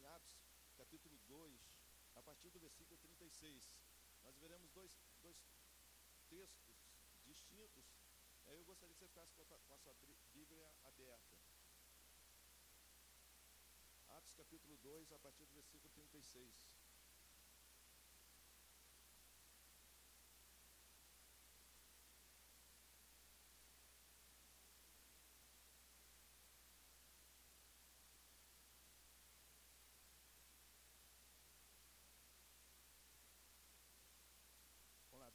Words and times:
em 0.00 0.06
Atos, 0.06 0.34
capítulo 0.78 1.18
2, 1.28 1.52
a 2.16 2.22
partir 2.22 2.48
do 2.48 2.58
versículo 2.58 2.96
36. 2.98 3.70
Nós 4.24 4.34
veremos 4.38 4.70
dois, 4.70 4.98
dois 5.20 5.36
textos 6.30 6.76
distintos. 7.26 7.84
Aí 8.46 8.56
eu 8.56 8.64
gostaria 8.64 8.94
que 8.94 9.00
você 9.00 9.08
ficasse 9.08 9.34
com 9.34 9.74
a 9.74 9.78
sua 9.78 9.94
Bíblia 10.32 10.66
aberta. 10.84 11.36
Atos 14.08 14.32
capítulo 14.32 14.78
2, 14.78 15.12
a 15.12 15.18
partir 15.18 15.44
do 15.44 15.52
versículo 15.52 15.90
36. 15.90 16.70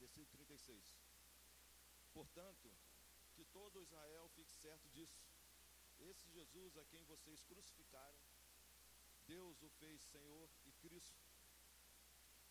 versículo 0.06 0.26
36. 0.46 0.80
Portanto, 2.26 2.68
que 3.34 3.44
todo 3.44 3.80
Israel 3.80 4.28
fique 4.34 4.52
certo 4.56 4.88
disso. 4.90 5.22
Esse 6.00 6.28
Jesus 6.28 6.76
a 6.76 6.84
quem 6.86 7.04
vocês 7.04 7.40
crucificaram, 7.44 8.18
Deus 9.26 9.62
o 9.62 9.70
fez 9.78 10.02
Senhor 10.02 10.50
e 10.64 10.72
Cristo. 10.72 11.22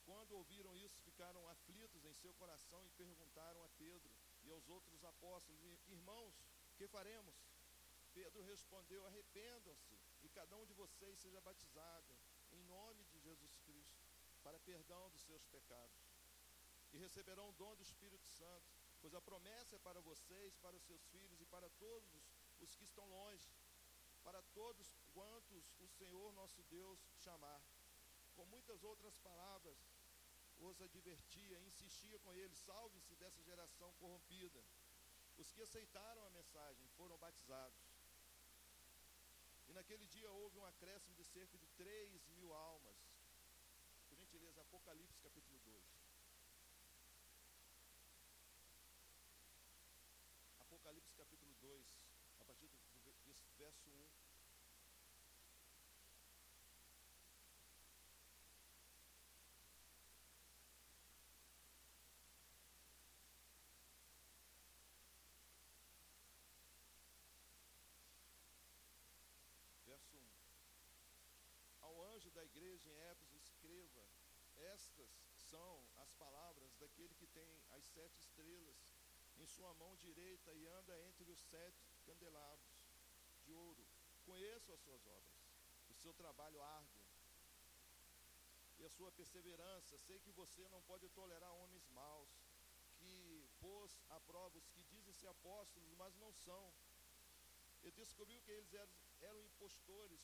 Quando 0.05 0.31
ouviram 0.31 0.75
isso, 0.77 1.01
ficaram 1.01 1.47
aflitos 1.49 2.05
em 2.05 2.13
seu 2.13 2.33
coração 2.35 2.85
e 2.85 2.89
perguntaram 2.91 3.61
a 3.63 3.69
Pedro 3.69 4.09
e 4.43 4.49
aos 4.49 4.69
outros 4.69 5.03
apóstolos: 5.03 5.61
Irmãos, 5.87 6.35
que 6.77 6.87
faremos? 6.87 7.35
Pedro 8.13 8.41
respondeu: 8.43 9.05
Arrependam-se 9.05 9.99
e 10.23 10.29
cada 10.29 10.55
um 10.57 10.65
de 10.65 10.73
vocês 10.73 11.19
seja 11.19 11.41
batizado 11.41 12.15
em 12.53 12.63
nome 12.63 13.03
de 13.05 13.19
Jesus 13.19 13.57
Cristo 13.65 14.01
para 14.41 14.59
perdão 14.59 15.09
dos 15.09 15.21
seus 15.23 15.45
pecados 15.45 16.15
e 16.93 16.97
receberão 16.97 17.49
o 17.49 17.53
dom 17.53 17.75
do 17.75 17.83
Espírito 17.83 18.27
Santo, 18.29 18.74
pois 19.05 19.13
a 19.13 19.21
promessa 19.21 19.75
é 19.75 19.79
para 19.87 20.01
vocês, 20.01 20.57
para 20.63 20.75
os 20.75 20.83
seus 20.83 21.03
filhos 21.13 21.39
e 21.39 21.45
para 21.45 21.69
todos 21.77 22.11
os 22.59 22.75
que 22.75 22.85
estão 22.85 23.05
longe, 23.07 23.47
para 24.23 24.41
todos 24.59 24.87
quantos 25.13 25.63
o 25.79 25.87
Senhor 25.87 26.33
nosso 26.33 26.63
Deus 26.63 26.99
chamar. 27.23 27.61
Com 28.35 28.47
muitas 28.47 28.83
outras 28.83 29.15
palavras, 29.19 29.77
os 30.57 30.81
advertia 30.81 31.59
insistia 31.59 32.17
com 32.17 32.33
eles: 32.33 32.57
salve-se 32.57 33.15
dessa 33.17 33.43
geração 33.43 33.93
corrompida. 33.99 34.63
Os 35.37 35.51
que 35.51 35.61
aceitaram 35.61 36.25
a 36.25 36.31
mensagem 36.31 36.87
foram 36.97 37.15
batizados. 37.19 37.77
E 39.67 39.73
naquele 39.73 40.07
dia 40.07 40.31
houve 40.31 40.57
um 40.57 40.65
acréscimo 40.65 41.15
de 41.15 41.25
cerca 41.25 41.59
de 41.59 41.67
3 41.77 42.27
mil 42.29 42.51
almas. 42.55 42.97
Por 44.09 44.17
gentileza, 44.17 44.61
Apocalipse 44.61 45.19
capítulo 45.21 45.59
2. 45.59 46.05
Apocalipse 50.85 51.15
capítulo 51.15 51.55
2, 51.61 51.99
a 52.39 52.43
partir 52.45 52.67
do 52.67 52.77
verso 53.57 53.89
1. 53.89 54.07
Verso 69.87 70.15
1. 70.15 70.21
Ao 71.81 72.03
anjo 72.03 72.29
da 72.29 72.45
igreja 72.75 72.89
em 72.89 72.99
Éfeso 73.11 73.37
escreva: 73.37 74.03
Estas 74.57 75.09
são 75.49 75.81
as 75.97 76.13
palavras 76.13 76.75
daquele 76.75 77.15
que 77.15 77.27
tem 77.27 77.63
as 77.71 77.83
sete 77.85 78.19
estrelas 78.19 78.93
em 79.37 79.47
sua 79.47 79.73
mão 79.75 79.95
direita 79.95 80.53
e 80.53 80.67
anda 80.67 80.99
entre 81.07 81.29
os 81.31 81.39
sete 81.39 81.87
candelabros 82.05 82.83
de 83.45 83.53
ouro. 83.53 83.85
Conheço 84.25 84.73
as 84.73 84.81
suas 84.81 85.05
obras, 85.05 85.41
o 85.89 85.93
seu 85.93 86.13
trabalho 86.13 86.61
árduo 86.61 87.03
e 88.79 88.83
a 88.83 88.89
sua 88.89 89.11
perseverança. 89.11 89.97
Sei 89.99 90.19
que 90.19 90.31
você 90.31 90.67
não 90.69 90.81
pode 90.81 91.07
tolerar 91.09 91.53
homens 91.53 91.87
maus, 91.91 92.29
que 92.97 93.49
pôs 93.59 94.01
a 94.09 94.19
prova 94.19 94.57
os 94.57 94.67
que 94.69 94.83
dizem 94.83 95.13
ser 95.13 95.27
apóstolos, 95.27 95.93
mas 95.93 96.15
não 96.17 96.33
são. 96.33 96.73
E 97.83 97.91
descobriu 97.91 98.41
que 98.41 98.51
eles 98.51 98.73
eram, 98.73 98.93
eram 99.21 99.41
impostores. 99.43 100.21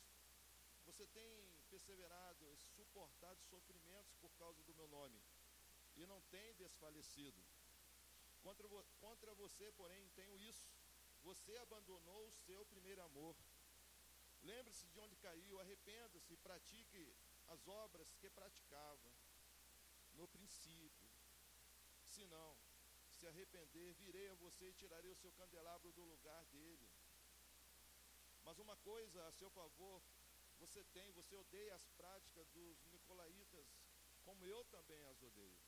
Você 0.92 1.06
tem 1.06 1.32
perseverado 1.70 2.54
suportado 2.76 3.40
sofrimentos 3.44 4.14
por 4.20 4.30
causa 4.32 4.62
do 4.62 4.74
meu 4.74 4.86
nome, 4.88 5.18
e 5.96 6.04
não 6.04 6.20
tem 6.30 6.54
desfalecido. 6.56 7.42
Contra, 8.42 8.68
vo 8.68 8.84
contra 9.00 9.32
você, 9.34 9.72
porém, 9.72 10.06
tenho 10.10 10.36
isso. 10.36 10.68
Você 11.22 11.56
abandonou 11.56 12.28
o 12.28 12.32
seu 12.32 12.66
primeiro 12.66 13.02
amor. 13.04 13.34
Lembre-se 14.42 14.86
de 14.88 15.00
onde 15.00 15.16
caiu, 15.16 15.60
arrependa-se 15.60 16.34
e 16.34 16.36
pratique 16.36 17.14
as 17.48 17.66
obras 17.66 18.14
que 18.20 18.28
praticava 18.28 19.10
no 20.14 20.28
princípio. 20.28 21.08
Se 22.04 22.26
não, 22.26 22.54
se 23.08 23.26
arrepender, 23.26 23.94
virei 23.94 24.28
a 24.28 24.34
você 24.34 24.68
e 24.68 24.74
tirarei 24.74 25.10
o 25.10 25.16
seu 25.16 25.32
candelabro 25.32 25.90
do 25.92 26.04
lugar 26.04 26.44
dele. 26.46 26.86
Mas 28.44 28.58
uma 28.58 28.76
coisa 28.76 29.26
a 29.26 29.32
seu 29.32 29.48
favor, 29.50 30.02
você 30.62 30.82
tem, 30.96 31.10
você 31.12 31.34
odeia 31.34 31.74
as 31.74 31.86
práticas 32.00 32.48
dos 32.50 32.84
nicolaítas, 32.86 33.66
como 34.22 34.46
eu 34.46 34.64
também 34.66 35.04
as 35.06 35.20
odeio. 35.20 35.60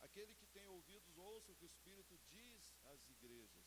Aquele 0.00 0.34
que 0.34 0.46
tem 0.46 0.66
ouvidos, 0.66 1.16
ouça 1.16 1.52
o 1.52 1.54
que 1.56 1.64
o 1.64 1.72
Espírito 1.74 2.18
diz 2.30 2.74
às 2.84 3.06
igrejas. 3.10 3.66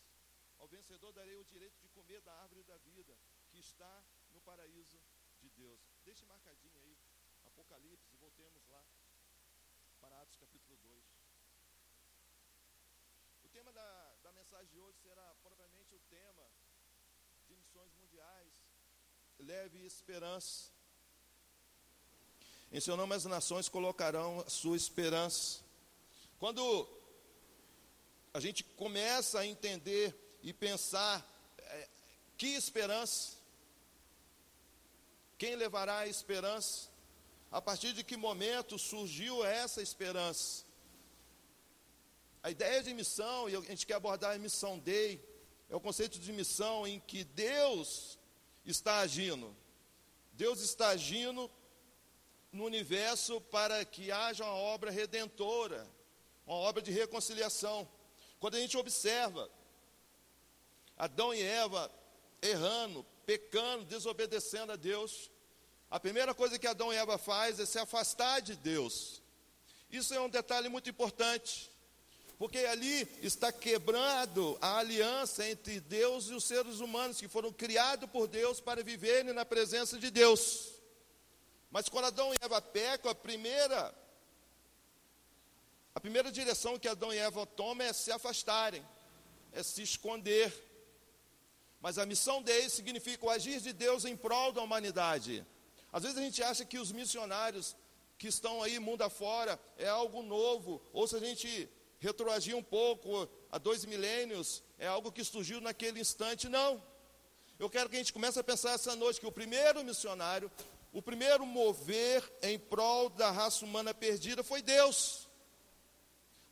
Ao 0.57 0.67
vencedor 0.67 1.11
darei 1.13 1.37
o 1.37 1.45
direito 1.45 1.79
de 1.79 1.87
comer 1.89 2.21
da 2.21 2.33
árvore 2.41 2.63
da 2.63 2.77
vida, 2.77 3.15
que 3.49 3.59
está 3.59 4.03
no 4.31 4.41
paraíso 4.41 4.99
de 5.39 5.49
Deus. 5.51 5.79
Deixe 6.03 6.25
marcadinho 6.25 6.79
aí, 6.79 6.97
Apocalipse, 7.45 8.15
voltemos 8.17 8.65
lá 8.67 8.83
para 9.99 10.21
Atos 10.21 10.37
capítulo 10.37 10.75
2. 10.77 11.05
O 13.43 13.49
tema 13.49 13.71
da, 13.71 14.15
da 14.23 14.31
mensagem 14.33 14.71
de 14.71 14.79
hoje 14.79 14.97
será 14.99 15.35
propriamente 15.35 15.93
o 15.93 15.99
tema 16.09 16.49
de 17.47 17.55
missões 17.55 17.93
mundiais. 17.93 18.64
Leve 19.39 19.85
esperança. 19.85 20.71
Em 22.71 22.79
seu 22.79 22.95
nome 22.95 23.13
as 23.13 23.25
nações 23.25 23.69
colocarão 23.69 24.39
a 24.39 24.49
sua 24.49 24.77
esperança. 24.77 25.59
Quando 26.39 26.87
a 28.33 28.39
gente 28.39 28.63
começa 28.63 29.39
a 29.39 29.45
entender 29.45 30.15
e 30.41 30.53
pensar 30.53 31.25
é, 31.57 31.89
que 32.37 32.47
esperança, 32.47 33.37
quem 35.37 35.55
levará 35.55 35.99
a 35.99 36.07
esperança, 36.07 36.89
a 37.51 37.61
partir 37.61 37.93
de 37.93 38.03
que 38.03 38.17
momento 38.17 38.79
surgiu 38.79 39.43
essa 39.43 39.81
esperança? 39.81 40.63
A 42.41 42.51
ideia 42.51 42.81
de 42.81 42.93
missão, 42.93 43.49
e 43.49 43.55
a 43.55 43.61
gente 43.61 43.85
quer 43.85 43.95
abordar 43.95 44.33
a 44.33 44.39
missão 44.39 44.79
Day, 44.79 45.21
é 45.69 45.75
o 45.75 45.79
conceito 45.79 46.19
de 46.19 46.31
missão 46.31 46.87
em 46.87 46.99
que 46.99 47.23
Deus 47.23 48.17
está 48.65 48.99
agindo. 48.99 49.55
Deus 50.33 50.59
está 50.61 50.89
agindo 50.89 51.49
no 52.51 52.65
universo 52.65 53.39
para 53.41 53.83
que 53.85 54.11
haja 54.11 54.43
uma 54.43 54.55
obra 54.55 54.91
redentora 54.91 55.87
uma 56.45 56.57
obra 56.57 56.81
de 56.81 56.91
reconciliação. 56.91 57.87
Quando 58.39 58.55
a 58.55 58.59
gente 58.59 58.77
observa 58.77 59.49
Adão 60.97 61.33
e 61.33 61.41
Eva 61.41 61.91
errando, 62.41 63.05
pecando, 63.25 63.85
desobedecendo 63.85 64.71
a 64.71 64.75
Deus, 64.75 65.31
a 65.89 65.99
primeira 65.99 66.33
coisa 66.33 66.59
que 66.59 66.67
Adão 66.67 66.93
e 66.93 66.95
Eva 66.95 67.17
faz 67.17 67.59
é 67.59 67.65
se 67.65 67.79
afastar 67.79 68.41
de 68.41 68.55
Deus. 68.55 69.21
Isso 69.89 70.13
é 70.13 70.19
um 70.19 70.29
detalhe 70.29 70.69
muito 70.69 70.89
importante, 70.89 71.71
porque 72.37 72.59
ali 72.59 73.07
está 73.21 73.51
quebrando 73.51 74.57
a 74.61 74.77
aliança 74.77 75.47
entre 75.47 75.79
Deus 75.79 76.27
e 76.27 76.33
os 76.33 76.43
seres 76.43 76.79
humanos 76.79 77.17
que 77.17 77.27
foram 77.27 77.51
criados 77.51 78.09
por 78.09 78.27
Deus 78.27 78.59
para 78.59 78.83
viverem 78.83 79.33
na 79.33 79.45
presença 79.45 79.97
de 79.97 80.11
Deus. 80.11 80.73
Mas 81.71 81.87
quando 81.87 82.05
Adão 82.05 82.33
e 82.33 82.37
Eva 82.41 82.61
pecam, 82.61 83.09
a 83.09 83.15
primeira 83.15 83.93
a 85.93 85.99
primeira 85.99 86.29
direção 86.29 86.77
que 86.77 86.89
Adão 86.89 87.13
e 87.13 87.17
Eva 87.17 87.45
tomam 87.45 87.87
é 87.87 87.93
se 87.93 88.11
afastarem, 88.11 88.85
é 89.53 89.63
se 89.63 89.81
esconder. 89.81 90.53
Mas 91.79 91.97
a 91.97 92.05
missão 92.05 92.41
deles 92.41 92.73
significa 92.73 93.25
o 93.25 93.29
agir 93.29 93.61
de 93.61 93.71
Deus 93.71 94.03
em 94.03 94.17
prol 94.17 94.51
da 94.51 94.61
humanidade. 94.61 95.45
Às 95.93 96.03
vezes 96.03 96.17
a 96.17 96.21
gente 96.21 96.43
acha 96.43 96.65
que 96.65 96.77
os 96.77 96.91
missionários 96.91 97.77
que 98.17 98.27
estão 98.27 98.61
aí 98.61 98.77
mundo 98.77 99.03
afora 99.03 99.57
é 99.77 99.87
algo 99.87 100.21
novo, 100.21 100.81
ou 100.91 101.07
se 101.07 101.15
a 101.15 101.19
gente 101.19 101.69
retroagir 102.05 102.55
um 102.55 102.63
pouco, 102.63 103.27
há 103.51 103.57
dois 103.57 103.83
milênios, 103.83 104.63
é 104.77 104.87
algo 104.87 105.11
que 105.11 105.23
surgiu 105.23 105.59
naquele 105.59 105.99
instante. 105.99 106.47
Não. 106.47 106.81
Eu 107.57 107.69
quero 107.69 107.89
que 107.89 107.95
a 107.95 107.99
gente 107.99 108.13
comece 108.13 108.39
a 108.39 108.43
pensar 108.43 108.71
essa 108.73 108.95
noite 108.95 109.19
que 109.19 109.25
o 109.25 109.31
primeiro 109.31 109.83
missionário, 109.83 110.51
o 110.93 111.01
primeiro 111.01 111.45
mover 111.45 112.23
em 112.41 112.59
prol 112.59 113.09
da 113.09 113.31
raça 113.31 113.65
humana 113.65 113.93
perdida 113.93 114.43
foi 114.43 114.61
Deus. 114.61 115.27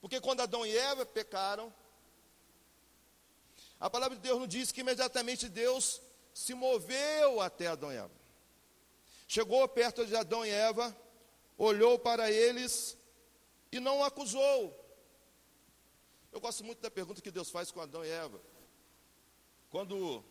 Porque 0.02 0.20
quando 0.20 0.42
Adão 0.42 0.66
e 0.66 0.76
Eva 0.76 1.06
pecaram, 1.06 1.74
a 3.80 3.90
palavra 3.90 4.16
de 4.16 4.24
Deus 4.24 4.40
não 4.40 4.48
diz 4.48 4.72
que 4.72 4.82
imediatamente 4.82 5.48
Deus 5.48 6.02
se 6.34 6.54
moveu 6.54 7.42
até 7.42 7.68
Adão 7.68 7.92
e 7.92 7.98
Eva. 7.98 8.12
Chegou 9.28 9.68
perto 9.68 10.06
de 10.06 10.16
Adão 10.16 10.46
e 10.46 10.50
Eva, 10.50 10.96
olhou 11.58 12.00
para 12.00 12.32
eles 12.32 12.98
e 13.72 13.80
não 13.80 14.04
acusou. 14.04 14.82
Eu 16.33 16.41
gosto 16.41 16.63
muito 16.63 16.81
da 16.81 16.89
pergunta 16.89 17.21
que 17.21 17.30
Deus 17.30 17.51
faz 17.51 17.69
com 17.69 17.80
Adão 17.80 18.03
e 18.03 18.09
Eva. 18.09 18.41
Quando 19.69 20.24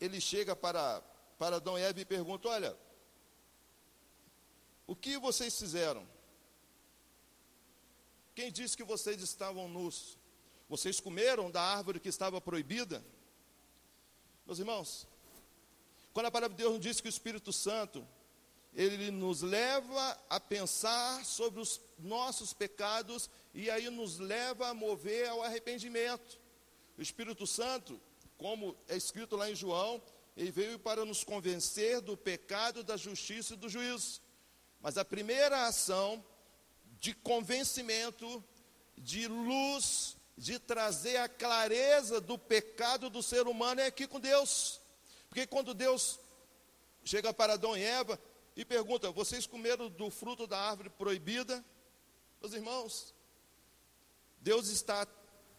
ele 0.00 0.18
chega 0.18 0.56
para 0.56 1.02
para 1.38 1.56
Adão 1.56 1.78
e 1.78 1.82
Eva 1.82 2.00
e 2.00 2.04
pergunta: 2.06 2.48
Olha, 2.48 2.74
o 4.86 4.96
que 4.96 5.18
vocês 5.18 5.58
fizeram? 5.58 6.08
Quem 8.34 8.50
disse 8.50 8.74
que 8.78 8.82
vocês 8.82 9.20
estavam 9.22 9.68
nus? 9.68 10.18
Vocês 10.66 10.98
comeram 10.98 11.50
da 11.50 11.60
árvore 11.60 12.00
que 12.00 12.08
estava 12.08 12.40
proibida? 12.40 13.04
Meus 14.46 14.58
irmãos, 14.58 15.06
quando 16.14 16.26
a 16.26 16.30
palavra 16.30 16.56
de 16.56 16.62
Deus 16.62 16.80
diz 16.80 16.98
que 16.98 17.08
o 17.08 17.10
Espírito 17.10 17.52
Santo, 17.52 18.08
ele 18.72 19.10
nos 19.10 19.42
leva 19.42 20.18
a 20.30 20.40
pensar 20.40 21.24
sobre 21.26 21.60
os 21.60 21.76
nossos 22.02 22.52
pecados 22.52 23.28
e 23.54 23.70
aí 23.70 23.88
nos 23.90 24.18
leva 24.18 24.68
a 24.68 24.74
mover 24.74 25.28
ao 25.28 25.42
arrependimento. 25.42 26.40
O 26.96 27.02
Espírito 27.02 27.46
Santo, 27.46 28.00
como 28.36 28.76
é 28.88 28.96
escrito 28.96 29.36
lá 29.36 29.50
em 29.50 29.54
João, 29.54 30.02
ele 30.36 30.50
veio 30.50 30.78
para 30.78 31.04
nos 31.04 31.24
convencer 31.24 32.00
do 32.00 32.16
pecado, 32.16 32.82
da 32.82 32.96
justiça 32.96 33.54
e 33.54 33.56
do 33.56 33.68
juízo. 33.68 34.20
Mas 34.80 34.96
a 34.96 35.04
primeira 35.04 35.66
ação 35.66 36.24
de 36.98 37.14
convencimento, 37.14 38.42
de 38.96 39.26
luz, 39.26 40.16
de 40.36 40.58
trazer 40.58 41.18
a 41.18 41.28
clareza 41.28 42.20
do 42.20 42.38
pecado 42.38 43.10
do 43.10 43.22
ser 43.22 43.46
humano 43.46 43.80
é 43.80 43.86
aqui 43.86 44.06
com 44.06 44.18
Deus. 44.18 44.80
Porque 45.28 45.46
quando 45.46 45.74
Deus 45.74 46.18
chega 47.04 47.32
para 47.32 47.54
Adão 47.54 47.76
e 47.76 47.82
Eva 47.82 48.18
e 48.56 48.64
pergunta: 48.64 49.10
Vocês 49.10 49.46
comeram 49.46 49.88
do 49.88 50.10
fruto 50.10 50.46
da 50.46 50.58
árvore 50.58 50.90
proibida? 50.90 51.64
Meus 52.40 52.54
irmãos, 52.54 53.14
Deus 54.40 54.68
está 54.68 55.06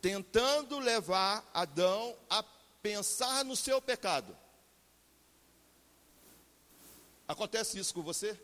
tentando 0.02 0.80
levar 0.80 1.48
Adão 1.54 2.18
a 2.30 2.44
pensar 2.82 3.46
no 3.46 3.56
seu 3.56 3.82
pecado. 3.82 4.36
Acontece 7.28 7.78
isso 7.78 7.94
com 7.94 8.02
você? 8.02 8.40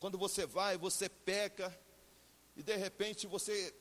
Quando 0.00 0.18
você 0.18 0.44
vai, 0.44 0.76
você 0.76 1.08
peca, 1.08 1.78
e 2.56 2.62
de 2.62 2.76
repente 2.76 3.26
você 3.26 3.72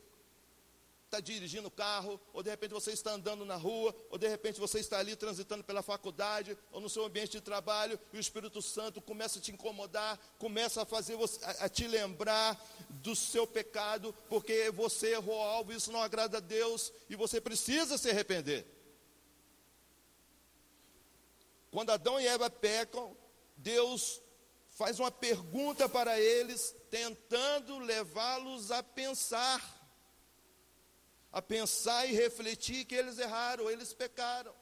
está 1.12 1.20
dirigindo 1.20 1.68
o 1.68 1.72
carro, 1.72 2.18
ou 2.32 2.42
de 2.42 2.50
repente 2.50 2.72
você 2.72 2.92
está 2.92 3.12
andando 3.12 3.44
na 3.44 3.58
rua, 3.58 3.94
ou 4.10 4.18
de 4.18 4.30
repente 4.30 4.62
você 4.62 4.80
está 4.80 4.98
ali 4.98 5.14
transitando 5.14 5.62
pela 5.62 5.82
faculdade, 5.82 6.58
ou 6.72 6.80
no 6.80 6.90
seu 6.90 7.04
ambiente 7.04 7.32
de 7.32 7.42
trabalho, 7.42 8.00
e 8.14 8.18
o 8.18 8.20
Espírito 8.20 8.62
Santo 8.62 9.02
começa 9.02 9.38
a 9.38 9.42
te 9.42 9.52
incomodar, 9.52 10.18
começa 10.40 10.84
a 10.84 10.86
fazer 10.86 11.18
você, 11.18 11.44
a, 11.44 11.66
a 11.66 11.70
te 11.70 11.86
lembrar 11.86 12.58
do 12.90 13.14
seu 13.14 13.46
pecado, 13.46 14.16
porque 14.30 14.72
você 14.72 15.16
errou 15.16 15.42
algo, 15.42 15.74
isso 15.74 15.92
não 15.92 16.02
agrada 16.02 16.38
a 16.38 16.42
Deus, 16.42 16.94
e 17.10 17.16
você 17.18 17.42
precisa 17.42 17.98
se 17.98 18.10
arrepender. 18.10 18.66
Quando 21.70 21.90
Adão 21.90 22.22
e 22.22 22.28
Eva 22.28 22.50
pecam, 22.50 23.18
Deus 23.58 24.22
faz 24.70 24.98
uma 24.98 25.12
pergunta 25.12 25.90
para 25.90 26.18
eles, 26.18 26.74
tentando 26.90 27.80
levá-los 27.80 28.72
a 28.72 28.82
pensar, 28.82 29.81
a 31.32 31.42
pensar 31.42 32.06
e 32.08 32.14
refletir 32.14 32.86
que 32.86 32.96
eles 32.96 33.18
erraram, 33.18 33.70
eles 33.70 33.94
pecaram. 33.94 34.54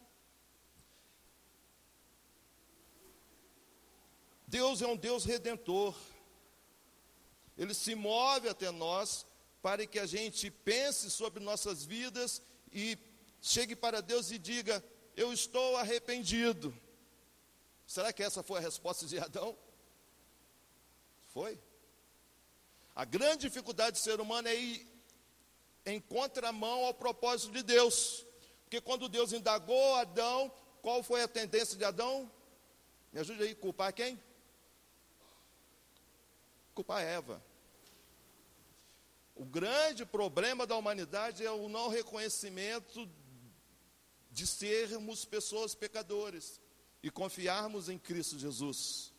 Deus 4.47 4.81
é 4.81 4.87
um 4.87 4.97
Deus 4.97 5.25
redentor. 5.25 5.95
Ele 7.57 7.73
se 7.73 7.93
move 7.95 8.49
até 8.49 8.71
nós 8.71 9.25
para 9.61 9.85
que 9.85 9.99
a 9.99 10.05
gente 10.05 10.49
pense 10.49 11.09
sobre 11.09 11.43
nossas 11.43 11.85
vidas 11.85 12.41
e 12.71 12.97
chegue 13.41 13.75
para 13.75 14.01
Deus 14.01 14.31
e 14.31 14.37
diga: 14.37 14.83
Eu 15.15 15.33
estou 15.33 15.75
arrependido. 15.77 16.75
Será 17.85 18.13
que 18.13 18.23
essa 18.23 18.43
foi 18.43 18.59
a 18.59 18.61
resposta 18.61 19.05
de 19.05 19.17
Adão? 19.19 19.57
Foi. 21.33 21.59
A 22.95 23.05
grande 23.05 23.47
dificuldade 23.47 23.93
do 23.93 24.03
ser 24.03 24.19
humano 24.19 24.47
é 24.47 24.55
em 25.85 25.99
contramão 25.99 26.85
ao 26.85 26.93
propósito 26.93 27.51
de 27.53 27.63
Deus. 27.63 28.25
Porque 28.63 28.81
quando 28.81 29.09
Deus 29.09 29.33
indagou 29.33 29.95
Adão, 29.95 30.51
qual 30.81 31.01
foi 31.01 31.23
a 31.23 31.27
tendência 31.27 31.77
de 31.77 31.83
Adão? 31.83 32.31
Me 33.11 33.19
ajude 33.19 33.43
aí, 33.43 33.55
culpar 33.55 33.91
quem? 33.93 34.21
Culpar 36.73 37.01
Eva. 37.01 37.43
O 39.35 39.45
grande 39.45 40.05
problema 40.05 40.67
da 40.67 40.75
humanidade 40.75 41.45
é 41.45 41.51
o 41.51 41.69
não 41.69 41.87
reconhecimento 41.87 43.09
de 44.29 44.45
sermos 44.45 45.25
pessoas 45.25 45.73
pecadoras 45.73 46.61
e 47.01 47.09
confiarmos 47.09 47.89
em 47.89 47.97
Cristo 47.97 48.37
Jesus. 48.37 49.13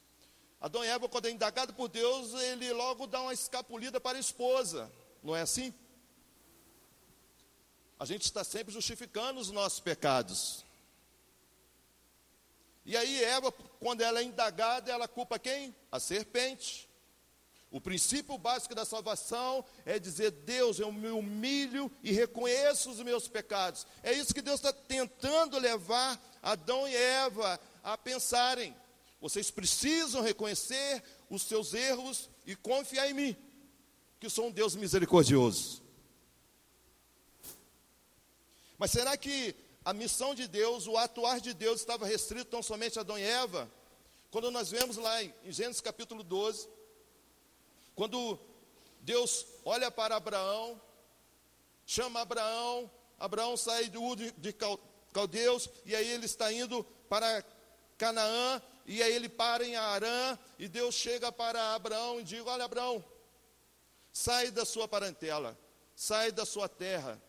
Adão 0.60 0.84
e 0.84 0.88
Eva, 0.88 1.08
quando 1.08 1.26
é 1.26 1.30
indagado 1.30 1.72
por 1.72 1.88
Deus, 1.88 2.34
ele 2.34 2.70
logo 2.72 3.06
dá 3.06 3.22
uma 3.22 3.32
escapulida 3.32 3.98
para 3.98 4.18
a 4.18 4.20
esposa, 4.20 4.92
não 5.22 5.34
é 5.34 5.40
assim? 5.40 5.74
A 8.00 8.06
gente 8.06 8.22
está 8.22 8.42
sempre 8.42 8.72
justificando 8.72 9.38
os 9.38 9.50
nossos 9.50 9.78
pecados. 9.78 10.64
E 12.86 12.96
aí, 12.96 13.22
Eva, 13.22 13.52
quando 13.78 14.00
ela 14.00 14.20
é 14.20 14.22
indagada, 14.22 14.90
ela 14.90 15.06
culpa 15.06 15.38
quem? 15.38 15.76
A 15.92 16.00
serpente. 16.00 16.88
O 17.70 17.78
princípio 17.78 18.38
básico 18.38 18.74
da 18.74 18.86
salvação 18.86 19.62
é 19.84 19.98
dizer: 19.98 20.30
Deus, 20.30 20.80
eu 20.80 20.90
me 20.90 21.08
humilho 21.08 21.92
e 22.02 22.10
reconheço 22.10 22.90
os 22.90 23.02
meus 23.02 23.28
pecados. 23.28 23.86
É 24.02 24.14
isso 24.14 24.32
que 24.32 24.40
Deus 24.40 24.60
está 24.60 24.72
tentando 24.72 25.58
levar 25.58 26.18
Adão 26.42 26.88
e 26.88 26.96
Eva 26.96 27.60
a 27.84 27.98
pensarem. 27.98 28.74
Vocês 29.20 29.50
precisam 29.50 30.22
reconhecer 30.22 31.02
os 31.28 31.42
seus 31.42 31.74
erros 31.74 32.30
e 32.46 32.56
confiar 32.56 33.10
em 33.10 33.14
mim, 33.14 33.36
que 34.18 34.30
sou 34.30 34.46
um 34.46 34.50
Deus 34.50 34.74
misericordioso. 34.74 35.89
Mas 38.80 38.92
será 38.92 39.14
que 39.14 39.54
a 39.84 39.92
missão 39.92 40.34
de 40.34 40.48
Deus, 40.48 40.86
o 40.86 40.96
atuar 40.96 41.38
de 41.38 41.52
Deus 41.52 41.80
estava 41.80 42.06
restrito 42.06 42.46
tão 42.46 42.62
somente 42.62 42.98
a 42.98 43.02
Adão 43.02 43.18
e 43.18 43.22
Eva? 43.22 43.70
Quando 44.30 44.50
nós 44.50 44.70
vemos 44.70 44.96
lá 44.96 45.22
em 45.22 45.34
Gênesis 45.48 45.82
capítulo 45.82 46.22
12, 46.22 46.66
quando 47.94 48.38
Deus 49.02 49.44
olha 49.66 49.90
para 49.90 50.16
Abraão, 50.16 50.80
chama 51.84 52.22
Abraão, 52.22 52.90
Abraão 53.18 53.54
sai 53.54 53.90
de 53.90 53.98
Ur 53.98 54.16
de 54.16 54.56
Caldeus, 55.12 55.68
e 55.84 55.94
aí 55.94 56.08
ele 56.08 56.24
está 56.24 56.50
indo 56.50 56.82
para 57.06 57.44
Canaã, 57.98 58.62
e 58.86 59.02
aí 59.02 59.12
ele 59.12 59.28
para 59.28 59.62
em 59.62 59.76
Arã, 59.76 60.38
e 60.58 60.66
Deus 60.68 60.94
chega 60.94 61.30
para 61.30 61.74
Abraão 61.74 62.18
e 62.18 62.24
diz: 62.24 62.40
Olha, 62.46 62.64
Abraão, 62.64 63.04
sai 64.10 64.50
da 64.50 64.64
sua 64.64 64.88
parentela, 64.88 65.54
sai 65.94 66.32
da 66.32 66.46
sua 66.46 66.66
terra, 66.66 67.20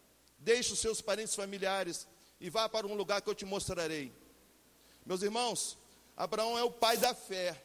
deixe 0.41 0.73
os 0.73 0.79
seus 0.79 1.01
parentes 1.01 1.35
familiares 1.35 2.07
e 2.39 2.49
vá 2.49 2.67
para 2.67 2.87
um 2.87 2.93
lugar 2.93 3.21
que 3.21 3.29
eu 3.29 3.35
te 3.35 3.45
mostrarei. 3.45 4.11
Meus 5.05 5.21
irmãos, 5.21 5.77
Abraão 6.17 6.57
é 6.57 6.63
o 6.63 6.71
pai 6.71 6.97
da 6.97 7.13
fé. 7.13 7.63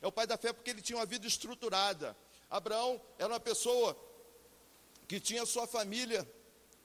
É 0.00 0.06
o 0.06 0.12
pai 0.12 0.26
da 0.26 0.36
fé 0.36 0.52
porque 0.52 0.70
ele 0.70 0.80
tinha 0.80 0.98
uma 0.98 1.06
vida 1.06 1.26
estruturada. 1.26 2.16
Abraão 2.48 3.00
era 3.18 3.32
uma 3.32 3.40
pessoa 3.40 3.96
que 5.06 5.20
tinha 5.20 5.44
sua 5.44 5.66
família 5.66 6.28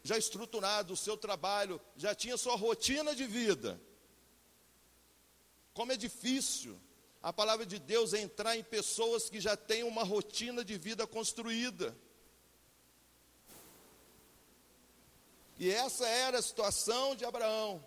já 0.04 0.18
estruturada, 0.18 0.92
o 0.92 0.98
seu 0.98 1.18
trabalho, 1.18 1.80
já 1.96 2.16
tinha 2.16 2.38
sua 2.38 2.56
rotina 2.56 3.16
de 3.16 3.26
vida. 3.26 3.80
Como 5.74 5.92
é 5.92 5.98
difícil 5.98 6.80
a 7.22 7.32
palavra 7.34 7.66
de 7.66 7.78
Deus 7.78 8.14
entrar 8.14 8.58
em 8.58 8.64
pessoas 8.64 9.30
que 9.30 9.40
já 9.40 9.56
têm 9.56 9.84
uma 9.84 10.04
rotina 10.04 10.64
de 10.64 10.78
vida 10.78 11.06
construída. 11.06 11.96
E 15.60 15.70
essa 15.70 16.08
era 16.08 16.40
a 16.40 16.42
situação 16.42 17.16
de 17.18 17.26
Abraão. 17.26 17.86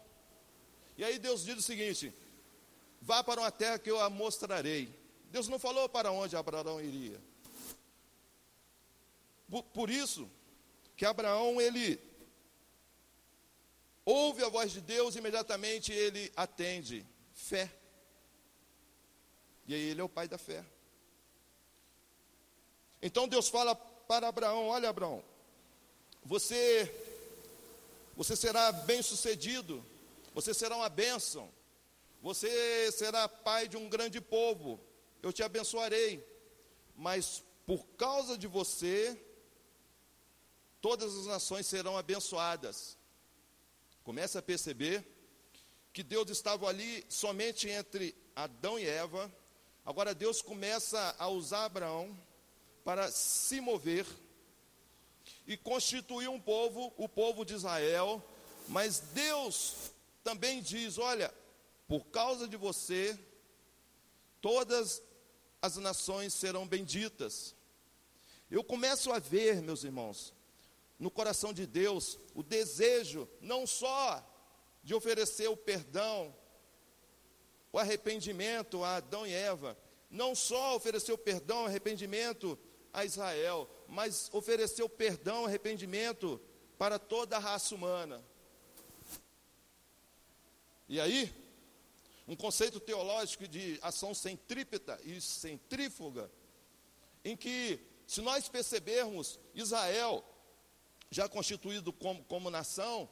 E 0.96 1.02
aí 1.02 1.18
Deus 1.18 1.42
diz 1.42 1.56
o 1.56 1.62
seguinte: 1.62 2.14
vá 3.00 3.24
para 3.24 3.40
uma 3.40 3.50
terra 3.50 3.78
que 3.78 3.90
eu 3.90 3.98
a 3.98 4.10
mostrarei. 4.10 4.94
Deus 5.30 5.48
não 5.48 5.58
falou 5.58 5.88
para 5.88 6.12
onde 6.12 6.36
Abraão 6.36 6.78
iria. 6.80 7.18
Por, 9.72 9.88
isso 9.88 10.30
que 10.96 11.04
Abraão 11.04 11.60
ele 11.60 11.98
ouve 14.04 14.44
a 14.44 14.48
voz 14.48 14.72
de 14.72 14.80
Deus, 14.82 15.16
imediatamente 15.16 15.92
ele 15.92 16.30
atende. 16.36 17.06
Fé. 17.32 17.72
E 19.66 19.74
aí 19.74 19.80
ele 19.80 20.00
é 20.00 20.04
o 20.04 20.08
pai 20.08 20.28
da 20.28 20.36
fé. 20.36 20.62
Então 23.00 23.26
Deus 23.26 23.48
fala 23.48 23.74
para 23.74 24.28
Abraão: 24.28 24.68
Olha, 24.68 24.90
Abraão, 24.90 25.24
você, 26.22 27.11
você 28.16 28.36
será 28.36 28.70
bem-sucedido, 28.72 29.84
você 30.34 30.52
será 30.52 30.76
uma 30.76 30.88
bênção, 30.88 31.52
você 32.20 32.90
será 32.92 33.28
pai 33.28 33.68
de 33.68 33.76
um 33.76 33.88
grande 33.88 34.20
povo, 34.20 34.80
eu 35.22 35.32
te 35.32 35.42
abençoarei, 35.42 36.24
mas 36.96 37.42
por 37.66 37.86
causa 37.96 38.36
de 38.36 38.46
você, 38.46 39.18
todas 40.80 41.16
as 41.16 41.26
nações 41.26 41.66
serão 41.66 41.96
abençoadas. 41.96 42.98
Começa 44.04 44.40
a 44.40 44.42
perceber 44.42 45.04
que 45.92 46.02
Deus 46.02 46.28
estava 46.30 46.66
ali 46.66 47.04
somente 47.08 47.68
entre 47.68 48.16
Adão 48.34 48.78
e 48.78 48.86
Eva. 48.86 49.30
Agora 49.84 50.14
Deus 50.14 50.42
começa 50.42 51.14
a 51.18 51.28
usar 51.28 51.66
Abraão 51.66 52.18
para 52.84 53.10
se 53.10 53.60
mover 53.60 54.06
e 55.46 55.56
constituir 55.56 56.28
um 56.28 56.40
povo, 56.40 56.92
o 56.96 57.08
povo 57.08 57.44
de 57.44 57.54
Israel. 57.54 58.22
Mas 58.68 59.00
Deus 59.12 59.92
também 60.22 60.62
diz: 60.62 60.98
olha, 60.98 61.32
por 61.86 62.06
causa 62.06 62.48
de 62.48 62.56
você, 62.56 63.18
todas 64.40 65.02
as 65.60 65.76
nações 65.76 66.34
serão 66.34 66.66
benditas. 66.66 67.54
Eu 68.50 68.62
começo 68.62 69.12
a 69.12 69.18
ver, 69.18 69.62
meus 69.62 69.84
irmãos, 69.84 70.34
no 70.98 71.10
coração 71.10 71.52
de 71.52 71.66
Deus, 71.66 72.18
o 72.34 72.42
desejo 72.42 73.28
não 73.40 73.66
só 73.66 74.22
de 74.82 74.94
oferecer 74.94 75.48
o 75.48 75.56
perdão, 75.56 76.34
o 77.72 77.78
arrependimento 77.78 78.84
a 78.84 78.96
Adão 78.96 79.26
e 79.26 79.32
Eva, 79.32 79.76
não 80.10 80.34
só 80.34 80.76
oferecer 80.76 81.12
o 81.12 81.18
perdão, 81.18 81.62
o 81.62 81.66
arrependimento 81.66 82.58
a 82.92 83.04
Israel, 83.04 83.68
mas 83.92 84.30
oferecer 84.32 84.82
o 84.82 84.88
perdão, 84.88 85.44
arrependimento 85.44 86.40
para 86.78 86.98
toda 86.98 87.36
a 87.36 87.38
raça 87.38 87.74
humana. 87.74 88.24
E 90.88 90.98
aí, 90.98 91.30
um 92.26 92.34
conceito 92.34 92.80
teológico 92.80 93.46
de 93.46 93.78
ação 93.82 94.14
centrípeta 94.14 94.98
e 95.04 95.20
centrífuga, 95.20 96.30
em 97.22 97.36
que, 97.36 97.78
se 98.06 98.22
nós 98.22 98.48
percebermos, 98.48 99.38
Israel, 99.54 100.24
já 101.10 101.28
constituído 101.28 101.92
como, 101.92 102.24
como 102.24 102.48
nação, 102.48 103.06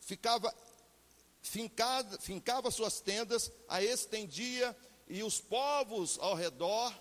ficava 0.00 0.52
fincava 1.40 2.72
suas 2.72 3.00
tendas, 3.00 3.52
a 3.68 3.80
estendia, 3.80 4.76
e 5.06 5.22
os 5.22 5.40
povos 5.40 6.18
ao 6.18 6.34
redor 6.34 6.92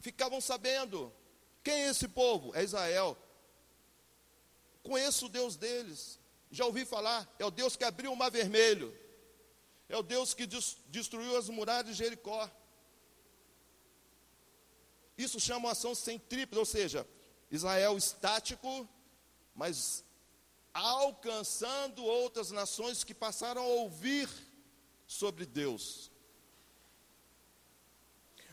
ficavam 0.00 0.40
sabendo 0.40 1.14
quem 1.64 1.84
é 1.84 1.88
esse 1.88 2.06
povo? 2.06 2.54
É 2.54 2.62
Israel. 2.62 3.16
Conheço 4.82 5.26
o 5.26 5.28
Deus 5.30 5.56
deles. 5.56 6.20
Já 6.50 6.66
ouvi 6.66 6.84
falar, 6.84 7.26
é 7.38 7.44
o 7.44 7.50
Deus 7.50 7.74
que 7.74 7.84
abriu 7.84 8.12
o 8.12 8.16
mar 8.16 8.30
vermelho. 8.30 8.94
É 9.88 9.96
o 9.96 10.02
Deus 10.02 10.34
que 10.34 10.46
destruiu 10.88 11.36
as 11.36 11.48
muralhas 11.48 11.86
de 11.86 11.94
Jericó. 11.94 12.50
Isso 15.16 15.40
chama 15.40 15.66
uma 15.66 15.72
ação 15.72 15.94
centrípeta, 15.94 16.58
ou 16.58 16.66
seja, 16.66 17.08
Israel 17.50 17.96
estático, 17.96 18.86
mas 19.54 20.04
alcançando 20.74 22.04
outras 22.04 22.50
nações 22.50 23.02
que 23.04 23.14
passaram 23.14 23.62
a 23.62 23.66
ouvir 23.66 24.28
sobre 25.06 25.46
Deus. 25.46 26.10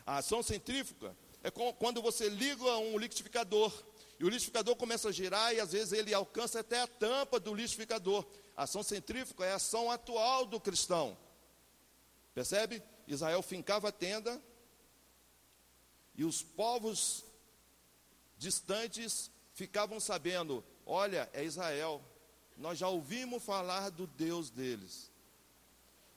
A 0.06 0.18
ação 0.18 0.42
centrífuga 0.42 1.16
é 1.42 1.50
quando 1.50 2.00
você 2.00 2.28
liga 2.28 2.76
um 2.78 2.96
liquidificador 2.96 3.72
e 4.18 4.24
o 4.24 4.28
liquidificador 4.28 4.76
começa 4.76 5.08
a 5.08 5.12
girar 5.12 5.52
e 5.52 5.60
às 5.60 5.72
vezes 5.72 5.92
ele 5.92 6.14
alcança 6.14 6.60
até 6.60 6.80
a 6.80 6.86
tampa 6.86 7.40
do 7.40 7.52
liquidificador. 7.52 8.24
A 8.56 8.62
ação 8.64 8.82
centrífuga 8.82 9.44
é 9.44 9.52
a 9.52 9.56
ação 9.56 9.90
atual 9.90 10.46
do 10.46 10.60
cristão. 10.60 11.18
Percebe? 12.32 12.82
Israel 13.08 13.42
fincava 13.42 13.88
a 13.88 13.92
tenda 13.92 14.40
e 16.14 16.24
os 16.24 16.42
povos 16.42 17.24
distantes 18.38 19.30
ficavam 19.54 19.98
sabendo: 19.98 20.64
olha, 20.86 21.28
é 21.32 21.44
Israel, 21.44 22.00
nós 22.56 22.78
já 22.78 22.88
ouvimos 22.88 23.42
falar 23.42 23.90
do 23.90 24.06
Deus 24.06 24.50
deles. 24.50 25.10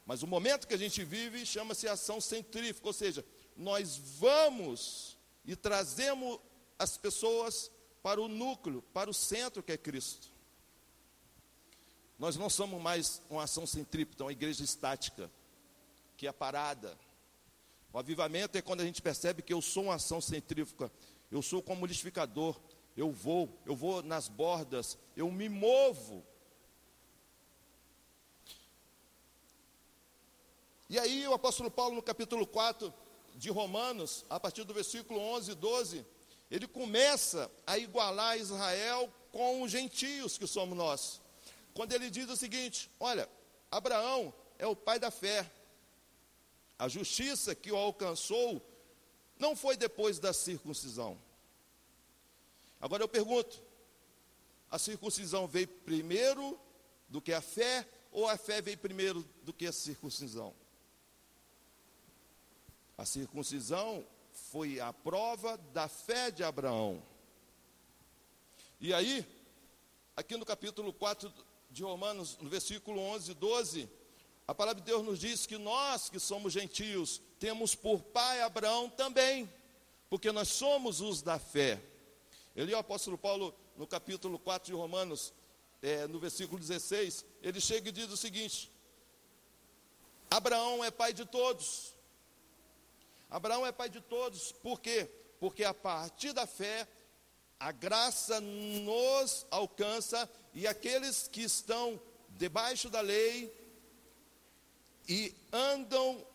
Mas 0.06 0.22
o 0.22 0.28
momento 0.28 0.68
que 0.68 0.74
a 0.76 0.78
gente 0.78 1.04
vive 1.04 1.44
chama-se 1.46 1.88
ação 1.88 2.22
centrífuga, 2.22 2.88
ou 2.88 2.94
seja, 2.94 3.26
nós 3.58 3.98
vamos 3.98 5.15
e 5.46 5.56
trazemos 5.56 6.40
as 6.78 6.98
pessoas 6.98 7.72
para 8.02 8.22
o 8.22 8.28
núcleo, 8.28 8.82
para 8.94 9.10
o 9.10 9.14
centro 9.14 9.64
que 9.64 9.72
é 9.72 9.78
Cristo. 9.78 10.28
Nós 12.18 12.36
não 12.36 12.50
somos 12.50 12.82
mais 12.82 13.22
uma 13.30 13.44
ação 13.44 13.66
centrípeta, 13.66 14.24
uma 14.24 14.32
igreja 14.32 14.64
estática, 14.64 15.30
que 16.16 16.28
é 16.28 16.32
parada. 16.32 16.98
O 17.92 18.00
avivamento 18.00 18.58
é 18.58 18.62
quando 18.62 18.82
a 18.82 18.86
gente 18.86 19.02
percebe 19.02 19.42
que 19.42 19.54
eu 19.54 19.62
sou 19.62 19.84
uma 19.84 19.96
ação 19.96 20.22
centrífuga, 20.22 20.92
eu 21.32 21.42
sou 21.42 21.62
como 21.62 21.86
liquidificador, 21.86 22.60
eu 22.96 23.12
vou, 23.12 23.50
eu 23.66 23.76
vou 23.76 24.02
nas 24.02 24.28
bordas, 24.28 24.98
eu 25.16 25.30
me 25.32 25.50
movo. 25.50 26.26
E 30.90 31.00
aí 31.00 31.28
o 31.28 31.34
apóstolo 31.34 31.72
Paulo 31.72 31.96
no 31.96 32.02
capítulo 32.02 32.46
4 32.46 32.94
de 33.36 33.50
Romanos, 33.50 34.26
a 34.30 34.40
partir 34.40 34.64
do 34.64 34.74
versículo 34.74 35.20
11 35.20 35.52
e 35.52 35.56
12, 35.56 36.06
ele 36.50 36.68
começa 36.68 37.52
a 37.68 37.78
igualar 37.78 38.38
Israel 38.38 39.14
com 39.32 39.62
os 39.62 39.72
gentios 39.72 40.38
que 40.38 40.48
somos 40.48 40.78
nós. 40.78 41.22
Quando 41.74 41.94
ele 41.94 42.10
diz 42.10 42.30
o 42.30 42.38
seguinte: 42.38 42.90
olha, 43.00 43.30
Abraão 43.70 44.34
é 44.58 44.66
o 44.66 44.76
pai 44.76 45.00
da 45.00 45.12
fé. 45.12 45.50
A 46.80 46.88
justiça 46.88 47.54
que 47.54 47.72
o 47.72 47.78
alcançou 47.78 48.62
não 49.38 49.56
foi 49.56 49.78
depois 49.78 50.20
da 50.20 50.34
circuncisão, 50.34 51.18
Agora 52.86 53.04
eu 53.04 53.08
pergunto: 53.08 53.62
a 54.70 54.78
circuncisão 54.78 55.48
veio 55.48 55.68
primeiro 55.68 56.60
do 57.10 57.22
que 57.22 57.34
a 57.34 57.42
fé, 57.42 57.88
ou 58.12 58.28
a 58.28 58.38
fé 58.38 58.62
veio 58.62 58.78
primeiro 58.78 59.28
do 59.42 59.52
que 59.52 59.66
a 59.66 59.72
circuncisão? 59.72 60.54
A 62.98 63.06
circuncisão 63.06 64.06
foi 64.32 64.80
a 64.80 64.94
prova 64.94 65.58
da 65.74 65.88
fé 65.88 66.32
de 66.32 66.44
Abraão. 66.44 67.02
E 68.80 68.94
aí, 68.94 69.26
aqui 70.16 70.38
no 70.38 70.46
capítulo 70.46 70.94
4 70.94 71.32
de 71.70 71.84
Romanos, 71.84 72.38
no 72.40 72.50
versículo 72.50 73.02
11 73.02 73.32
e 73.32 73.34
12, 73.34 73.90
a 74.48 74.54
palavra 74.54 74.80
de 74.80 74.86
Deus 74.86 75.04
nos 75.04 75.20
diz 75.20 75.46
que 75.46 75.58
nós 75.58 76.08
que 76.08 76.20
somos 76.20 76.54
gentios, 76.54 77.22
temos 77.40 77.74
por 77.74 78.02
pai 78.02 78.42
Abraão 78.42 78.90
também, 78.90 79.52
porque 80.10 80.32
nós 80.32 80.50
somos 80.50 81.02
os 81.02 81.22
da 81.22 81.40
fé. 81.40 81.82
Ele, 82.56 82.74
o 82.74 82.78
apóstolo 82.78 83.18
Paulo, 83.18 83.54
no 83.76 83.88
capítulo 83.88 84.38
4 84.38 84.68
de 84.68 84.78
Romanos, 84.78 85.34
é, 85.82 86.08
no 86.08 86.20
versículo 86.20 86.60
16, 86.60 87.26
ele 87.42 87.60
chega 87.60 87.90
e 87.90 87.92
diz 87.92 88.10
o 88.10 88.16
seguinte: 88.16 88.72
Abraão 90.30 90.84
é 90.84 90.92
pai 90.92 91.12
de 91.12 91.26
todos. 91.26 91.95
Abraão 93.30 93.66
é 93.66 93.72
pai 93.72 93.90
de 93.90 94.02
todos, 94.02 94.52
por 94.52 94.80
quê? 94.80 95.10
Porque 95.40 95.64
a 95.64 95.74
partir 95.74 96.34
da 96.34 96.46
fé, 96.46 96.88
a 97.60 97.72
graça 97.72 98.40
nos 98.40 99.46
alcança 99.50 100.30
e 100.54 100.68
aqueles 100.68 101.28
que 101.28 101.42
estão 101.42 102.00
debaixo 102.30 102.90
da 102.90 103.02
lei 103.02 103.54
e 105.08 105.34
andam 105.52 106.26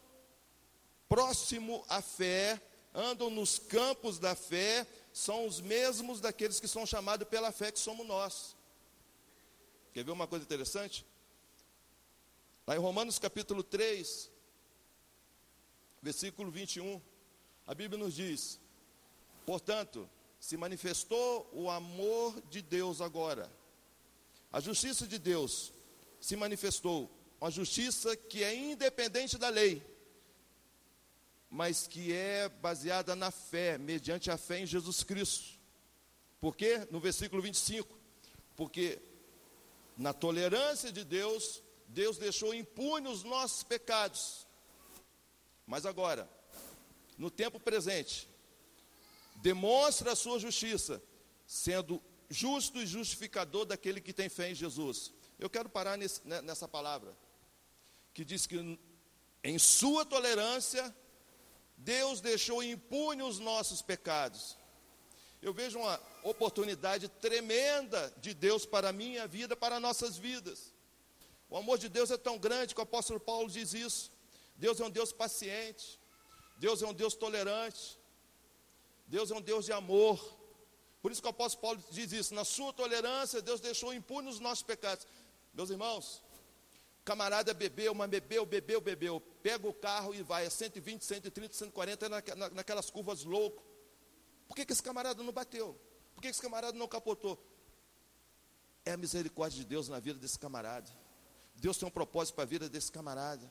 próximo 1.08 1.84
à 1.88 2.00
fé, 2.00 2.60
andam 2.94 3.30
nos 3.30 3.58
campos 3.58 4.18
da 4.18 4.34
fé, 4.34 4.86
são 5.12 5.46
os 5.46 5.60
mesmos 5.60 6.20
daqueles 6.20 6.60
que 6.60 6.68
são 6.68 6.86
chamados 6.86 7.28
pela 7.28 7.52
fé 7.52 7.72
que 7.72 7.78
somos 7.78 8.06
nós. 8.06 8.56
Quer 9.92 10.04
ver 10.04 10.12
uma 10.12 10.26
coisa 10.26 10.44
interessante? 10.44 11.04
Lá 12.66 12.76
em 12.76 12.78
Romanos 12.78 13.18
capítulo 13.18 13.62
3, 13.62 14.30
versículo 16.02 16.50
21, 16.50 17.00
a 17.66 17.74
Bíblia 17.74 18.02
nos 18.02 18.14
diz: 18.14 18.60
Portanto, 19.44 20.08
se 20.38 20.56
manifestou 20.56 21.48
o 21.52 21.70
amor 21.70 22.40
de 22.50 22.62
Deus 22.62 23.00
agora. 23.00 23.50
A 24.52 24.60
justiça 24.60 25.06
de 25.06 25.18
Deus 25.18 25.72
se 26.20 26.34
manifestou, 26.36 27.10
uma 27.40 27.50
justiça 27.50 28.16
que 28.16 28.42
é 28.42 28.54
independente 28.54 29.38
da 29.38 29.48
lei 29.48 29.82
mas 31.50 31.88
que 31.88 32.12
é 32.12 32.48
baseada 32.48 33.16
na 33.16 33.32
fé, 33.32 33.76
mediante 33.76 34.30
a 34.30 34.38
fé 34.38 34.60
em 34.60 34.66
Jesus 34.66 35.02
Cristo. 35.02 35.58
Por 36.40 36.56
quê? 36.56 36.86
No 36.92 37.00
versículo 37.00 37.42
25. 37.42 37.98
Porque 38.54 39.02
na 39.96 40.12
tolerância 40.12 40.92
de 40.92 41.02
Deus, 41.02 41.60
Deus 41.88 42.16
deixou 42.16 42.54
impune 42.54 43.08
os 43.08 43.24
nossos 43.24 43.64
pecados. 43.64 44.46
Mas 45.70 45.86
agora, 45.86 46.28
no 47.16 47.30
tempo 47.30 47.60
presente, 47.60 48.28
demonstra 49.36 50.10
a 50.10 50.16
sua 50.16 50.36
justiça, 50.40 51.00
sendo 51.46 52.02
justo 52.28 52.78
e 52.78 52.86
justificador 52.86 53.64
daquele 53.64 54.00
que 54.00 54.12
tem 54.12 54.28
fé 54.28 54.50
em 54.50 54.54
Jesus. 54.54 55.12
Eu 55.38 55.48
quero 55.48 55.68
parar 55.68 55.96
nesse, 55.96 56.26
né, 56.26 56.42
nessa 56.42 56.66
palavra, 56.66 57.16
que 58.12 58.24
diz 58.24 58.48
que 58.48 58.80
em 59.44 59.58
sua 59.60 60.04
tolerância, 60.04 60.92
Deus 61.76 62.20
deixou 62.20 62.64
impune 62.64 63.22
os 63.22 63.38
nossos 63.38 63.80
pecados. 63.80 64.58
Eu 65.40 65.54
vejo 65.54 65.78
uma 65.78 66.00
oportunidade 66.24 67.08
tremenda 67.08 68.12
de 68.16 68.34
Deus 68.34 68.66
para 68.66 68.88
a 68.88 68.92
minha 68.92 69.24
vida, 69.28 69.54
para 69.54 69.78
nossas 69.78 70.18
vidas. 70.18 70.74
O 71.48 71.56
amor 71.56 71.78
de 71.78 71.88
Deus 71.88 72.10
é 72.10 72.16
tão 72.16 72.36
grande 72.38 72.74
que 72.74 72.80
o 72.80 72.82
apóstolo 72.82 73.20
Paulo 73.20 73.48
diz 73.48 73.72
isso. 73.72 74.10
Deus 74.60 74.78
é 74.78 74.84
um 74.84 74.90
Deus 74.90 75.10
paciente, 75.10 75.98
Deus 76.58 76.82
é 76.82 76.86
um 76.86 76.92
Deus 76.92 77.14
tolerante, 77.14 77.98
Deus 79.06 79.30
é 79.30 79.34
um 79.34 79.40
Deus 79.40 79.64
de 79.64 79.72
amor. 79.72 80.18
Por 81.00 81.10
isso 81.10 81.22
que 81.22 81.26
o 81.26 81.30
apóstolo 81.30 81.62
Paulo 81.62 81.84
diz 81.90 82.12
isso: 82.12 82.34
na 82.34 82.44
sua 82.44 82.70
tolerância, 82.70 83.40
Deus 83.40 83.58
deixou 83.58 83.94
impune 83.94 84.28
os 84.28 84.38
nossos 84.38 84.62
pecados. 84.62 85.06
Meus 85.54 85.70
irmãos, 85.70 86.22
camarada 87.06 87.54
bebeu, 87.54 87.94
mas 87.94 88.10
bebeu, 88.10 88.44
bebeu, 88.44 88.82
bebeu, 88.82 89.18
pega 89.42 89.66
o 89.66 89.72
carro 89.72 90.14
e 90.14 90.22
vai 90.22 90.44
a 90.44 90.50
120, 90.50 91.02
130, 91.06 91.54
140 91.54 92.08
naquelas 92.50 92.90
curvas 92.90 93.24
louco. 93.24 93.64
Por 94.46 94.54
que, 94.54 94.66
que 94.66 94.74
esse 94.74 94.82
camarada 94.82 95.22
não 95.22 95.32
bateu? 95.32 95.74
Por 96.14 96.20
que 96.20 96.28
esse 96.28 96.42
camarada 96.42 96.76
não 96.76 96.86
capotou? 96.86 97.42
É 98.84 98.92
a 98.92 98.96
misericórdia 98.98 99.58
de 99.60 99.64
Deus 99.64 99.88
na 99.88 99.98
vida 99.98 100.18
desse 100.18 100.38
camarada. 100.38 100.90
Deus 101.54 101.78
tem 101.78 101.88
um 101.88 101.90
propósito 101.90 102.34
para 102.34 102.44
a 102.44 102.46
vida 102.46 102.68
desse 102.68 102.92
camarada. 102.92 103.50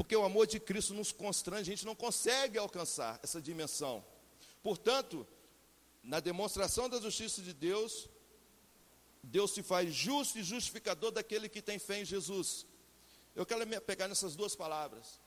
Porque 0.00 0.16
o 0.16 0.24
amor 0.24 0.46
de 0.46 0.58
Cristo 0.58 0.94
nos 0.94 1.12
constrange, 1.12 1.70
a 1.70 1.74
gente 1.74 1.84
não 1.84 1.94
consegue 1.94 2.56
alcançar 2.56 3.20
essa 3.22 3.38
dimensão. 3.38 4.02
Portanto, 4.62 5.26
na 6.02 6.20
demonstração 6.20 6.88
da 6.88 6.98
justiça 6.98 7.42
de 7.42 7.52
Deus, 7.52 8.08
Deus 9.22 9.50
se 9.50 9.62
faz 9.62 9.92
justo 9.94 10.38
e 10.38 10.42
justificador 10.42 11.10
daquele 11.10 11.50
que 11.50 11.60
tem 11.60 11.78
fé 11.78 12.00
em 12.00 12.06
Jesus. 12.06 12.64
Eu 13.36 13.44
quero 13.44 13.66
me 13.66 13.78
pegar 13.78 14.08
nessas 14.08 14.34
duas 14.34 14.56
palavras. 14.56 15.20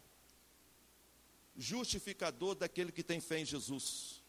Justificador 1.55 2.55
daquele 2.55 2.91
que 2.91 3.03
tem 3.03 3.21
fé 3.21 3.37
em 3.37 3.45
Jesus. 3.45 4.23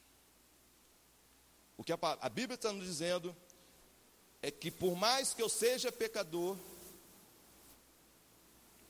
O 1.74 1.82
que 1.82 1.90
a, 1.90 1.98
a 2.20 2.28
Bíblia 2.28 2.56
está 2.56 2.70
nos 2.70 2.84
dizendo 2.84 3.34
é 4.42 4.50
que 4.50 4.70
por 4.70 4.94
mais 4.94 5.32
que 5.32 5.40
eu 5.40 5.48
seja 5.48 5.90
pecador, 5.90 6.58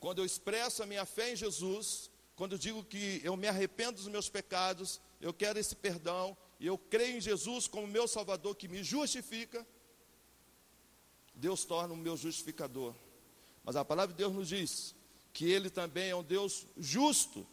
quando 0.04 0.18
eu 0.18 0.26
expresso 0.26 0.82
a 0.82 0.87
minha 0.87 1.06
fé 1.06 1.32
em 1.32 1.37
Jesus, 1.37 2.11
quando 2.37 2.52
eu 2.52 2.58
digo 2.58 2.84
que 2.84 3.23
eu 3.25 3.38
me 3.38 3.49
arrependo 3.49 3.96
dos 3.96 4.06
meus 4.06 4.28
pecados, 4.28 5.00
eu 5.18 5.32
quero 5.32 5.58
esse 5.58 5.75
perdão, 5.75 6.37
e 6.61 6.66
eu 6.66 6.76
creio 6.76 7.16
em 7.16 7.23
Jesus 7.23 7.66
como 7.66 7.87
meu 7.87 8.06
Salvador 8.06 8.54
que 8.54 8.68
me 8.68 8.84
justifica, 8.84 9.66
Deus 11.34 11.64
torna 11.64 11.94
o 11.94 11.96
meu 11.96 12.18
justificador. 12.18 12.94
Mas 13.64 13.76
a 13.76 13.82
palavra 13.82 14.12
de 14.12 14.18
Deus 14.18 14.34
nos 14.34 14.49
diz 14.49 14.94
que 15.32 15.50
Ele 15.50 15.70
também 15.70 16.11
é 16.11 16.14
um 16.14 16.23
Deus 16.23 16.66
justo. 16.76 17.46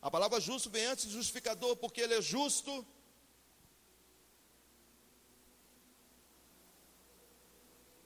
A 0.00 0.08
palavra 0.12 0.38
justo 0.38 0.70
vem 0.70 0.86
antes 0.86 1.06
de 1.06 1.12
justificador, 1.14 1.74
porque 1.74 2.00
Ele 2.00 2.14
é 2.14 2.22
justo. 2.22 2.86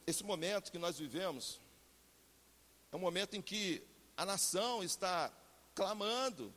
Esse 0.06 0.24
momento 0.24 0.72
que 0.72 0.78
nós 0.78 0.98
vivemos 0.98 1.60
é 2.90 2.96
um 2.96 3.00
momento 3.00 3.36
em 3.36 3.42
que 3.42 3.82
a 4.16 4.24
nação 4.24 4.82
está 4.82 5.32
clamando 5.74 6.54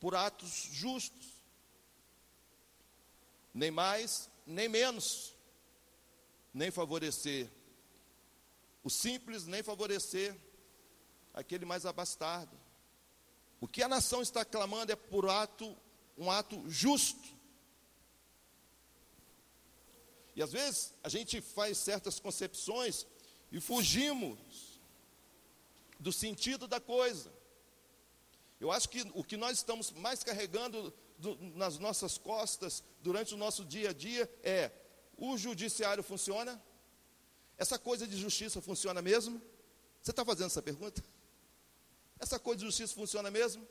por 0.00 0.14
atos 0.14 0.50
justos, 0.70 1.42
nem 3.52 3.70
mais, 3.70 4.30
nem 4.46 4.68
menos 4.68 5.34
nem 6.54 6.70
favorecer 6.70 7.50
o 8.84 8.88
simples, 8.88 9.44
nem 9.44 9.62
favorecer 9.62 10.36
aquele 11.32 11.64
mais 11.64 11.84
abastado. 11.84 12.56
O 13.60 13.66
que 13.66 13.82
a 13.82 13.88
nação 13.88 14.22
está 14.22 14.44
clamando 14.44 14.92
é 14.92 14.96
por 14.96 15.28
ato, 15.28 15.76
um 16.16 16.30
ato 16.30 16.62
justo. 16.70 17.34
E 20.36 20.42
às 20.42 20.52
vezes 20.52 20.94
a 21.02 21.08
gente 21.08 21.40
faz 21.40 21.78
certas 21.78 22.20
concepções 22.20 23.06
e 23.50 23.60
fugimos 23.60 24.73
do 25.98 26.12
sentido 26.12 26.66
da 26.66 26.80
coisa. 26.80 27.32
Eu 28.60 28.70
acho 28.70 28.88
que 28.88 29.02
o 29.14 29.22
que 29.22 29.36
nós 29.36 29.58
estamos 29.58 29.90
mais 29.92 30.22
carregando 30.22 30.92
do, 31.18 31.36
nas 31.54 31.78
nossas 31.78 32.16
costas 32.18 32.82
durante 33.02 33.34
o 33.34 33.36
nosso 33.36 33.64
dia 33.64 33.90
a 33.90 33.92
dia 33.92 34.30
é 34.42 34.70
o 35.16 35.36
judiciário 35.36 36.02
funciona? 36.02 36.62
Essa 37.56 37.78
coisa 37.78 38.06
de 38.06 38.16
justiça 38.16 38.60
funciona 38.60 39.00
mesmo? 39.00 39.40
Você 40.02 40.10
está 40.10 40.24
fazendo 40.24 40.46
essa 40.46 40.62
pergunta? 40.62 41.02
Essa 42.18 42.38
coisa 42.38 42.58
de 42.60 42.66
justiça 42.66 42.94
funciona 42.94 43.30
mesmo? 43.30 43.66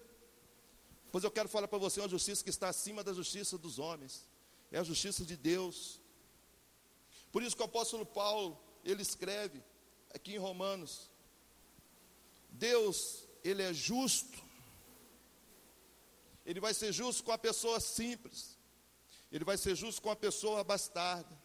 Pois 1.12 1.24
eu 1.24 1.32
quero 1.32 1.48
falar 1.48 1.68
para 1.68 1.78
você 1.78 2.00
uma 2.00 2.10
justiça 2.10 2.44
que 2.44 2.50
está 2.50 2.70
acima 2.70 3.04
da 3.04 3.14
justiça 3.14 3.58
dos 3.58 3.78
homens. 3.80 4.28
É 4.72 4.80
a 4.80 4.84
justiça 4.84 5.24
de 5.24 5.38
Deus. 5.38 6.02
Por 7.32 7.44
isso 7.44 7.56
que 7.56 7.62
o 7.62 7.66
apóstolo 7.66 8.06
Paulo, 8.06 8.60
ele 8.84 9.02
escreve 9.02 9.64
aqui 10.14 10.34
em 10.34 10.38
Romanos: 10.38 11.12
Deus, 12.54 13.28
ele 13.44 13.62
é 13.62 13.74
justo. 13.74 14.42
Ele 16.46 16.60
vai 16.60 16.74
ser 16.74 16.92
justo 16.94 17.24
com 17.24 17.32
a 17.32 17.38
pessoa 17.38 17.80
simples. 17.80 18.58
Ele 19.32 19.44
vai 19.44 19.58
ser 19.58 19.76
justo 19.76 20.02
com 20.02 20.10
a 20.12 20.16
pessoa 20.16 20.64
bastarda. 20.64 21.42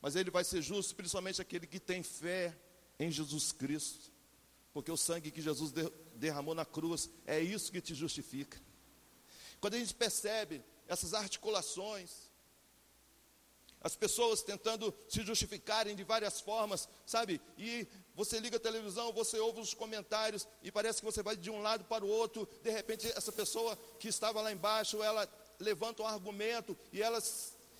Mas 0.00 0.16
ele 0.16 0.30
vai 0.30 0.44
ser 0.44 0.60
justo 0.60 0.94
principalmente 0.94 1.40
aquele 1.40 1.66
que 1.66 1.80
tem 1.80 2.02
fé 2.02 2.56
em 2.98 3.10
Jesus 3.10 3.52
Cristo. 3.52 4.12
Porque 4.72 4.90
o 4.90 4.96
sangue 4.96 5.30
que 5.30 5.40
Jesus 5.40 5.72
derramou 6.14 6.54
na 6.54 6.64
cruz 6.64 7.08
é 7.26 7.40
isso 7.40 7.72
que 7.72 7.80
te 7.80 7.94
justifica. 7.94 8.60
Quando 9.60 9.74
a 9.74 9.78
gente 9.78 9.94
percebe 9.94 10.62
essas 10.88 11.14
articulações, 11.14 12.21
as 13.82 13.96
pessoas 13.96 14.42
tentando 14.42 14.94
se 15.08 15.22
justificarem 15.22 15.96
de 15.96 16.04
várias 16.04 16.40
formas, 16.40 16.88
sabe? 17.04 17.40
E 17.58 17.86
você 18.14 18.38
liga 18.38 18.56
a 18.56 18.60
televisão, 18.60 19.12
você 19.12 19.38
ouve 19.38 19.60
os 19.60 19.74
comentários 19.74 20.46
e 20.62 20.70
parece 20.70 21.00
que 21.00 21.04
você 21.04 21.22
vai 21.22 21.36
de 21.36 21.50
um 21.50 21.60
lado 21.60 21.84
para 21.84 22.04
o 22.04 22.08
outro. 22.08 22.48
De 22.62 22.70
repente, 22.70 23.10
essa 23.16 23.32
pessoa 23.32 23.76
que 23.98 24.08
estava 24.08 24.40
lá 24.40 24.52
embaixo, 24.52 25.02
ela 25.02 25.28
levanta 25.58 26.02
um 26.02 26.06
argumento 26.06 26.76
e 26.92 27.02
ela, 27.02 27.22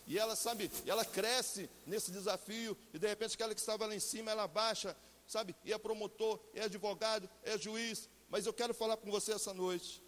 e 0.06 0.18
ela 0.18 0.34
sabe, 0.34 0.70
ela 0.86 1.04
cresce 1.04 1.68
nesse 1.86 2.10
desafio, 2.10 2.76
e 2.92 2.98
de 2.98 3.06
repente 3.06 3.34
aquela 3.34 3.54
que 3.54 3.60
estava 3.60 3.86
lá 3.86 3.94
em 3.94 4.00
cima, 4.00 4.30
ela 4.30 4.48
baixa, 4.48 4.96
sabe, 5.26 5.54
e 5.64 5.72
é 5.72 5.78
promotor, 5.78 6.40
é 6.54 6.62
advogado, 6.62 7.28
é 7.42 7.56
juiz. 7.58 8.08
Mas 8.28 8.46
eu 8.46 8.52
quero 8.52 8.72
falar 8.72 8.96
com 8.96 9.10
você 9.10 9.32
essa 9.32 9.52
noite, 9.52 10.02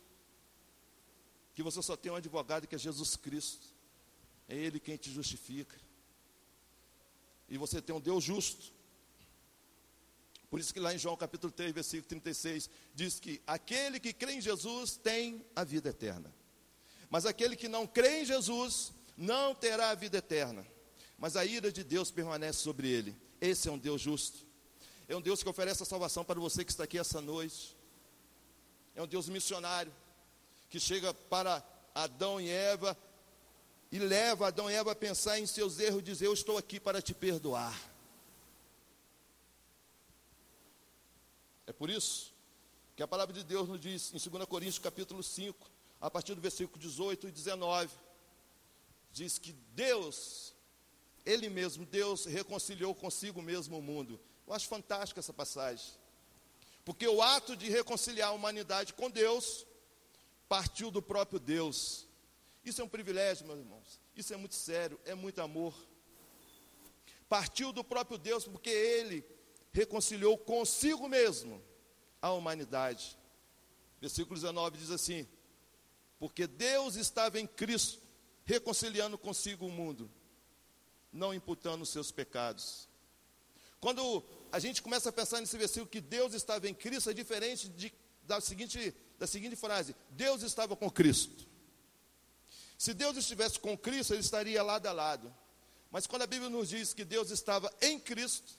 que 1.55 1.63
você 1.63 1.81
só 1.83 1.97
tem 1.97 2.11
um 2.11 2.17
advogado 2.17 2.67
que 2.67 2.75
é 2.75 2.79
Jesus 2.79 3.17
Cristo, 3.17 3.69
é 4.49 4.57
Ele 4.57 4.81
quem 4.81 4.97
te 4.97 5.11
justifica, 5.11 5.84
e 7.49 7.59
você 7.59 7.81
tem 7.81 7.95
um 7.95 8.01
Deus 8.01 8.25
justo. 8.25 8.73
Por 10.51 10.61
isso 10.61 10.73
que 10.73 10.81
lá 10.81 10.95
em 10.95 10.99
João 10.99 11.17
capítulo 11.17 11.53
3, 11.53 11.73
versículo 11.73 12.09
36, 12.09 12.71
diz 12.95 13.19
que 13.19 13.43
aquele 13.47 13.99
que 13.99 14.13
crê 14.13 14.35
em 14.35 14.41
Jesus 14.41 14.97
tem 14.97 15.45
a 15.55 15.65
vida 15.65 15.89
eterna. 15.89 16.33
Mas 17.11 17.27
aquele 17.27 17.57
que 17.57 17.69
não 17.69 17.87
crê 17.87 18.23
em 18.23 18.25
Jesus 18.25 18.93
não 19.17 19.55
terá 19.55 19.91
a 19.91 19.95
vida 19.95 20.19
eterna. 20.19 20.67
Mas 21.19 21.37
a 21.37 21.45
ira 21.45 21.73
de 21.73 21.83
Deus 21.83 22.11
permanece 22.11 22.61
sobre 22.61 22.89
ele. 22.89 23.17
Esse 23.41 23.69
é 23.69 23.73
um 23.73 23.79
Deus 23.79 24.01
justo. 24.01 24.47
É 25.09 25.15
um 25.17 25.21
Deus 25.21 25.43
que 25.43 25.49
oferece 25.49 25.83
a 25.83 25.87
salvação 25.87 26.25
para 26.25 26.41
você 26.41 26.65
que 26.65 26.71
está 26.71 26.85
aqui 26.85 26.99
essa 26.99 27.21
noite. 27.21 27.77
É 28.95 29.03
um 29.03 29.07
Deus 29.07 29.29
missionário 29.29 29.93
que 30.71 30.81
chega 30.81 31.13
para 31.13 31.63
Adão 31.95 32.41
e 32.41 32.49
Eva 32.49 32.97
e 33.95 33.99
leva 34.01 34.49
Adão 34.49 34.69
e 34.69 34.75
Eva 34.75 34.91
a 34.91 34.97
pensar 34.97 35.39
em 35.39 35.47
seus 35.47 35.79
erros 35.79 36.01
e 36.01 36.03
dizer: 36.03 36.27
Eu 36.27 36.33
estou 36.33 36.59
aqui 36.59 36.81
para 36.81 37.01
te 37.01 37.15
perdoar. 37.15 37.81
É 41.65 41.73
por 41.73 41.89
isso 41.89 42.35
que 42.97 43.05
a 43.05 43.07
palavra 43.07 43.33
de 43.33 43.45
Deus 43.45 43.69
nos 43.69 43.79
diz 43.81 44.13
em 44.13 44.31
2 44.31 44.47
Coríntios 44.47 44.81
capítulo 44.81 45.23
5, 45.23 45.71
a 46.01 46.11
partir 46.11 46.35
do 46.35 46.41
versículo 46.41 46.77
18 46.77 47.29
e 47.29 47.31
19, 47.31 47.89
diz 49.13 49.39
que 49.39 49.53
Deus, 49.77 50.53
Ele 51.25 51.49
mesmo, 51.49 51.87
Deus 51.87 52.25
reconciliou 52.25 52.97
consigo 52.97 53.41
mesmo 53.41 53.79
o 53.79 53.83
mundo. 53.83 54.19
Eu 54.45 54.55
acho 54.55 54.67
fantástica 54.67 55.21
essa 55.21 55.33
passagem. 55.33 55.93
Porque 56.85 57.07
o 57.07 57.23
ato 57.23 57.55
de 57.55 57.71
reconciliar 57.71 58.31
a 58.31 58.33
humanidade 58.33 58.93
com 58.93 59.09
Deus 59.09 59.65
partiu 60.49 60.91
do 60.91 61.01
próprio 61.01 61.39
Deus. 61.39 62.09
Isso 62.65 62.81
é 62.81 62.85
um 62.85 62.89
privilégio, 62.89 63.47
meus 63.47 63.59
irmãos. 63.59 64.01
Isso 64.17 64.33
é 64.33 64.37
muito 64.37 64.55
sério, 64.55 64.99
é 65.05 65.15
muito 65.15 65.41
amor. 65.41 65.75
Partiu 67.29 67.73
do 67.73 67.85
próprio 67.85 68.17
Deus, 68.17 68.45
porque 68.45 68.71
Ele 68.71 69.25
reconciliou 69.73 70.39
consigo 70.39 71.09
mesmo 71.09 71.63
a 72.23 72.33
humanidade. 72.33 73.19
Versículo 74.01 74.35
19 74.35 74.79
diz 74.79 74.91
assim: 74.91 75.29
Porque 76.19 76.47
Deus 76.47 76.97
estava 76.97 77.39
em 77.39 77.47
Cristo, 77.47 78.01
reconciliando 78.45 79.19
consigo 79.19 79.67
o 79.67 79.71
mundo, 79.71 80.11
não 81.13 81.35
imputando 81.35 81.83
os 81.83 81.91
seus 81.91 82.11
pecados. 82.11 82.89
Quando 83.79 84.25
a 84.51 84.59
gente 84.59 84.81
começa 84.81 85.11
a 85.11 85.13
pensar 85.13 85.41
nesse 85.41 85.59
versículo 85.59 85.91
que 85.91 86.01
Deus 86.01 86.33
estava 86.33 86.67
em 86.67 86.73
Cristo, 86.73 87.11
é 87.11 87.13
diferente 87.13 87.69
de, 87.69 87.93
da, 88.23 88.41
seguinte, 88.41 88.95
da 89.19 89.27
seguinte 89.27 89.57
frase: 89.57 89.95
Deus 90.11 90.43
estava 90.43 90.75
com 90.75 90.91
Cristo. 90.91 91.54
Se 92.77 92.93
Deus 92.93 93.17
estivesse 93.17 93.59
com 93.59 93.77
Cristo, 93.77 94.13
ele 94.13 94.21
estaria 94.21 94.63
lado 94.63 94.87
a 94.87 94.93
lado. 94.93 95.35
Mas 95.91 96.07
quando 96.07 96.23
a 96.23 96.27
Bíblia 96.27 96.51
nos 96.51 96.69
diz 96.69 96.93
que 96.93 97.05
Deus 97.05 97.31
estava 97.31 97.73
em 97.81 98.01
Cristo, 98.01 98.53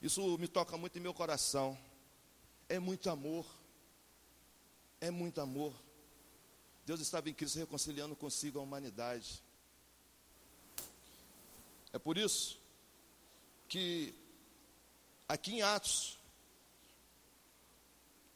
isso 0.00 0.38
me 0.38 0.48
toca 0.48 0.76
muito 0.76 0.96
em 0.98 1.02
meu 1.02 1.12
coração. 1.12 1.78
É 2.68 2.78
muito 2.78 3.10
amor. 3.10 3.46
É 5.00 5.10
muito 5.10 5.40
amor. 5.40 5.74
Deus 6.86 7.00
estava 7.00 7.28
em 7.28 7.34
Cristo 7.34 7.58
reconciliando 7.58 8.16
consigo 8.16 8.58
a 8.58 8.62
humanidade. 8.62 9.42
É 11.92 11.98
por 11.98 12.16
isso 12.16 12.58
que 13.68 14.14
aqui 15.28 15.54
em 15.54 15.62
Atos, 15.62 16.18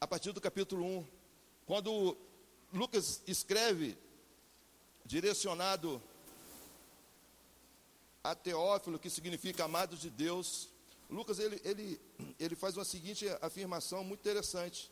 a 0.01 0.07
partir 0.07 0.31
do 0.31 0.41
capítulo 0.41 0.83
1, 0.83 1.07
quando 1.67 2.17
Lucas 2.73 3.21
escreve, 3.27 3.95
direcionado 5.05 6.01
a 8.23 8.33
Teófilo, 8.33 8.97
que 8.97 9.11
significa 9.11 9.65
amado 9.65 9.95
de 9.95 10.09
Deus, 10.09 10.69
Lucas 11.07 11.37
ele, 11.37 11.61
ele, 11.63 12.01
ele 12.39 12.55
faz 12.55 12.75
uma 12.75 12.83
seguinte 12.83 13.27
afirmação 13.41 14.03
muito 14.03 14.21
interessante, 14.21 14.91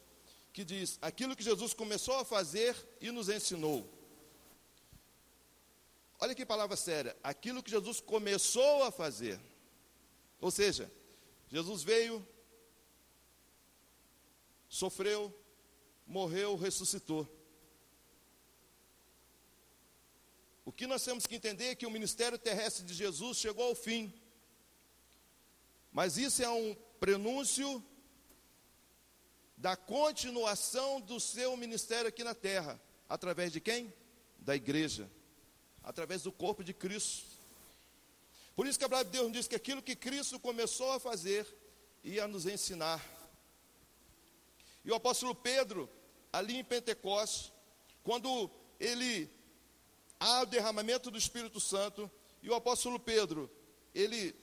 que 0.54 0.64
diz: 0.64 1.00
aquilo 1.02 1.36
que 1.36 1.44
Jesus 1.44 1.74
começou 1.74 2.20
a 2.20 2.26
fazer 2.26 2.76
e 3.02 3.10
nos 3.10 3.30
ensinou. 3.30 3.90
Olha 6.20 6.36
que 6.36 6.46
palavra 6.46 6.76
séria, 6.76 7.18
aquilo 7.24 7.64
que 7.64 7.72
Jesus 7.72 8.00
começou 8.00 8.84
a 8.84 8.92
fazer. 8.92 9.40
Ou 10.40 10.52
seja, 10.52 10.92
Jesus 11.50 11.82
veio, 11.82 12.26
sofreu, 14.70 15.36
morreu, 16.06 16.56
ressuscitou. 16.56 17.28
O 20.64 20.72
que 20.72 20.86
nós 20.86 21.04
temos 21.04 21.26
que 21.26 21.36
entender 21.36 21.70
é 21.70 21.76
que 21.76 21.88
o 21.88 21.92
ministério 21.92 22.38
terrestre 22.38 22.86
de 22.86 22.94
Jesus 22.94 23.38
chegou 23.38 23.66
ao 23.66 23.76
fim. 23.76 24.14
Mas 25.92 26.16
isso 26.16 26.44
é 26.44 26.50
um 26.50 26.76
prenúncio 27.00 27.84
da 29.58 29.76
continuação 29.76 31.02
do 31.02 31.20
seu 31.20 31.58
ministério 31.58 32.08
aqui 32.08 32.24
na 32.24 32.36
terra. 32.36 32.80
Através 33.10 33.52
de 33.52 33.60
quem? 33.60 33.92
Da 34.38 34.56
igreja. 34.56 35.10
Através 35.84 36.22
do 36.22 36.32
corpo 36.32 36.64
de 36.64 36.74
Cristo. 36.74 37.26
Por 38.56 38.68
isso 38.68 38.78
que 38.78 38.86
a 38.86 38.90
palavra 38.90 39.12
de 39.12 39.18
Deus 39.18 39.32
diz 39.32 39.48
que 39.48 39.56
aquilo 39.56 39.82
que 39.82 39.96
Cristo 39.96 40.40
começou 40.40 40.92
a 40.92 41.00
fazer, 41.00 41.48
ia 42.04 42.28
nos 42.28 42.46
ensinar. 42.46 43.19
E 44.90 44.92
o 44.92 44.96
apóstolo 44.96 45.36
Pedro, 45.36 45.88
ali 46.34 46.58
em 46.58 46.64
Pentecostes, 46.64 47.54
quando 48.04 48.50
ele 48.80 49.30
há 50.20 50.42
o 50.42 50.48
derramamento 50.48 51.12
do 51.12 51.18
Espírito 51.20 51.60
Santo, 51.60 52.10
e 52.42 52.50
o 52.50 52.56
apóstolo 52.56 53.00
Pedro, 53.00 53.48
ele, 53.94 54.34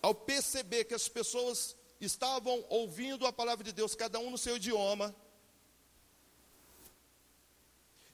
ao 0.00 0.14
perceber 0.14 0.84
que 0.84 0.94
as 0.94 1.08
pessoas 1.08 1.74
estavam 2.00 2.64
ouvindo 2.68 3.26
a 3.26 3.32
palavra 3.32 3.64
de 3.64 3.72
Deus, 3.72 3.96
cada 3.96 4.20
um 4.20 4.30
no 4.30 4.38
seu 4.38 4.58
idioma, 4.58 5.12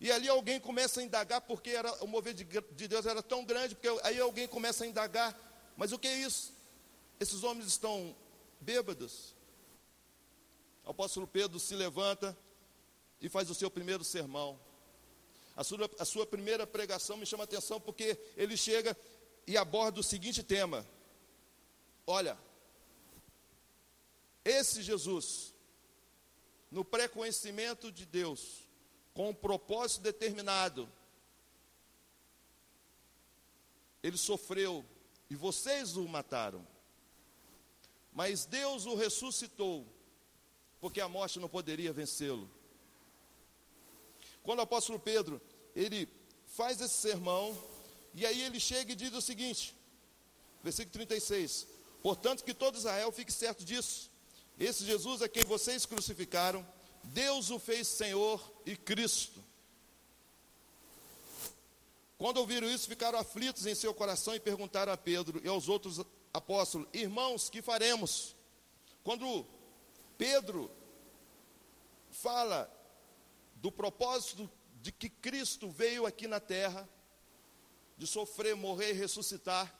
e 0.00 0.10
ali 0.10 0.30
alguém 0.30 0.58
começa 0.58 0.98
a 0.98 1.04
indagar, 1.04 1.42
porque 1.42 1.72
era, 1.72 1.92
o 2.02 2.06
mover 2.06 2.32
de, 2.32 2.44
de 2.44 2.88
Deus 2.88 3.04
era 3.04 3.22
tão 3.22 3.44
grande, 3.44 3.74
porque 3.74 4.00
aí 4.02 4.18
alguém 4.18 4.48
começa 4.48 4.84
a 4.84 4.86
indagar, 4.86 5.38
mas 5.76 5.92
o 5.92 5.98
que 5.98 6.08
é 6.08 6.16
isso? 6.20 6.54
Esses 7.20 7.42
homens 7.42 7.66
estão 7.66 8.16
bêbados. 8.62 9.34
O 10.84 10.90
apóstolo 10.90 11.26
Pedro 11.26 11.58
se 11.58 11.74
levanta 11.74 12.36
e 13.20 13.28
faz 13.28 13.48
o 13.50 13.54
seu 13.54 13.70
primeiro 13.70 14.04
sermão. 14.04 14.58
A 15.56 15.62
sua, 15.62 15.90
a 15.98 16.04
sua 16.04 16.26
primeira 16.26 16.66
pregação 16.66 17.16
me 17.16 17.26
chama 17.26 17.44
atenção 17.44 17.80
porque 17.80 18.18
ele 18.36 18.56
chega 18.56 18.96
e 19.46 19.56
aborda 19.56 20.00
o 20.00 20.02
seguinte 20.02 20.42
tema: 20.42 20.86
Olha, 22.06 22.38
esse 24.44 24.82
Jesus, 24.82 25.54
no 26.70 26.84
pré-conhecimento 26.84 27.92
de 27.92 28.04
Deus, 28.04 28.66
com 29.14 29.30
um 29.30 29.34
propósito 29.34 30.02
determinado, 30.02 30.88
ele 34.02 34.16
sofreu 34.16 34.84
e 35.30 35.36
vocês 35.36 35.96
o 35.96 36.08
mataram. 36.08 36.66
Mas 38.12 38.44
Deus 38.44 38.84
o 38.84 38.94
ressuscitou, 38.94 39.86
porque 40.82 41.00
a 41.00 41.08
morte 41.08 41.38
não 41.38 41.48
poderia 41.48 41.92
vencê-lo. 41.92 42.50
Quando 44.42 44.58
o 44.58 44.62
apóstolo 44.62 44.98
Pedro, 44.98 45.40
ele 45.76 46.08
faz 46.44 46.80
esse 46.80 46.94
sermão, 46.94 47.56
e 48.12 48.26
aí 48.26 48.42
ele 48.42 48.58
chega 48.58 48.90
e 48.90 48.96
diz 48.96 49.14
o 49.14 49.22
seguinte, 49.22 49.76
versículo 50.60 50.92
36, 50.92 51.68
portanto 52.02 52.42
que 52.42 52.52
todo 52.52 52.76
Israel 52.76 53.12
fique 53.12 53.32
certo 53.32 53.64
disso, 53.64 54.10
esse 54.58 54.84
Jesus 54.84 55.22
a 55.22 55.28
quem 55.28 55.44
vocês 55.44 55.86
crucificaram, 55.86 56.66
Deus 57.04 57.50
o 57.50 57.60
fez 57.60 57.86
Senhor 57.86 58.42
e 58.66 58.76
Cristo. 58.76 59.40
Quando 62.18 62.38
ouviram 62.38 62.68
isso, 62.68 62.88
ficaram 62.88 63.20
aflitos 63.20 63.66
em 63.66 63.74
seu 63.76 63.94
coração 63.94 64.34
e 64.34 64.40
perguntaram 64.40 64.92
a 64.92 64.96
Pedro 64.96 65.40
e 65.44 65.48
aos 65.48 65.68
outros 65.68 66.00
apóstolos: 66.34 66.88
Irmãos, 66.92 67.48
que 67.48 67.62
faremos? 67.62 68.34
Quando 69.02 69.46
Pedro 70.16 70.70
fala 72.10 72.70
do 73.56 73.70
propósito 73.70 74.50
de 74.80 74.90
que 74.90 75.08
Cristo 75.08 75.70
veio 75.70 76.06
aqui 76.06 76.26
na 76.26 76.40
terra, 76.40 76.88
de 77.96 78.06
sofrer, 78.06 78.56
morrer 78.56 78.90
e 78.90 78.94
ressuscitar. 78.94 79.72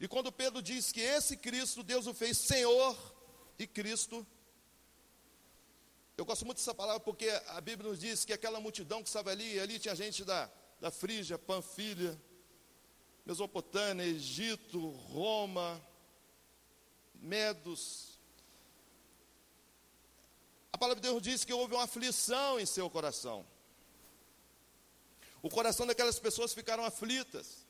E 0.00 0.08
quando 0.08 0.32
Pedro 0.32 0.62
diz 0.62 0.90
que 0.92 1.00
esse 1.00 1.36
Cristo, 1.36 1.82
Deus 1.82 2.06
o 2.06 2.14
fez 2.14 2.38
Senhor 2.38 2.96
e 3.58 3.66
Cristo, 3.66 4.26
eu 6.16 6.24
gosto 6.24 6.46
muito 6.46 6.58
dessa 6.58 6.74
palavra 6.74 7.00
porque 7.00 7.28
a 7.48 7.60
Bíblia 7.60 7.90
nos 7.90 8.00
diz 8.00 8.24
que 8.24 8.32
aquela 8.32 8.58
multidão 8.58 9.02
que 9.02 9.08
estava 9.08 9.30
ali, 9.30 9.60
ali 9.60 9.78
tinha 9.78 9.94
gente 9.94 10.24
da, 10.24 10.50
da 10.80 10.90
Frígia, 10.90 11.38
Panfilha, 11.38 12.18
Mesopotâmia, 13.26 14.06
Egito, 14.06 14.88
Roma, 14.88 15.84
Medos, 17.14 18.15
a 20.76 20.78
palavra 20.78 21.00
de 21.00 21.08
Deus 21.08 21.22
diz 21.22 21.42
que 21.42 21.54
houve 21.54 21.74
uma 21.74 21.84
aflição 21.84 22.60
em 22.60 22.66
seu 22.66 22.90
coração. 22.90 23.46
O 25.40 25.48
coração 25.48 25.86
daquelas 25.86 26.18
pessoas 26.18 26.52
ficaram 26.52 26.84
aflitas. 26.84 27.66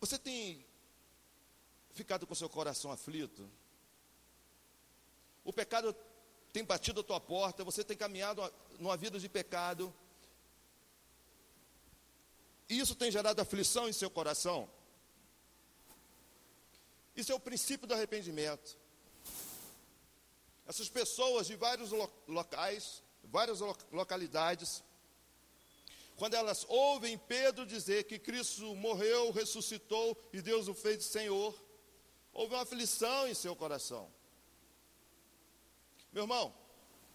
Você 0.00 0.18
tem 0.18 0.66
ficado 1.92 2.26
com 2.26 2.34
seu 2.34 2.48
coração 2.48 2.90
aflito? 2.90 3.48
O 5.44 5.52
pecado 5.52 5.94
tem 6.52 6.64
batido 6.64 7.02
a 7.02 7.04
tua 7.04 7.20
porta, 7.20 7.62
você 7.62 7.84
tem 7.84 7.96
caminhado 7.96 8.42
numa 8.80 8.96
vida 8.96 9.16
de 9.20 9.28
pecado. 9.28 9.94
E 12.68 12.80
isso 12.80 12.96
tem 12.96 13.12
gerado 13.12 13.40
aflição 13.40 13.88
em 13.88 13.92
seu 13.92 14.10
coração? 14.10 14.68
Isso 17.14 17.32
é 17.32 17.34
o 17.34 17.40
princípio 17.40 17.86
do 17.86 17.94
arrependimento. 17.94 18.78
Essas 20.66 20.88
pessoas 20.88 21.46
de 21.46 21.56
vários 21.56 21.90
locais, 22.28 23.02
várias 23.24 23.60
localidades, 23.90 24.82
quando 26.16 26.34
elas 26.34 26.66
ouvem 26.68 27.16
Pedro 27.16 27.64
dizer 27.64 28.04
que 28.04 28.18
Cristo 28.18 28.74
morreu, 28.76 29.30
ressuscitou 29.32 30.16
e 30.32 30.42
Deus 30.42 30.68
o 30.68 30.74
fez 30.74 31.04
Senhor, 31.04 31.58
houve 32.32 32.54
uma 32.54 32.62
aflição 32.62 33.26
em 33.26 33.34
seu 33.34 33.56
coração. 33.56 34.12
Meu 36.12 36.24
irmão, 36.24 36.54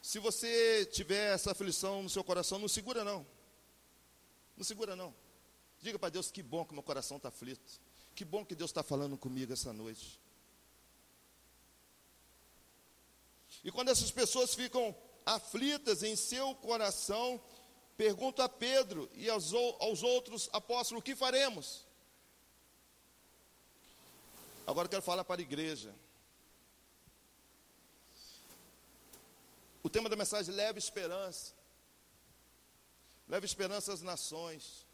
se 0.01 0.19
você 0.19 0.85
tiver 0.85 1.33
essa 1.33 1.51
aflição 1.51 2.03
no 2.03 2.09
seu 2.09 2.23
coração, 2.23 2.57
não 2.57 2.67
segura 2.67 3.03
não. 3.03 3.25
Não 4.57 4.63
segura 4.63 4.95
não. 4.95 5.13
Diga 5.79 5.99
para 5.99 6.09
Deus 6.09 6.31
que 6.31 6.41
bom 6.41 6.65
que 6.65 6.73
meu 6.73 6.83
coração 6.83 7.17
está 7.17 7.29
aflito. 7.29 7.79
Que 8.15 8.23
bom 8.23 8.45
que 8.45 8.55
Deus 8.55 8.71
está 8.71 8.81
falando 8.81 9.17
comigo 9.17 9.51
essa 9.51 9.73
noite. 9.73 10.19
E 13.61 13.69
quando 13.71 13.89
essas 13.89 14.09
pessoas 14.09 14.55
ficam 14.55 14.95
aflitas 15.25 16.01
em 16.01 16.15
seu 16.15 16.55
coração, 16.55 17.41
pergunta 17.97 18.45
a 18.45 18.49
Pedro 18.49 19.09
e 19.13 19.29
aos, 19.29 19.53
aos 19.53 20.01
outros 20.01 20.49
apóstolos: 20.53 21.01
o 21.01 21.03
que 21.03 21.15
faremos? 21.15 21.85
Agora 24.65 24.85
eu 24.85 24.89
quero 24.89 25.01
falar 25.01 25.25
para 25.25 25.41
a 25.41 25.43
igreja. 25.43 25.93
O 29.83 29.89
tema 29.89 30.09
da 30.09 30.15
mensagem 30.15 30.55
leva 30.55 30.79
esperança. 30.79 31.53
Leva 33.27 33.45
esperança 33.45 33.93
às 33.93 34.01
nações. 34.01 34.85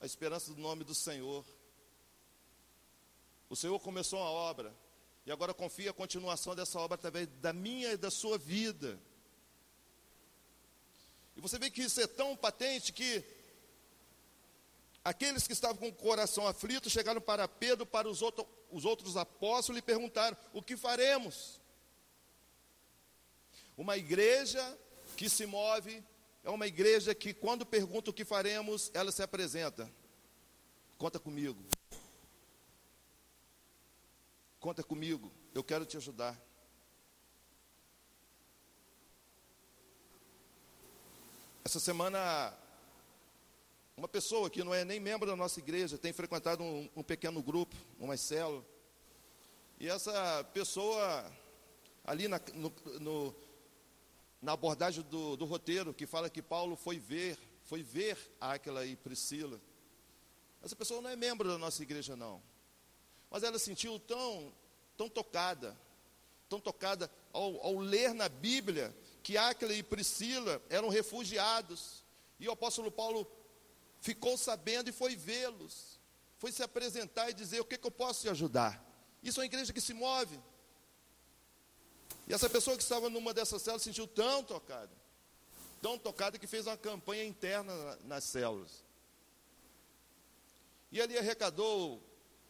A 0.00 0.06
esperança 0.06 0.52
do 0.52 0.60
nome 0.60 0.84
do 0.84 0.94
Senhor. 0.94 1.44
O 3.48 3.56
Senhor 3.56 3.78
começou 3.80 4.18
uma 4.18 4.30
obra. 4.30 4.74
E 5.26 5.32
agora 5.32 5.54
confia 5.54 5.90
a 5.90 5.94
continuação 5.94 6.54
dessa 6.54 6.78
obra 6.78 6.96
através 6.96 7.28
da 7.40 7.52
minha 7.52 7.92
e 7.92 7.96
da 7.96 8.10
sua 8.10 8.36
vida. 8.36 8.98
E 11.36 11.40
você 11.40 11.58
vê 11.58 11.70
que 11.70 11.82
isso 11.82 12.00
é 12.00 12.06
tão 12.06 12.36
patente 12.36 12.92
que 12.92 13.24
aqueles 15.02 15.46
que 15.46 15.52
estavam 15.52 15.76
com 15.76 15.88
o 15.88 15.92
coração 15.92 16.46
aflito 16.46 16.90
chegaram 16.90 17.20
para 17.20 17.48
Pedro, 17.48 17.86
para 17.86 18.08
os, 18.08 18.22
outro, 18.22 18.46
os 18.70 18.84
outros 18.84 19.16
apóstolos 19.16 19.78
e 19.78 19.82
perguntaram: 19.82 20.36
O 20.52 20.62
que 20.62 20.76
faremos? 20.76 21.60
Uma 23.76 23.96
igreja 23.96 24.78
que 25.16 25.28
se 25.28 25.46
move 25.46 26.02
é 26.44 26.50
uma 26.50 26.66
igreja 26.66 27.14
que, 27.14 27.32
quando 27.32 27.64
pergunta 27.64 28.10
o 28.10 28.14
que 28.14 28.24
faremos, 28.24 28.90
ela 28.94 29.10
se 29.10 29.22
apresenta. 29.22 29.90
Conta 30.98 31.18
comigo. 31.18 31.64
Conta 34.64 34.82
comigo, 34.82 35.30
eu 35.54 35.62
quero 35.62 35.84
te 35.84 35.98
ajudar. 35.98 36.42
Essa 41.62 41.78
semana, 41.78 42.56
uma 43.94 44.08
pessoa 44.08 44.48
que 44.48 44.64
não 44.64 44.72
é 44.72 44.82
nem 44.82 44.98
membro 44.98 45.28
da 45.28 45.36
nossa 45.36 45.60
igreja 45.60 45.98
tem 45.98 46.14
frequentado 46.14 46.62
um, 46.62 46.88
um 46.96 47.02
pequeno 47.02 47.42
grupo, 47.42 47.76
uma 48.00 48.16
célula. 48.16 48.64
E 49.78 49.86
essa 49.86 50.42
pessoa, 50.54 51.30
ali 52.02 52.26
na, 52.26 52.40
no, 52.54 52.72
no, 53.00 53.34
na 54.40 54.52
abordagem 54.52 55.02
do, 55.02 55.36
do 55.36 55.44
roteiro, 55.44 55.92
que 55.92 56.06
fala 56.06 56.30
que 56.30 56.40
Paulo 56.40 56.74
foi 56.74 56.98
ver, 56.98 57.38
foi 57.64 57.82
ver 57.82 58.16
Áquila 58.40 58.86
e 58.86 58.96
Priscila. 58.96 59.60
Essa 60.62 60.74
pessoa 60.74 61.02
não 61.02 61.10
é 61.10 61.16
membro 61.16 61.50
da 61.50 61.58
nossa 61.58 61.82
igreja, 61.82 62.16
não. 62.16 62.53
Mas 63.34 63.42
ela 63.42 63.58
sentiu 63.58 63.98
tão, 63.98 64.54
tão 64.96 65.08
tocada, 65.08 65.76
tão 66.48 66.60
tocada 66.60 67.10
ao, 67.32 67.66
ao 67.66 67.78
ler 67.78 68.14
na 68.14 68.28
Bíblia 68.28 68.96
que 69.24 69.36
Áquila 69.36 69.74
e 69.74 69.82
Priscila 69.82 70.62
eram 70.70 70.88
refugiados. 70.88 72.04
E 72.38 72.48
o 72.48 72.52
apóstolo 72.52 72.92
Paulo 72.92 73.26
ficou 74.00 74.38
sabendo 74.38 74.88
e 74.88 74.92
foi 74.92 75.16
vê-los. 75.16 75.98
Foi 76.38 76.52
se 76.52 76.62
apresentar 76.62 77.28
e 77.28 77.34
dizer: 77.34 77.58
O 77.58 77.64
que, 77.64 77.76
que 77.76 77.84
eu 77.84 77.90
posso 77.90 78.20
te 78.20 78.28
ajudar? 78.28 78.80
Isso 79.20 79.40
é 79.40 79.42
uma 79.42 79.46
igreja 79.46 79.72
que 79.72 79.80
se 79.80 79.92
move. 79.92 80.40
E 82.28 82.34
essa 82.34 82.48
pessoa 82.48 82.76
que 82.76 82.84
estava 82.84 83.10
numa 83.10 83.34
dessas 83.34 83.60
células 83.62 83.82
se 83.82 83.88
sentiu 83.88 84.06
tão 84.06 84.44
tocada, 84.44 84.92
tão 85.82 85.98
tocada 85.98 86.38
que 86.38 86.46
fez 86.46 86.68
uma 86.68 86.76
campanha 86.76 87.24
interna 87.24 87.98
nas 88.04 88.22
células. 88.22 88.84
E 90.92 91.02
ali 91.02 91.18
arrecadou, 91.18 92.00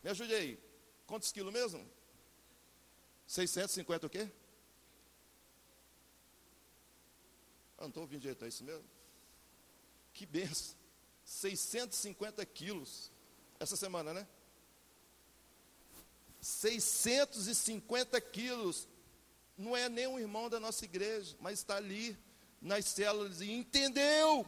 me 0.02 0.10
ajude 0.10 0.34
aí, 0.34 0.73
Quantos 1.06 1.30
quilos 1.30 1.52
mesmo? 1.52 1.84
650 3.26 4.06
o 4.06 4.10
quê? 4.10 4.30
Ah, 7.76 7.82
não 7.82 7.88
estou 7.88 8.02
ouvindo 8.02 8.20
direito, 8.20 8.44
é 8.44 8.48
isso 8.48 8.64
mesmo? 8.64 8.84
Que 10.12 10.24
benção. 10.24 10.76
650 11.24 12.44
quilos. 12.46 13.10
Essa 13.58 13.76
semana, 13.76 14.12
né? 14.14 14.26
650 16.40 18.20
quilos. 18.20 18.86
Não 19.56 19.76
é 19.76 19.88
nem 19.88 20.06
um 20.06 20.18
irmão 20.18 20.48
da 20.48 20.60
nossa 20.60 20.84
igreja, 20.84 21.36
mas 21.40 21.60
está 21.60 21.76
ali 21.76 22.16
nas 22.60 22.86
células 22.86 23.40
e 23.40 23.50
entendeu 23.50 24.46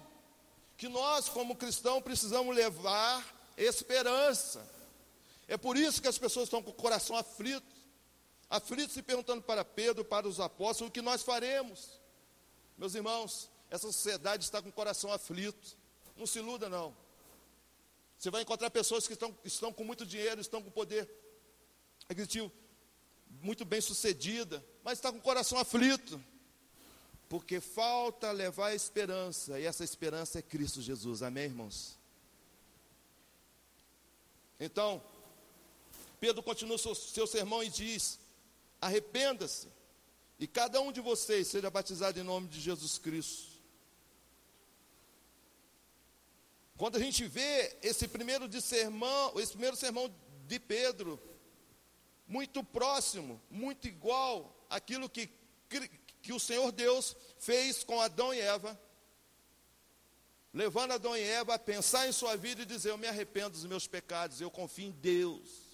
que 0.77 0.88
nós, 0.88 1.29
como 1.29 1.57
cristãos, 1.57 2.03
precisamos 2.03 2.55
levar 2.55 3.25
esperança. 3.57 4.75
É 5.48 5.56
por 5.56 5.76
isso 5.76 6.02
que 6.02 6.09
as 6.09 6.18
pessoas 6.18 6.46
estão 6.46 6.62
com 6.62 6.70
o 6.70 6.74
coração 6.74 7.16
aflito, 7.16 7.76
aflitos 8.50 8.94
se 8.94 9.02
perguntando 9.02 9.42
para 9.42 9.64
Pedro, 9.64 10.04
para 10.04 10.26
os 10.26 10.40
apóstolos, 10.40 10.90
o 10.90 10.92
que 10.92 11.02
nós 11.02 11.22
faremos. 11.22 12.00
Meus 12.76 12.94
irmãos, 12.94 13.50
essa 13.70 13.87
sociedade 13.87 14.44
está 14.44 14.61
com 14.61 14.68
o 14.68 14.72
coração 14.72 15.12
aflito. 15.12 15.76
Não 16.16 16.26
se 16.26 16.38
iluda, 16.38 16.68
não. 16.68 16.96
Você 18.18 18.30
vai 18.30 18.42
encontrar 18.42 18.70
pessoas 18.70 19.06
que 19.06 19.12
estão, 19.12 19.37
estão 19.44 19.72
com 19.72 19.85
muito 19.85 20.06
dinheiro, 20.06 20.40
estão 20.40 20.62
com 20.62 20.70
poder 20.70 21.09
aquisitivo 22.09 22.50
muito 23.42 23.64
bem 23.64 23.80
sucedida, 23.80 24.64
mas 24.82 24.98
está 24.98 25.12
com 25.12 25.18
o 25.18 25.22
coração 25.22 25.59
aflito. 25.59 26.22
Porque 27.28 27.61
falta 27.61 28.30
levar 28.30 28.68
a 28.68 28.74
esperança, 28.74 29.59
e 29.59 29.64
essa 29.64 29.82
esperança 29.82 30.38
é 30.38 30.42
Cristo 30.42 30.80
Jesus. 30.80 31.22
Amém, 31.22 31.44
irmãos? 31.44 31.98
Então, 34.61 35.02
Pedro 36.20 36.42
continua 36.42 36.79
seu, 36.79 36.94
seu 36.94 37.26
sermão 37.26 37.62
e 37.62 37.68
diz: 37.68 38.18
arrependa-se, 38.81 39.68
e 40.38 40.46
cada 40.46 40.81
um 40.81 40.92
de 40.92 41.00
vocês 41.00 41.48
seja 41.48 41.70
batizado 41.70 42.18
em 42.18 42.22
nome 42.22 42.48
de 42.48 42.61
Jesus 42.61 42.98
Cristo. 42.98 43.57
Quando 46.76 46.96
a 46.96 47.00
gente 47.00 47.24
vê 47.26 47.76
esse 47.83 48.07
primeiro 48.07 48.46
de 48.46 48.61
sermão, 48.61 49.33
esse 49.40 49.52
primeiro 49.52 49.76
sermão 49.76 50.14
de 50.46 50.59
Pedro, 50.59 51.20
muito 52.26 52.62
próximo, 52.62 53.40
muito 53.50 53.88
igual 53.88 54.66
àquilo 54.68 55.09
que, 55.09 55.31
que 56.20 56.33
o 56.33 56.40
Senhor 56.40 56.70
Deus 56.72 57.16
fez 57.38 57.83
com 57.83 58.00
Adão 58.00 58.35
e 58.35 58.40
Eva, 58.40 58.79
levando 60.52 60.92
Adão 60.92 61.16
e 61.16 61.22
Eva 61.22 61.55
a 61.55 61.59
pensar 61.59 62.09
em 62.09 62.12
sua 62.12 62.37
vida 62.37 62.62
e 62.62 62.66
dizer: 62.66 62.90
Eu 62.90 62.98
me 62.98 63.07
arrependo 63.07 63.50
dos 63.50 63.64
meus 63.64 63.87
pecados, 63.87 64.40
eu 64.40 64.50
confio 64.50 64.88
em 64.88 64.90
Deus. 64.90 65.65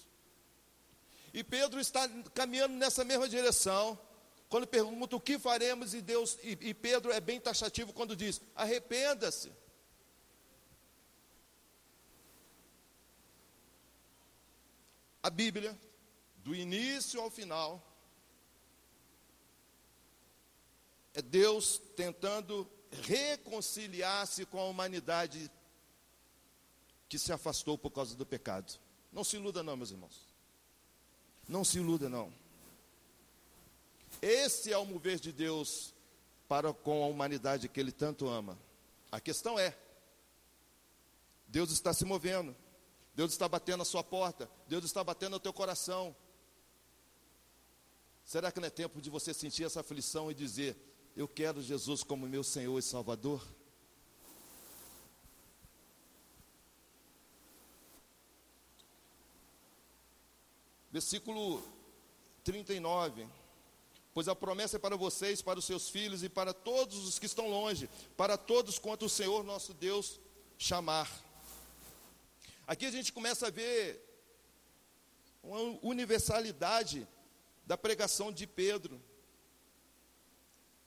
E 1.33 1.43
Pedro 1.43 1.79
está 1.79 2.07
caminhando 2.33 2.75
nessa 2.75 3.03
mesma 3.03 3.27
direção. 3.27 3.99
Quando 4.47 4.67
pergunta 4.67 5.15
o 5.15 5.19
que 5.19 5.39
faremos, 5.39 5.95
e 5.95 6.01
Deus, 6.01 6.37
e, 6.43 6.51
e 6.61 6.73
Pedro 6.75 7.11
é 7.11 7.19
bem 7.19 7.39
taxativo 7.39 7.91
quando 7.91 8.15
diz: 8.15 8.39
arrependa-se. 8.55 9.51
A 15.23 15.29
Bíblia, 15.29 15.75
do 16.37 16.53
início 16.53 17.19
ao 17.19 17.31
final, 17.31 17.81
é 21.15 21.21
Deus 21.21 21.81
tentando 21.95 22.69
reconciliar-se 22.91 24.45
com 24.45 24.59
a 24.59 24.65
humanidade 24.65 25.49
que 27.09 27.17
se 27.17 27.31
afastou 27.31 27.77
por 27.77 27.89
causa 27.89 28.15
do 28.15 28.25
pecado. 28.25 28.79
Não 29.11 29.23
se 29.23 29.37
iluda, 29.37 29.63
não, 29.63 29.77
meus 29.77 29.91
irmãos. 29.91 30.32
Não 31.47 31.63
se 31.63 31.77
iluda, 31.77 32.09
não. 32.09 32.31
Esse 34.21 34.71
é 34.71 34.77
o 34.77 34.85
mover 34.85 35.19
de 35.19 35.31
Deus 35.31 35.93
para 36.47 36.73
com 36.73 37.03
a 37.03 37.07
humanidade 37.07 37.67
que 37.67 37.79
Ele 37.79 37.91
tanto 37.91 38.27
ama. 38.27 38.57
A 39.11 39.19
questão 39.19 39.59
é: 39.59 39.77
Deus 41.47 41.71
está 41.71 41.93
se 41.93 42.05
movendo, 42.05 42.55
Deus 43.13 43.31
está 43.31 43.47
batendo 43.47 43.81
a 43.81 43.85
sua 43.85 44.03
porta, 44.03 44.49
Deus 44.67 44.85
está 44.85 45.03
batendo 45.03 45.31
no 45.31 45.39
teu 45.39 45.53
coração. 45.53 46.15
Será 48.23 48.51
que 48.51 48.59
não 48.59 48.67
é 48.67 48.71
tempo 48.71 49.01
de 49.01 49.09
você 49.09 49.33
sentir 49.33 49.65
essa 49.65 49.81
aflição 49.81 50.31
e 50.31 50.33
dizer: 50.33 50.77
Eu 51.15 51.27
quero 51.27 51.61
Jesus 51.61 52.03
como 52.03 52.27
meu 52.27 52.43
Senhor 52.43 52.79
e 52.79 52.81
Salvador? 52.81 53.45
Versículo 60.93 61.59
39. 62.43 63.27
Pois 64.13 64.27
a 64.27 64.35
promessa 64.35 64.75
é 64.75 64.79
para 64.79 64.95
vocês, 64.95 65.41
para 65.41 65.57
os 65.57 65.65
seus 65.65 65.89
filhos 65.89 66.21
e 66.21 66.29
para 66.29 66.53
todos 66.53 67.07
os 67.07 67.17
que 67.17 67.25
estão 67.25 67.49
longe, 67.49 67.89
para 68.15 68.37
todos 68.37 68.77
quanto 68.77 69.05
o 69.05 69.09
Senhor 69.09 69.43
nosso 69.43 69.73
Deus 69.73 70.19
chamar. 70.55 71.09
Aqui 72.67 72.85
a 72.85 72.91
gente 72.91 73.11
começa 73.11 73.47
a 73.47 73.49
ver 73.49 74.07
uma 75.41 75.79
universalidade 75.81 77.07
da 77.65 77.75
pregação 77.75 78.31
de 78.31 78.45
Pedro. 78.45 79.01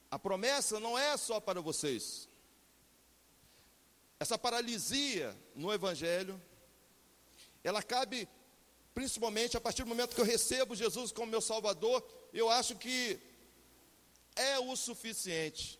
A 0.09 0.21
promessa 0.21 0.79
não 0.79 0.97
é 0.97 1.17
só 1.17 1.41
para 1.41 1.61
vocês. 1.61 2.29
Essa 4.21 4.39
paralisia 4.39 5.37
no 5.53 5.73
Evangelho, 5.73 6.41
ela 7.65 7.83
cabe 7.83 8.29
principalmente 8.97 9.59
a 9.59 9.61
partir 9.61 9.83
do 9.83 9.91
momento 9.91 10.15
que 10.15 10.21
eu 10.23 10.25
recebo 10.25 10.75
Jesus 10.75 11.13
como 11.13 11.31
meu 11.31 11.43
Salvador, 11.43 12.03
eu 12.33 12.49
acho 12.49 12.75
que 12.77 13.21
é 14.35 14.59
o 14.59 14.75
suficiente. 14.75 15.79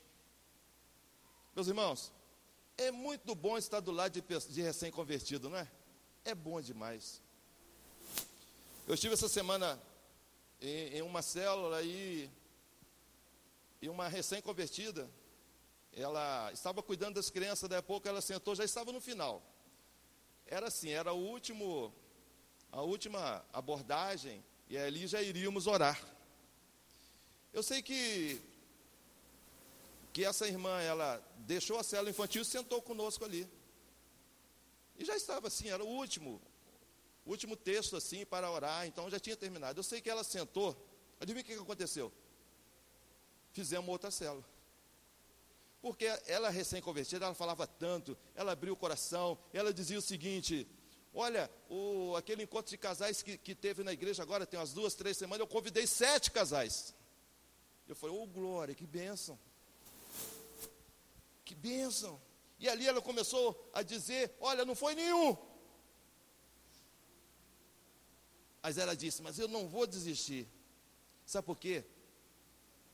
Meus 1.55 1.67
irmãos, 1.67 2.13
é 2.77 2.91
muito 2.91 3.35
bom 3.35 3.57
estar 3.57 3.81
do 3.81 3.91
lado 3.91 4.13
de, 4.13 4.53
de 4.53 4.61
recém-convertido, 4.61 5.49
não 5.49 5.57
é? 5.57 5.67
É 6.27 6.35
bom 6.35 6.61
demais. 6.61 7.23
Eu 8.87 8.93
estive 8.93 9.15
essa 9.15 9.31
semana 9.31 9.81
em, 10.61 10.99
em 10.99 11.01
uma 11.01 11.23
célula 11.23 11.81
e, 11.81 12.31
e 13.81 13.89
uma 13.89 14.09
recém-convertida, 14.09 15.09
ela 15.95 16.53
estava 16.53 16.83
cuidando 16.83 17.15
das 17.15 17.31
crianças, 17.31 17.67
daí 17.67 17.79
a 17.79 17.83
pouco 17.83 18.07
ela 18.07 18.21
sentou, 18.21 18.55
já 18.55 18.65
estava 18.65 18.93
no 18.93 19.01
final. 19.01 19.43
Era 20.47 20.67
assim, 20.67 20.91
era 20.91 21.15
o 21.15 21.19
último, 21.19 21.95
a 22.77 22.83
última 22.83 23.43
abordagem, 23.55 24.45
e 24.69 24.77
ali 24.77 25.07
já 25.07 25.23
iríamos 25.23 25.67
orar. 25.67 25.99
Eu 27.51 27.63
sei 27.63 27.81
que 27.81 28.39
que 30.13 30.23
essa 30.25 30.47
irmã, 30.47 30.81
ela 30.83 31.23
deixou 31.39 31.79
a 31.79 31.83
célula 31.83 32.11
infantil 32.11 32.43
e 32.43 32.45
sentou 32.45 32.83
conosco 32.83 33.25
ali. 33.25 33.49
E 34.99 35.07
já 35.07 35.17
estava 35.17 35.49
assim, 35.49 35.71
era 35.71 35.83
o 35.83 35.87
último, 35.87 36.41
último 37.25 37.57
texto 37.57 37.97
assim 37.97 38.27
para 38.27 38.51
orar, 38.51 38.87
então 38.87 39.09
já 39.09 39.19
tinha 39.19 39.37
terminado. 39.37 39.79
Eu 39.79 39.83
sei 39.83 40.03
que 40.03 40.11
ela 40.11 40.23
sentou, 40.23 40.77
adivinha 41.19 41.43
o 41.43 41.47
que 41.47 41.55
aconteceu? 41.55 42.13
Fizemos 43.55 43.89
outra 43.89 44.11
célula. 44.11 44.45
Porque 45.81 46.05
ela 46.27 46.51
recém-convertida, 46.51 47.25
ela 47.25 47.35
falava 47.35 47.67
tanto, 47.67 48.17
ela 48.35 48.53
abriu 48.53 48.75
o 48.75 48.77
coração, 48.77 49.39
ela 49.53 49.73
dizia 49.73 49.99
o 49.99 50.03
seguinte, 50.03 50.67
olha, 51.17 51.51
o, 51.69 52.15
aquele 52.17 52.45
encontro 52.45 52.71
de 52.71 52.79
casais 52.79 53.23
que, 53.23 53.37
que 53.37 53.55
teve 53.55 53.83
na 53.83 53.93
igreja 53.93 54.23
agora, 54.23 54.47
tem 54.47 54.61
umas 54.61 54.73
duas, 54.73 54.95
três 54.95 55.17
semanas, 55.17 55.41
eu 55.41 55.47
convidei 55.47 55.87
sete 55.87 56.31
casais. 56.31 56.95
Eu 57.89 57.97
falei, 57.97 58.15
ô 58.15 58.23
oh, 58.23 58.27
glória, 58.27 58.75
que 58.75 58.87
bênção. 58.87 59.39
Que 61.45 61.55
bênção. 61.55 62.21
E 62.59 62.69
ali 62.69 62.87
ela 62.87 63.03
começou 63.03 63.71
a 63.73 63.83
dizer: 63.83 64.35
Olha, 64.41 64.65
não 64.65 64.75
foi 64.75 64.95
nenhum. 64.95 65.37
Mas 68.63 68.79
ela 68.79 68.97
disse: 68.97 69.23
Mas 69.23 69.39
eu 69.39 69.47
não 69.47 69.69
vou 69.69 69.87
desistir. 69.87 70.49
Sabe 71.25 71.47
por 71.47 71.57
quê? 71.57 71.85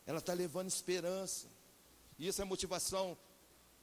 Ela 0.05 0.19
está 0.19 0.33
levando 0.33 0.69
esperança. 0.69 1.49
E 2.19 2.27
isso 2.27 2.43
é 2.43 2.45
motivação 2.45 3.17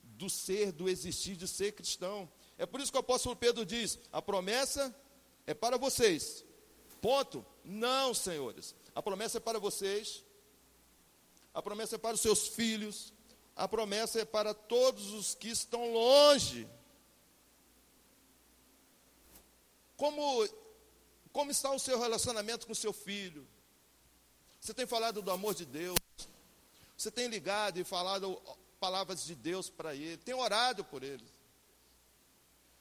do 0.04 0.30
ser, 0.30 0.72
do 0.72 0.90
existir, 0.90 1.36
de 1.36 1.48
ser 1.48 1.72
cristão. 1.72 2.30
É 2.60 2.68
por 2.68 2.80
isso 2.80 2.92
que 2.92 2.98
o 2.98 3.02
apóstolo 3.02 3.36
Pedro 3.36 3.66
diz: 3.66 3.98
a 4.12 4.22
promessa 4.22 4.96
é 5.48 5.56
para 5.56 5.78
vocês. 5.78 6.46
Ponto. 7.02 7.44
Não, 7.64 8.14
senhores. 8.14 8.76
A 8.94 9.02
promessa 9.02 9.38
é 9.38 9.42
para 9.42 9.58
vocês. 9.58 10.24
A 11.52 11.62
promessa 11.64 11.96
é 11.96 11.98
para 11.98 12.14
os 12.14 12.22
seus 12.22 12.48
filhos 12.50 13.12
a 13.60 13.68
promessa 13.68 14.22
é 14.22 14.26
para 14.26 14.54
todos 14.54 15.12
os 15.12 15.36
que 15.36 15.50
estão 15.50 15.92
longe. 15.92 16.66
Como, 19.98 20.48
como 21.34 21.52
está 21.52 21.70
o 21.70 21.78
seu 21.78 22.00
relacionamento 22.00 22.66
com 22.66 22.74
seu 22.74 22.94
filho? 22.94 23.46
Você 24.62 24.74
tem 24.74 24.88
falado 24.88 25.22
do 25.22 25.30
amor 25.30 25.54
de 25.54 25.66
Deus? 25.66 25.98
Você 26.96 27.12
tem 27.12 27.28
ligado 27.28 27.78
e 27.78 27.84
falado 27.84 28.42
palavras 28.80 29.26
de 29.26 29.36
Deus 29.36 29.70
para 29.70 29.94
ele? 29.94 30.16
Tem 30.16 30.34
orado 30.34 30.86
por 30.86 31.04
ele? 31.04 31.26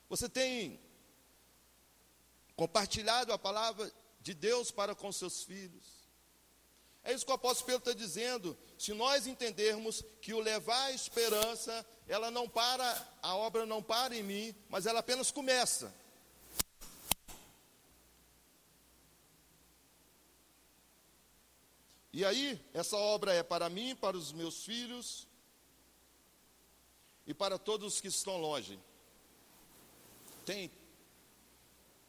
Você 0.08 0.28
tem 0.28 0.80
compartilhado 2.56 3.32
a 3.32 3.38
palavra 3.38 3.92
de 4.20 4.34
Deus 4.34 4.70
para 4.70 4.94
com 4.94 5.12
seus 5.12 5.42
filhos? 5.42 5.98
É 7.04 7.12
isso 7.12 7.24
que 7.24 7.30
o 7.30 7.34
apóstolo 7.34 7.66
Pedro 7.66 7.90
está 7.90 7.92
dizendo. 7.92 8.58
Se 8.76 8.92
nós 8.92 9.26
entendermos 9.26 10.02
que 10.20 10.34
o 10.34 10.40
levar 10.40 10.84
a 10.84 10.92
esperança, 10.92 11.86
ela 12.06 12.30
não 12.30 12.48
para, 12.48 13.16
a 13.22 13.36
obra 13.36 13.64
não 13.64 13.82
para 13.82 14.14
em 14.16 14.22
mim, 14.22 14.54
mas 14.68 14.86
ela 14.86 15.00
apenas 15.00 15.30
começa. 15.30 15.94
E 22.12 22.24
aí, 22.24 22.60
essa 22.74 22.96
obra 22.96 23.32
é 23.32 23.42
para 23.42 23.68
mim, 23.68 23.94
para 23.94 24.16
os 24.16 24.32
meus 24.32 24.64
filhos 24.64 25.28
e 27.26 27.32
para 27.32 27.58
todos 27.58 27.94
os 27.94 28.00
que 28.00 28.08
estão 28.08 28.38
longe. 28.38 28.78
Tem 30.48 30.70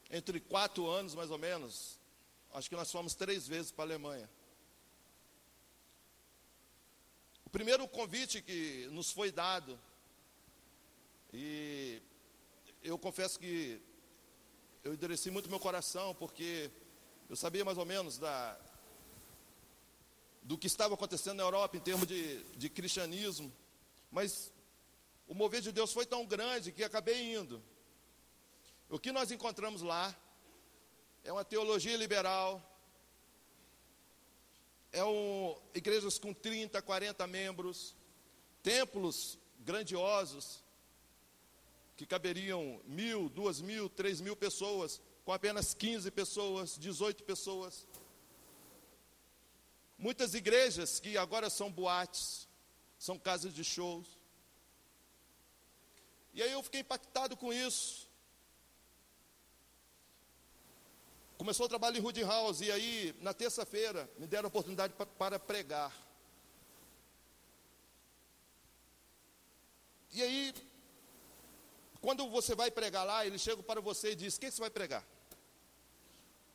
entre 0.10 0.39
quatro 0.39 0.88
anos 0.88 1.13
mais 1.13 1.30
ou 1.30 1.38
menos, 1.38 1.99
acho 2.54 2.69
que 2.69 2.75
nós 2.78 2.89
fomos 2.89 3.13
três 3.13 3.45
vezes 3.45 3.69
para 3.69 3.84
a 3.84 3.88
Alemanha. 3.88 4.30
O 7.43 7.49
primeiro 7.49 7.86
convite 7.86 8.41
que 8.41 8.88
nos 8.91 9.12
foi 9.12 9.30
dado, 9.30 9.78
e 11.34 12.02
eu 12.82 12.97
confesso 12.97 13.38
que 13.38 13.82
eu 14.86 14.93
endereci 14.93 15.30
muito 15.30 15.49
meu 15.49 15.60
coração, 15.60 16.15
porque 16.15 16.71
eu 17.30 17.36
sabia 17.36 17.65
mais 17.65 17.78
ou 17.78 17.86
menos 17.86 18.17
da, 18.17 18.58
do 20.43 20.58
que 20.58 20.67
estava 20.67 20.93
acontecendo 20.93 21.36
na 21.36 21.43
Europa 21.43 21.75
em 21.75 21.82
termos 21.82 22.08
de, 22.08 22.41
de 22.56 22.69
cristianismo, 22.69 23.52
mas 24.10 24.54
o 25.28 25.34
mover 25.34 25.60
de 25.60 25.73
Deus 25.73 25.91
foi 25.91 26.06
tão 26.06 26.25
grande 26.25 26.71
que 26.71 26.86
acabei 26.86 27.36
indo. 27.36 27.62
O 28.89 28.97
que 28.97 29.12
nós 29.12 29.30
encontramos 29.30 29.84
lá 29.84 30.15
é 31.23 31.32
uma 31.32 31.45
teologia 31.45 31.95
liberal, 31.95 32.60
é 34.91 35.06
um, 35.06 35.56
igrejas 35.75 36.17
com 36.17 36.34
30, 36.34 36.82
40 36.82 37.28
membros, 37.28 37.95
templos 38.63 39.38
grandiosos, 39.60 40.63
que 41.95 42.04
caberiam 42.04 42.82
mil, 42.86 43.30
duas 43.30 43.62
mil, 43.62 43.88
três 43.89 44.19
mil 44.19 44.36
pessoas, 44.36 44.99
com 45.23 45.32
apenas 45.32 45.75
15 45.75 46.10
pessoas, 46.10 46.75
18 46.75 47.23
pessoas. 47.23 47.86
Muitas 49.99 50.34
igrejas 50.34 50.99
que 50.99 51.15
agora 51.15 51.47
são 51.52 51.71
boates, 51.71 52.47
são 52.97 53.19
casas 53.19 53.54
de 53.54 53.63
shows. 53.63 54.17
E 56.34 56.41
aí 56.41 56.52
eu 56.52 56.63
fiquei 56.63 56.80
impactado 56.80 57.38
com 57.38 57.54
isso. 57.54 58.09
Começou 61.39 61.67
o 61.67 61.69
trabalho 61.69 61.95
em 61.95 62.02
Rude 62.02 62.21
House 62.21 62.60
e 62.60 62.69
aí, 62.69 63.15
na 63.21 63.34
terça-feira, 63.34 64.12
me 64.17 64.28
deram 64.28 64.47
a 64.47 64.49
oportunidade 64.49 64.93
para 65.17 65.39
pregar. 65.39 65.89
E 70.12 70.21
aí, 70.21 70.54
quando 72.02 72.30
você 72.30 72.54
vai 72.54 72.69
pregar 72.69 73.06
lá, 73.06 73.25
ele 73.25 73.39
chega 73.39 73.63
para 73.63 73.80
você 73.80 74.12
e 74.12 74.15
diz: 74.15 74.36
O 74.36 74.39
que 74.41 74.52
você 74.52 74.60
vai 74.60 74.69
pregar? 74.69 75.02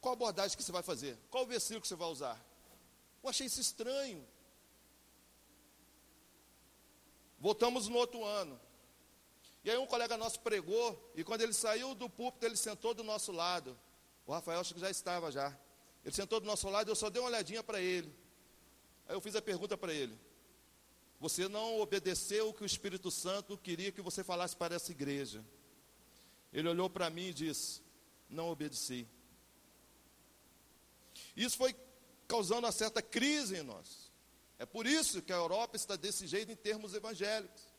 Qual 0.03 0.13
abordagem 0.13 0.55
que 0.55 0.63
você 0.63 0.71
vai 0.71 0.83
fazer? 0.83 1.17
Qual 1.31 1.47
versículo 1.47 1.81
que 1.81 1.89
você 1.89 1.97
vai 1.97 2.09
usar? 2.09 2.39
Eu 3.23 3.31
achei 3.31 3.47
isso 3.47 3.63
estranho. 3.63 4.23
Voltamos 7.41 7.89
no 7.89 7.97
outro 7.97 8.23
ano. 8.23 8.61
E 9.65 9.71
aí 9.71 9.79
um 9.79 9.87
colega 9.87 10.19
nosso 10.19 10.41
pregou, 10.41 11.11
e 11.15 11.25
quando 11.25 11.41
ele 11.41 11.55
saiu 11.55 11.95
do 11.95 12.11
púlpito, 12.11 12.45
ele 12.45 12.55
sentou 12.55 12.93
do 12.93 13.03
nosso 13.03 13.33
lado. 13.33 13.75
O 14.27 14.33
Rafael 14.33 14.61
acho 14.61 14.75
que 14.75 14.81
já 14.81 14.91
estava 14.91 15.31
já. 15.31 15.57
Ele 16.05 16.15
sentou 16.15 16.41
do 16.41 16.47
nosso 16.47 16.69
lado, 16.69 16.91
eu 16.91 16.97
só 16.97 17.09
dei 17.11 17.21
uma 17.21 17.29
olhadinha 17.29 17.63
para 17.63 17.81
ele. 17.81 18.13
Aí 19.09 19.15
eu 19.15 19.21
fiz 19.21 19.35
a 19.37 19.43
pergunta 19.43 19.77
para 19.77 19.93
ele: 19.93 20.19
Você 21.21 21.49
não 21.49 21.81
obedeceu 21.81 22.49
o 22.49 22.55
que 22.55 22.63
o 22.63 22.67
Espírito 22.67 23.11
Santo 23.11 23.57
queria 23.57 23.93
que 23.93 24.03
você 24.03 24.25
falasse 24.25 24.57
para 24.57 24.75
essa 24.75 24.93
igreja? 24.93 25.45
Ele 26.53 26.69
olhou 26.69 26.89
para 26.89 27.11
mim 27.11 27.29
e 27.29 27.35
disse: 27.35 27.83
Não 28.29 28.49
obedeci. 28.49 29.07
Isso 31.37 31.57
foi 31.57 31.75
causando 32.29 32.67
uma 32.67 32.73
certa 32.73 33.03
crise 33.03 33.57
em 33.57 33.63
nós. 33.63 34.13
É 34.59 34.65
por 34.65 34.87
isso 34.87 35.21
que 35.21 35.33
a 35.33 35.37
Europa 35.37 35.77
está 35.77 35.97
desse 35.97 36.27
jeito 36.27 36.51
em 36.51 36.57
termos 36.57 36.95
evangélicos. 36.95 37.75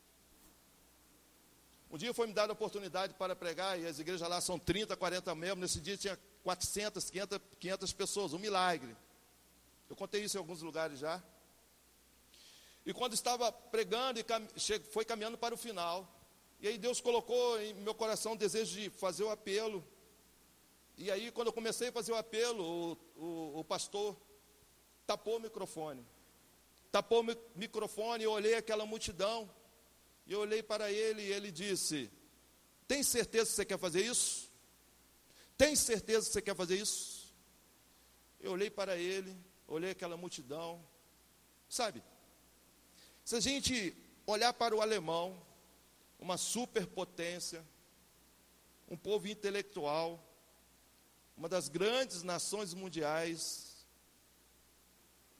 Um 1.89 1.97
dia 1.97 2.13
foi 2.13 2.27
me 2.27 2.33
dada 2.33 2.51
a 2.51 2.53
oportunidade 2.53 3.13
para 3.13 3.35
pregar, 3.35 3.79
e 3.79 3.85
as 3.85 3.99
igrejas 3.99 4.27
lá 4.27 4.41
são 4.41 4.59
30, 4.59 4.95
40 4.97 5.33
membros. 5.35 5.59
Nesse 5.61 5.79
dia 5.79 5.95
tinha 5.95 6.19
400, 6.45 7.09
500, 7.09 7.39
500 7.59 7.93
pessoas, 7.93 8.33
um 8.33 8.37
milagre. 8.37 8.95
Eu 9.89 9.95
contei 9.95 10.23
isso 10.23 10.37
em 10.37 10.39
alguns 10.39 10.61
lugares 10.61 10.99
já. 10.99 11.21
E 12.85 12.93
quando 12.93 13.13
estava 13.13 13.51
pregando 13.51 14.19
e 14.19 14.23
foi 14.91 15.03
caminhando 15.03 15.39
para 15.39 15.55
o 15.55 15.57
final, 15.57 16.07
e 16.59 16.67
aí 16.67 16.77
Deus 16.77 17.01
colocou 17.01 17.59
em 17.59 17.73
meu 17.73 17.95
coração 17.95 18.33
o 18.33 18.37
desejo 18.37 18.79
de 18.79 18.91
fazer 18.91 19.23
o 19.23 19.31
apelo. 19.31 19.83
E 20.95 21.09
aí, 21.09 21.31
quando 21.31 21.47
eu 21.47 21.53
comecei 21.53 21.87
a 21.87 21.91
fazer 21.91 22.11
o 22.11 22.15
apelo, 22.15 22.63
o, 22.63 23.23
o, 23.23 23.59
o 23.61 23.63
pastor 23.63 24.15
tapou 25.07 25.37
o 25.37 25.39
microfone. 25.39 26.05
Tapou 26.91 27.23
o 27.23 27.37
microfone, 27.55 28.23
eu 28.23 28.31
olhei 28.31 28.53
aquela 28.53 28.85
multidão, 28.85 29.49
e 30.27 30.33
eu 30.33 30.41
olhei 30.41 30.61
para 30.61 30.91
ele 30.91 31.23
e 31.23 31.33
ele 31.33 31.51
disse: 31.51 32.11
Tem 32.87 33.01
certeza 33.01 33.49
que 33.49 33.55
você 33.55 33.65
quer 33.65 33.79
fazer 33.79 34.05
isso? 34.05 34.53
Tem 35.57 35.75
certeza 35.75 36.27
que 36.27 36.33
você 36.33 36.41
quer 36.41 36.55
fazer 36.55 36.75
isso? 36.75 37.33
Eu 38.39 38.51
olhei 38.51 38.69
para 38.69 38.97
ele, 38.97 39.35
olhei 39.67 39.91
aquela 39.91 40.17
multidão. 40.17 40.83
Sabe, 41.69 42.03
Se 43.23 43.35
a 43.35 43.39
gente 43.39 43.95
olhar 44.27 44.53
para 44.53 44.75
o 44.75 44.81
alemão, 44.81 45.41
uma 46.19 46.37
superpotência, 46.37 47.65
um 48.87 48.95
povo 48.95 49.27
intelectual, 49.27 50.23
uma 51.35 51.49
das 51.49 51.67
grandes 51.67 52.23
nações 52.23 52.73
mundiais, 52.73 53.85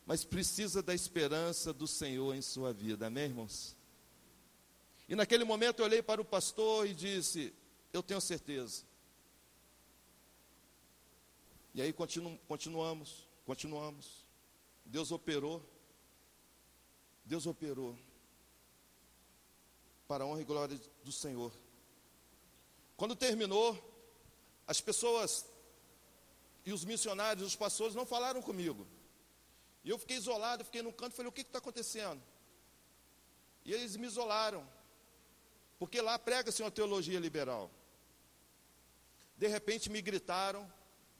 mas 0.06 0.24
precisa 0.24 0.82
da 0.82 0.94
esperança 0.94 1.74
do 1.74 1.88
Senhor 1.88 2.36
em 2.36 2.42
sua 2.42 2.74
vida, 2.74 3.08
amém, 3.08 3.26
irmãos? 3.26 3.76
E 5.08 5.16
naquele 5.16 5.44
momento 5.44 5.80
eu 5.80 5.86
olhei 5.86 6.02
para 6.02 6.22
o 6.22 6.26
pastor 6.26 6.88
e 6.88 6.94
disse: 6.94 7.54
Eu 7.94 8.02
tenho 8.02 8.20
certeza. 8.20 8.84
E 11.76 11.82
aí 11.82 11.92
continu, 11.92 12.40
continuamos, 12.48 13.28
continuamos. 13.46 14.26
Deus 14.86 15.12
operou. 15.12 15.62
Deus 17.26 17.46
operou. 17.46 18.00
Para 20.08 20.24
a 20.24 20.28
honra 20.28 20.40
e 20.40 20.46
glória 20.46 20.80
do 21.04 21.12
Senhor. 21.12 21.52
Quando 22.96 23.14
terminou, 23.14 23.78
as 24.66 24.80
pessoas 24.80 25.46
e 26.66 26.72
os 26.72 26.86
missionários, 26.86 27.46
os 27.46 27.58
pastores 27.58 27.94
não 27.94 28.06
falaram 28.06 28.42
comigo. 28.42 28.88
E 29.84 29.90
eu 29.90 30.00
fiquei 30.00 30.16
isolado, 30.16 30.64
fiquei 30.64 30.82
no 30.82 30.94
canto, 30.94 31.14
falei, 31.14 31.28
o 31.28 31.34
que 31.34 31.42
está 31.42 31.60
acontecendo? 31.60 32.24
E 33.66 33.74
eles 33.74 33.98
me 33.98 34.08
isolaram. 34.08 34.66
Porque 35.78 36.00
lá 36.00 36.18
prega-se 36.18 36.64
uma 36.64 36.72
teologia 36.72 37.20
liberal. 37.20 37.70
De 39.36 39.50
repente 39.50 39.90
me 39.90 40.02
gritaram 40.02 40.72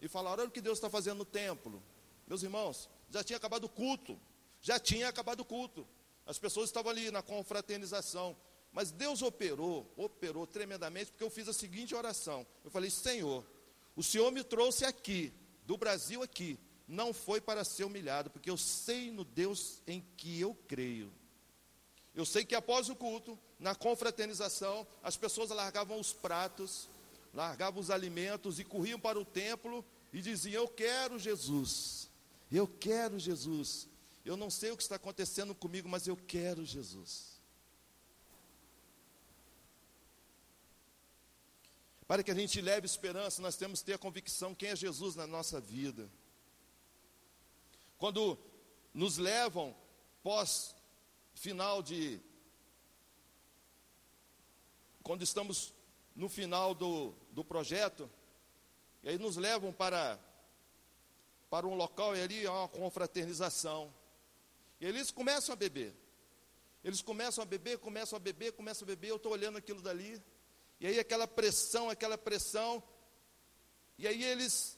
e 0.02 0.08
falaram: 0.08 0.44
olha 0.44 0.50
o 0.50 0.52
que 0.52 0.62
Deus 0.62 0.78
está 0.78 0.90
fazendo 0.90 1.20
no 1.20 1.26
templo. 1.26 1.82
Meus 2.28 2.44
irmãos, 2.44 2.90
já 3.10 3.24
tinha 3.24 3.38
acabado 3.38 3.66
o 3.66 3.70
culto. 3.70 4.20
Já 4.62 4.80
tinha 4.80 5.08
acabado 5.08 5.42
o 5.42 5.46
culto. 5.46 5.88
As 6.26 6.40
pessoas 6.40 6.70
estavam 6.70 6.92
ali 6.92 7.12
na 7.12 7.22
confraternização. 7.22 8.36
Mas 8.72 8.92
Deus 8.92 9.22
operou, 9.22 9.90
operou 9.96 10.46
tremendamente, 10.46 11.12
porque 11.12 11.24
eu 11.24 11.30
fiz 11.30 11.48
a 11.48 11.54
seguinte 11.54 11.96
oração. 11.96 12.46
Eu 12.64 12.72
falei: 12.72 12.90
Senhor, 12.90 13.46
o 13.96 14.04
Senhor 14.04 14.32
me 14.32 14.44
trouxe 14.44 14.84
aqui, 14.84 15.32
do 15.66 15.78
Brasil 15.78 16.22
aqui, 16.22 16.60
não 16.88 17.14
foi 17.14 17.40
para 17.40 17.64
ser 17.64 17.86
humilhado, 17.86 18.30
porque 18.30 18.50
eu 18.50 18.58
sei 18.58 19.12
no 19.12 19.24
Deus 19.24 19.82
em 19.88 20.06
que 20.18 20.40
eu 20.40 20.54
creio. 20.68 21.12
Eu 22.14 22.26
sei 22.26 22.46
que 22.46 22.56
após 22.56 22.90
o 22.90 22.96
culto, 22.96 23.38
na 23.60 23.76
confraternização, 23.76 24.88
as 25.04 25.18
pessoas 25.18 25.50
largavam 25.50 26.00
os 26.00 26.14
pratos, 26.14 26.90
largavam 27.36 27.82
os 27.82 27.92
alimentos 27.92 28.60
e 28.60 28.64
corriam 28.64 29.00
para 29.00 29.20
o 29.20 29.26
templo 29.26 29.86
e 30.12 30.22
diziam: 30.22 30.64
Eu 30.64 30.68
quero 30.70 31.20
Jesus, 31.20 32.10
eu 32.52 32.68
quero 32.68 33.20
Jesus. 33.20 33.88
Eu 34.24 34.36
não 34.36 34.50
sei 34.50 34.72
o 34.72 34.78
que 34.78 34.82
está 34.82 34.96
acontecendo 34.96 35.54
comigo, 35.54 35.88
mas 35.88 36.08
eu 36.08 36.18
quero 36.18 36.66
Jesus. 36.66 37.36
Para 42.08 42.24
que 42.24 42.32
a 42.32 42.36
gente 42.36 42.60
leve 42.62 42.86
esperança, 42.86 43.42
nós 43.42 43.56
temos 43.56 43.82
que 43.82 43.88
ter 43.88 43.94
a 43.94 44.00
convicção 44.00 44.56
quem 44.56 44.70
é 44.70 44.76
Jesus 44.76 45.16
na 45.16 45.28
nossa 45.28 45.60
vida. 45.60 46.10
Quando 47.98 48.40
nos 48.94 49.18
levam 49.18 49.76
pós 50.24 50.74
final 51.36 51.84
de 51.84 52.20
quando 55.04 55.22
estamos 55.22 55.76
no 56.16 56.30
final 56.30 56.74
do, 56.74 57.14
do 57.36 57.44
projeto, 57.44 58.10
e 59.04 59.10
aí 59.10 59.18
nos 59.18 59.36
levam 59.36 59.74
para, 59.74 60.18
para 61.50 61.68
um 61.68 61.76
local 61.76 62.16
e 62.16 62.22
ali 62.22 62.48
há 62.48 62.52
uma 62.52 62.70
confraternização. 62.70 63.94
E 64.80 64.86
eles 64.86 65.12
começam 65.12 65.52
a 65.52 65.56
beber. 65.56 65.94
Eles 66.82 67.02
começam 67.02 67.42
a 67.42 67.46
beber, 67.46 67.78
começam 67.78 68.16
a 68.16 68.20
beber, 68.20 68.54
começam 68.54 68.86
a 68.86 68.88
beber, 68.88 69.10
eu 69.10 69.18
estou 69.18 69.34
olhando 69.34 69.58
aquilo 69.58 69.82
dali. 69.82 70.24
E 70.80 70.88
aí 70.88 70.98
aquela 70.98 71.28
pressão, 71.28 71.90
aquela 71.90 72.18
pressão. 72.18 72.82
E 73.98 74.08
aí 74.08 74.24
eles 74.24 74.78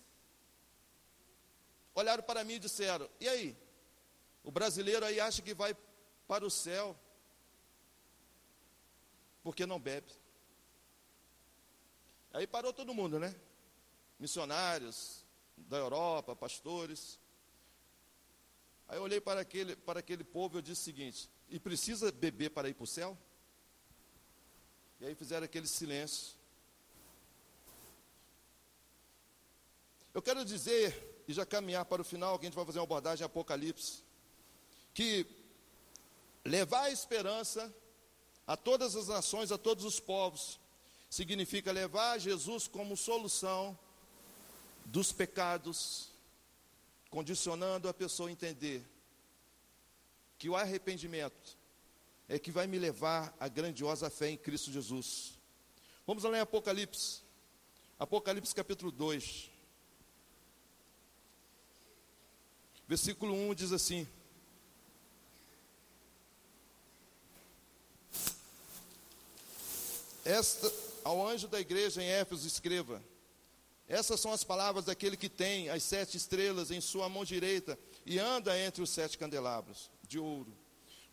olharam 1.93 2.23
para 2.23 2.43
mim 2.43 2.55
e 2.55 2.59
disseram: 2.59 3.07
E 3.19 3.29
aí? 3.29 3.55
O 4.43 4.49
brasileiro 4.49 5.05
aí 5.05 5.19
acha 5.19 5.43
que 5.43 5.53
vai 5.53 5.77
para 6.27 6.45
o 6.45 6.49
céu 6.49 6.97
porque 9.43 9.65
não 9.65 9.79
bebe. 9.79 10.11
Aí 12.38 12.45
parou 12.45 12.71
todo 12.71 12.93
mundo, 12.93 13.17
né? 13.17 13.35
Missionários 14.19 15.25
da 15.57 15.77
Europa, 15.77 16.35
pastores. 16.35 17.19
Aí 18.88 18.99
eu 18.99 19.01
olhei 19.01 19.19
para 19.19 19.41
aquele, 19.41 19.75
para 19.75 20.01
aquele 20.01 20.23
povo 20.23 20.55
e 20.55 20.57
eu 20.59 20.61
disse 20.61 20.81
o 20.81 20.83
seguinte: 20.83 21.31
e 21.49 21.59
precisa 21.59 22.11
beber 22.11 22.51
para 22.51 22.69
ir 22.69 22.75
para 22.75 22.83
o 22.83 22.85
céu? 22.85 23.17
E 24.99 25.07
aí 25.07 25.15
fizeram 25.15 25.45
aquele 25.45 25.65
silêncio. 25.65 26.38
Eu 30.13 30.21
quero 30.21 30.45
dizer, 30.45 31.23
e 31.27 31.33
já 31.33 31.43
caminhar 31.43 31.85
para 31.85 32.03
o 32.03 32.05
final, 32.05 32.38
que 32.38 32.45
a 32.45 32.49
gente 32.49 32.55
vai 32.55 32.65
fazer 32.65 32.77
uma 32.77 32.85
abordagem 32.85 33.23
em 33.23 33.25
Apocalipse, 33.25 34.03
que 34.93 35.25
levar 36.45 36.83
a 36.83 36.91
esperança 36.91 37.73
a 38.45 38.55
todas 38.55 38.95
as 38.95 39.07
nações, 39.07 39.51
a 39.51 39.57
todos 39.57 39.83
os 39.83 39.99
povos, 39.99 40.59
significa 41.09 41.71
levar 41.71 42.19
Jesus 42.19 42.67
como 42.67 42.97
solução 42.97 43.77
dos 44.85 45.11
pecados, 45.11 46.09
condicionando 47.09 47.87
a 47.87 47.93
pessoa 47.93 48.29
a 48.29 48.31
entender 48.31 48.85
que 50.37 50.49
o 50.49 50.55
arrependimento 50.55 51.57
é 52.29 52.37
que 52.37 52.51
vai 52.51 52.67
me 52.67 52.77
levar 52.77 53.35
à 53.39 53.47
grandiosa 53.47 54.09
fé 54.09 54.29
em 54.29 54.37
Cristo 54.37 54.71
Jesus. 54.71 55.37
Vamos 56.05 56.23
lá 56.23 56.37
em 56.37 56.41
Apocalipse, 56.41 57.21
Apocalipse 57.99 58.53
capítulo 58.53 58.91
2, 58.91 59.49
versículo 62.87 63.33
1 63.33 63.55
diz 63.55 63.71
assim: 63.71 64.07
Esta 70.23 70.86
ao 71.07 71.25
anjo 71.25 71.47
da 71.47 71.57
igreja 71.57 72.03
em 72.03 72.05
Éfeso, 72.05 72.45
escreva: 72.45 73.01
Essas 73.87 74.19
são 74.19 74.33
as 74.33 74.43
palavras 74.43 74.85
daquele 74.85 75.15
que 75.15 75.29
tem 75.29 75.69
as 75.69 75.81
sete 75.81 76.17
estrelas 76.17 76.69
em 76.69 76.81
sua 76.81 77.07
mão 77.07 77.23
direita 77.23 77.79
e 78.05 78.19
anda 78.19 78.59
entre 78.59 78.81
os 78.81 78.89
sete 78.89 79.17
candelabros 79.17 79.89
de 80.05 80.19
ouro. 80.19 80.53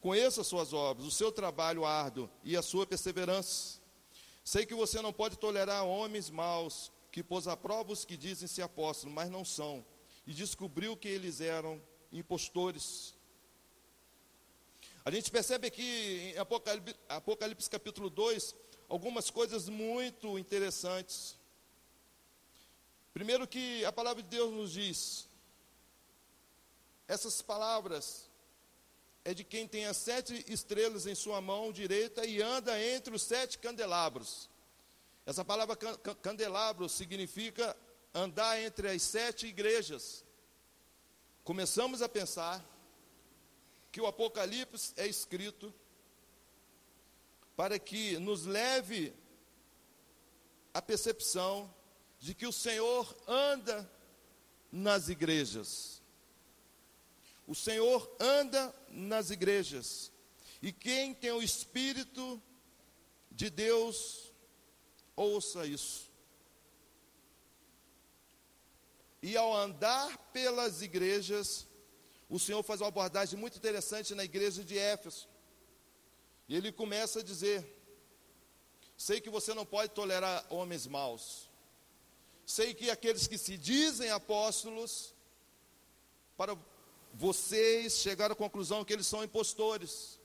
Conheça 0.00 0.40
as 0.40 0.48
suas 0.48 0.72
obras, 0.72 1.06
o 1.06 1.12
seu 1.12 1.30
trabalho 1.30 1.84
árduo 1.84 2.28
e 2.42 2.56
a 2.56 2.62
sua 2.62 2.84
perseverança. 2.84 3.80
Sei 4.44 4.66
que 4.66 4.74
você 4.74 5.00
não 5.00 5.12
pode 5.12 5.38
tolerar 5.38 5.84
homens 5.84 6.28
maus, 6.28 6.90
que 7.12 7.22
pôs 7.22 7.46
à 7.46 7.56
prova 7.56 7.92
os 7.92 8.04
que 8.04 8.16
dizem 8.16 8.48
ser 8.48 8.62
apóstolos, 8.62 9.14
mas 9.14 9.30
não 9.30 9.44
são, 9.44 9.86
e 10.26 10.34
descobriu 10.34 10.96
que 10.96 11.06
eles 11.06 11.40
eram 11.40 11.80
impostores. 12.12 13.14
A 15.04 15.10
gente 15.10 15.30
percebe 15.30 15.68
aqui 15.68 16.32
em 16.34 16.38
Apocalipse, 16.38 16.96
Apocalipse 17.08 17.70
capítulo 17.70 18.10
2, 18.10 18.54
algumas 18.88 19.30
coisas 19.30 19.68
muito 19.68 20.38
interessantes. 20.38 21.38
Primeiro 23.12 23.46
que 23.46 23.84
a 23.84 23.92
palavra 23.92 24.22
de 24.22 24.28
Deus 24.28 24.52
nos 24.52 24.72
diz, 24.72 25.28
essas 27.06 27.40
palavras 27.42 28.28
é 29.24 29.32
de 29.32 29.44
quem 29.44 29.66
tem 29.66 29.86
as 29.86 29.96
sete 29.96 30.44
estrelas 30.48 31.06
em 31.06 31.14
sua 31.14 31.40
mão 31.40 31.72
direita 31.72 32.26
e 32.26 32.42
anda 32.42 32.78
entre 32.82 33.14
os 33.14 33.22
sete 33.22 33.58
candelabros. 33.58 34.50
Essa 35.24 35.44
palavra 35.44 35.76
candelabro 35.76 36.88
significa 36.88 37.76
andar 38.12 38.60
entre 38.60 38.88
as 38.90 39.02
sete 39.02 39.46
igrejas. 39.46 40.24
Começamos 41.42 42.02
a 42.02 42.08
pensar 42.08 42.64
que 43.90 44.00
o 44.00 44.06
Apocalipse 44.06 44.92
é 44.96 45.06
escrito 45.06 45.72
para 47.56 47.78
que 47.78 48.18
nos 48.18 48.44
leve 48.44 49.14
a 50.72 50.82
percepção 50.82 51.72
de 52.18 52.34
que 52.34 52.46
o 52.46 52.52
Senhor 52.52 53.16
anda 53.28 53.88
nas 54.72 55.08
igrejas. 55.08 56.02
O 57.46 57.54
Senhor 57.54 58.10
anda 58.18 58.74
nas 58.88 59.30
igrejas. 59.30 60.10
E 60.60 60.72
quem 60.72 61.14
tem 61.14 61.30
o 61.30 61.42
Espírito 61.42 62.42
de 63.30 63.50
Deus, 63.50 64.32
ouça 65.14 65.66
isso. 65.66 66.10
E 69.22 69.36
ao 69.36 69.54
andar 69.54 70.16
pelas 70.32 70.82
igrejas, 70.82 71.66
o 72.28 72.38
Senhor 72.38 72.62
faz 72.62 72.80
uma 72.80 72.88
abordagem 72.88 73.38
muito 73.38 73.56
interessante 73.56 74.14
na 74.14 74.24
igreja 74.24 74.64
de 74.64 74.78
Éfeso. 74.78 75.28
E 76.48 76.54
ele 76.56 76.70
começa 76.72 77.20
a 77.20 77.22
dizer: 77.22 77.64
Sei 78.96 79.20
que 79.20 79.30
você 79.30 79.54
não 79.54 79.64
pode 79.64 79.92
tolerar 79.92 80.46
homens 80.50 80.86
maus. 80.86 81.50
Sei 82.46 82.74
que 82.74 82.90
aqueles 82.90 83.26
que 83.26 83.38
se 83.38 83.56
dizem 83.56 84.10
apóstolos, 84.10 85.14
para 86.36 86.56
vocês 87.14 87.94
chegaram 87.98 88.34
à 88.34 88.36
conclusão 88.36 88.84
que 88.84 88.92
eles 88.92 89.06
são 89.06 89.24
impostores. 89.24 90.20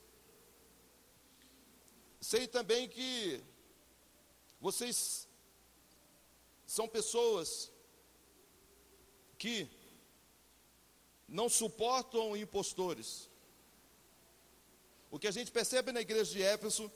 sei 2.20 2.46
também 2.46 2.86
que 2.86 3.42
vocês 4.60 5.26
são 6.66 6.86
pessoas 6.86 7.72
que 9.38 9.66
não 11.26 11.48
suportam 11.48 12.36
impostores. 12.36 13.29
O 15.10 15.18
que 15.18 15.26
a 15.26 15.32
gente 15.32 15.50
percebe 15.50 15.90
na 15.90 16.00
igreja 16.00 16.30
de 16.30 16.42
Éfeso 16.42 16.90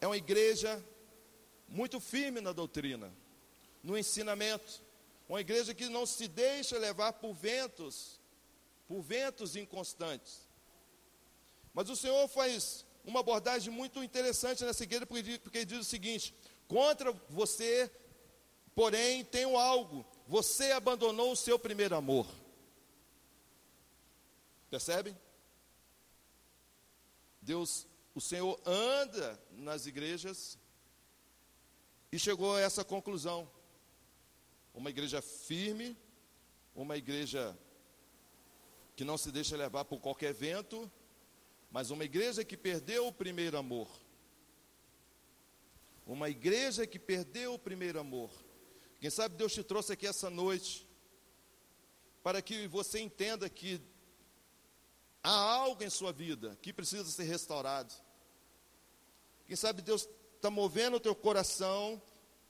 é 0.00 0.06
uma 0.06 0.16
igreja 0.16 0.82
muito 1.68 2.00
firme 2.00 2.40
na 2.40 2.52
doutrina, 2.52 3.12
no 3.82 3.98
ensinamento, 3.98 4.82
uma 5.28 5.40
igreja 5.40 5.74
que 5.74 5.88
não 5.88 6.06
se 6.06 6.26
deixa 6.26 6.78
levar 6.78 7.12
por 7.14 7.34
ventos, 7.34 8.20
por 8.88 9.02
ventos 9.02 9.56
inconstantes. 9.56 10.48
Mas 11.74 11.88
o 11.88 11.96
Senhor 11.96 12.26
faz 12.28 12.84
uma 13.04 13.20
abordagem 13.20 13.72
muito 13.72 14.02
interessante 14.02 14.64
nessa 14.64 14.82
igreja, 14.82 15.06
porque, 15.06 15.38
porque 15.38 15.64
diz 15.64 15.78
o 15.78 15.84
seguinte: 15.84 16.34
contra 16.66 17.12
você, 17.28 17.90
porém, 18.74 19.24
tenho 19.24 19.56
algo, 19.56 20.04
você 20.26 20.72
abandonou 20.72 21.32
o 21.32 21.36
seu 21.36 21.58
primeiro 21.58 21.94
amor. 21.94 22.26
Percebem? 24.70 25.16
Deus, 27.42 27.88
o 28.14 28.20
Senhor 28.20 28.60
anda 28.64 29.38
nas 29.50 29.86
igrejas 29.86 30.56
e 32.12 32.18
chegou 32.18 32.54
a 32.54 32.60
essa 32.60 32.84
conclusão. 32.84 33.50
Uma 34.72 34.90
igreja 34.90 35.20
firme, 35.20 35.96
uma 36.74 36.96
igreja 36.96 37.58
que 38.94 39.04
não 39.04 39.18
se 39.18 39.32
deixa 39.32 39.56
levar 39.56 39.84
por 39.84 39.98
qualquer 39.98 40.32
vento, 40.32 40.90
mas 41.70 41.90
uma 41.90 42.04
igreja 42.04 42.44
que 42.44 42.56
perdeu 42.56 43.08
o 43.08 43.12
primeiro 43.12 43.58
amor. 43.58 43.88
Uma 46.06 46.30
igreja 46.30 46.86
que 46.86 46.98
perdeu 46.98 47.54
o 47.54 47.58
primeiro 47.58 47.98
amor. 47.98 48.30
Quem 49.00 49.10
sabe 49.10 49.34
Deus 49.34 49.52
te 49.52 49.64
trouxe 49.64 49.94
aqui 49.94 50.06
essa 50.06 50.30
noite 50.30 50.86
para 52.22 52.40
que 52.40 52.68
você 52.68 53.00
entenda 53.00 53.50
que 53.50 53.80
há 55.22 55.30
algo 55.30 55.82
em 55.84 55.90
sua 55.90 56.12
vida 56.12 56.58
que 56.60 56.72
precisa 56.72 57.04
ser 57.04 57.24
restaurado. 57.24 57.94
Quem 59.46 59.56
sabe 59.56 59.82
Deus 59.82 60.08
está 60.36 60.50
movendo 60.50 60.96
o 60.96 61.00
teu 61.00 61.14
coração 61.14 62.00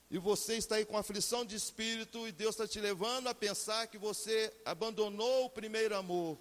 e 0.09 0.17
você 0.17 0.57
está 0.57 0.75
aí 0.75 0.85
com 0.85 0.97
aflição 0.97 1.45
de 1.45 1.55
espírito 1.55 2.27
e 2.27 2.31
Deus 2.31 2.55
está 2.55 2.67
te 2.67 2.79
levando 2.79 3.27
a 3.27 3.35
pensar 3.35 3.87
que 3.87 3.97
você 3.97 4.55
abandonou 4.65 5.45
o 5.45 5.49
primeiro 5.49 5.95
amor. 5.95 6.37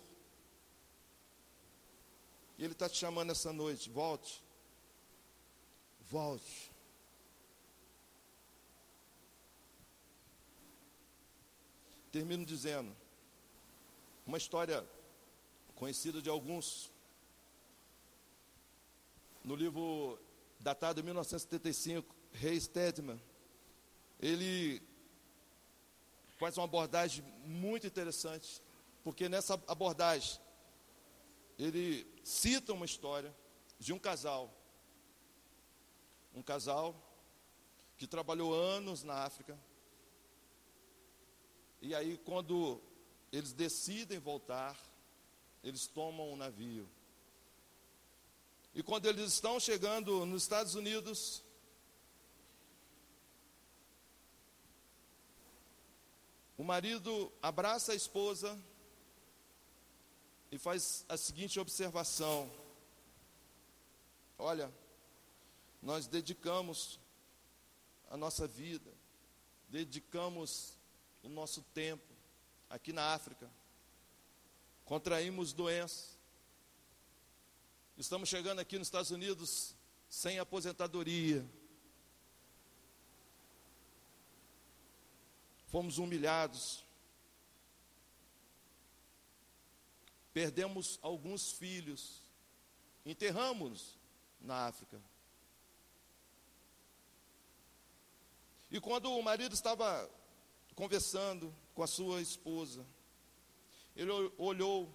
E 2.58 2.64
Ele 2.64 2.72
está 2.72 2.88
te 2.88 2.96
chamando 2.96 3.32
essa 3.32 3.52
noite, 3.52 3.90
volte. 3.90 4.42
Volte. 6.10 6.70
Termino 12.10 12.44
dizendo, 12.44 12.94
uma 14.26 14.36
história 14.36 14.86
conhecida 15.82 16.22
de 16.22 16.30
alguns, 16.30 16.92
no 19.42 19.56
livro 19.56 20.16
datado 20.60 21.00
de 21.00 21.04
1975, 21.04 22.14
Rei 22.30 22.60
Stedman, 22.60 23.20
ele 24.20 24.80
faz 26.38 26.56
uma 26.56 26.66
abordagem 26.66 27.24
muito 27.44 27.84
interessante, 27.84 28.62
porque 29.02 29.28
nessa 29.28 29.54
abordagem 29.66 30.40
ele 31.58 32.06
cita 32.22 32.72
uma 32.72 32.86
história 32.86 33.34
de 33.76 33.92
um 33.92 33.98
casal, 33.98 34.56
um 36.32 36.44
casal 36.44 36.94
que 37.96 38.06
trabalhou 38.06 38.54
anos 38.54 39.02
na 39.02 39.14
África, 39.14 39.58
e 41.80 41.92
aí 41.92 42.16
quando 42.18 42.80
eles 43.32 43.52
decidem 43.52 44.20
voltar, 44.20 44.91
eles 45.62 45.86
tomam 45.86 46.32
um 46.32 46.36
navio. 46.36 46.88
E 48.74 48.82
quando 48.82 49.06
eles 49.06 49.32
estão 49.32 49.60
chegando 49.60 50.24
nos 50.24 50.42
Estados 50.42 50.74
Unidos, 50.74 51.44
o 56.56 56.64
marido 56.64 57.30
abraça 57.42 57.92
a 57.92 57.94
esposa 57.94 58.58
e 60.50 60.58
faz 60.58 61.04
a 61.08 61.16
seguinte 61.16 61.60
observação: 61.60 62.50
Olha, 64.38 64.72
nós 65.82 66.06
dedicamos 66.06 66.98
a 68.08 68.16
nossa 68.16 68.46
vida, 68.46 68.90
dedicamos 69.68 70.78
o 71.22 71.28
nosso 71.28 71.62
tempo 71.74 72.12
aqui 72.70 72.92
na 72.92 73.14
África, 73.14 73.50
contraímos 74.92 75.54
doenças, 75.54 76.18
estamos 77.96 78.28
chegando 78.28 78.58
aqui 78.58 78.78
nos 78.78 78.88
Estados 78.88 79.10
Unidos 79.10 79.74
sem 80.06 80.38
aposentadoria, 80.38 81.48
fomos 85.68 85.96
humilhados, 85.96 86.84
Perdemos 90.30 90.98
alguns 91.00 91.52
filhos, 91.52 92.22
enterramos 93.04 93.98
na 94.40 94.66
África. 94.66 95.00
E 98.70 98.78
quando 98.78 99.10
o 99.10 99.22
marido 99.22 99.54
estava 99.54 100.10
conversando 100.74 101.54
com 101.74 101.82
a 101.82 101.86
sua 101.86 102.20
esposa, 102.20 102.86
ele 103.94 104.10
olhou, 104.38 104.92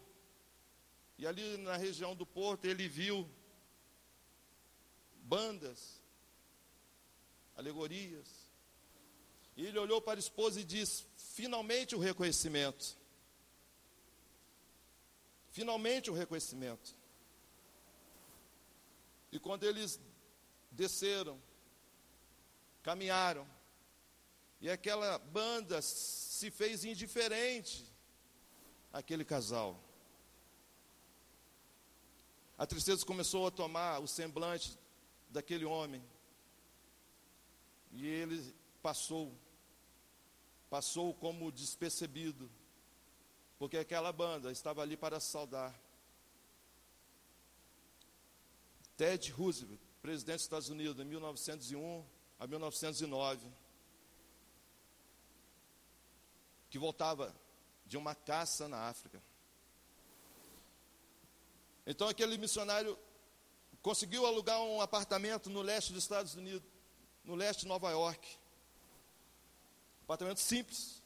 e 1.18 1.26
ali 1.26 1.58
na 1.58 1.78
região 1.78 2.16
do 2.16 2.26
porto 2.26 2.66
ele 2.66 2.88
viu 2.88 3.30
bandas, 5.16 6.02
alegorias. 7.56 8.28
E 9.56 9.66
ele 9.66 9.80
olhou 9.80 10.02
para 10.02 10.18
a 10.18 10.20
esposa 10.20 10.60
e 10.62 10.64
disse: 10.64 11.06
finalmente 11.16 11.96
o 11.96 12.00
reconhecimento. 12.00 12.98
Finalmente 15.52 16.12
o 16.12 16.14
reconhecimento. 16.14 16.96
E 19.32 19.40
quando 19.40 19.64
eles 19.64 20.00
desceram, 20.72 21.42
caminharam, 22.84 23.48
e 24.62 24.70
aquela 24.70 25.18
banda 25.18 25.82
se 25.82 26.50
fez 26.50 26.86
indiferente 26.86 27.97
àquele 28.98 29.24
casal. 29.24 29.80
A 32.58 32.66
tristeza 32.66 33.06
começou 33.06 33.46
a 33.46 33.52
tomar 33.52 34.00
o 34.00 34.08
semblante 34.08 34.78
daquele 35.30 35.66
homem. 35.66 36.04
E 37.92 38.08
ele 38.08 38.56
passou, 38.82 39.32
passou 40.70 41.14
como 41.14 41.52
despercebido 41.52 42.50
porque 43.60 43.78
aquela 43.78 44.12
banda 44.12 44.52
estava 44.52 44.82
ali 44.82 44.98
para 44.98 45.20
saudar. 45.20 45.80
Ted 48.96 49.32
Roosevelt, 49.32 49.80
presidente 50.02 50.38
dos 50.38 50.44
Estados 50.44 50.70
Unidos, 50.70 50.96
de 50.96 51.06
1901 51.06 52.04
a 52.40 52.48
1909, 52.48 53.48
que 56.70 56.80
voltava 56.80 57.36
de 57.88 57.98
uma 57.98 58.14
caça 58.14 58.68
na 58.68 58.90
África. 58.90 59.22
Então 61.86 62.10
aquele 62.10 62.38
missionário 62.38 62.98
conseguiu 63.82 64.26
alugar 64.26 64.62
um 64.62 64.82
apartamento 64.82 65.50
no 65.50 65.62
leste 65.62 65.94
dos 65.94 66.04
Estados 66.04 66.36
Unidos, 66.36 66.70
no 67.24 67.34
leste 67.34 67.62
de 67.62 67.68
Nova 67.68 67.90
York. 67.92 68.38
Apartamento 70.04 70.40
simples, 70.40 71.02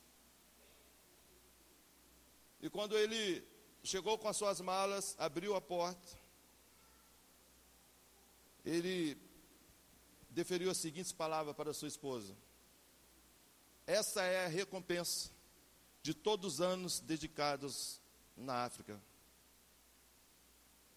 e 2.61 2.69
quando 2.69 2.95
ele 2.95 3.43
chegou 3.83 4.17
com 4.17 4.27
as 4.27 4.37
suas 4.37 4.61
malas, 4.61 5.15
abriu 5.17 5.55
a 5.55 5.61
porta, 5.61 6.19
ele 8.63 9.17
deferiu 10.29 10.69
as 10.69 10.77
seguintes 10.77 11.11
palavras 11.11 11.55
para 11.55 11.73
sua 11.73 11.87
esposa: 11.87 12.35
Essa 13.87 14.21
é 14.23 14.45
a 14.45 14.47
recompensa 14.47 15.31
de 16.01 16.13
todos 16.13 16.55
os 16.55 16.61
anos 16.61 16.99
dedicados 16.99 18.01
na 18.35 18.63
África. 18.63 19.01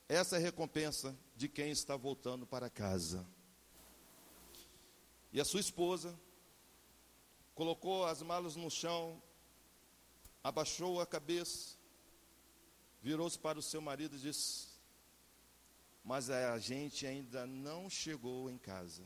Essa 0.09 0.37
é 0.37 0.39
a 0.39 0.43
recompensa 0.43 1.17
de 1.37 1.49
quem 1.49 1.71
está 1.71 1.97
voltando 1.97 2.47
para 2.47 2.71
casa. 2.71 3.27
E 5.33 5.41
a 5.41 5.45
sua 5.45 5.61
esposa 5.61 6.19
colocou 7.55 8.07
as 8.07 8.23
malas 8.23 8.57
no 8.57 8.71
chão, 8.71 9.23
abaixou 10.43 11.01
a 11.01 11.07
cabeça, 11.07 11.77
virou-se 13.03 13.39
para 13.39 13.59
o 13.59 13.63
seu 13.63 13.81
marido 13.81 14.17
e 14.17 14.21
disse: 14.21 14.75
mas 16.05 16.29
a 16.29 16.59
gente 16.59 17.07
ainda 17.07 17.47
não 17.47 17.89
chegou 17.89 18.51
em 18.51 18.59
casa. 18.59 19.03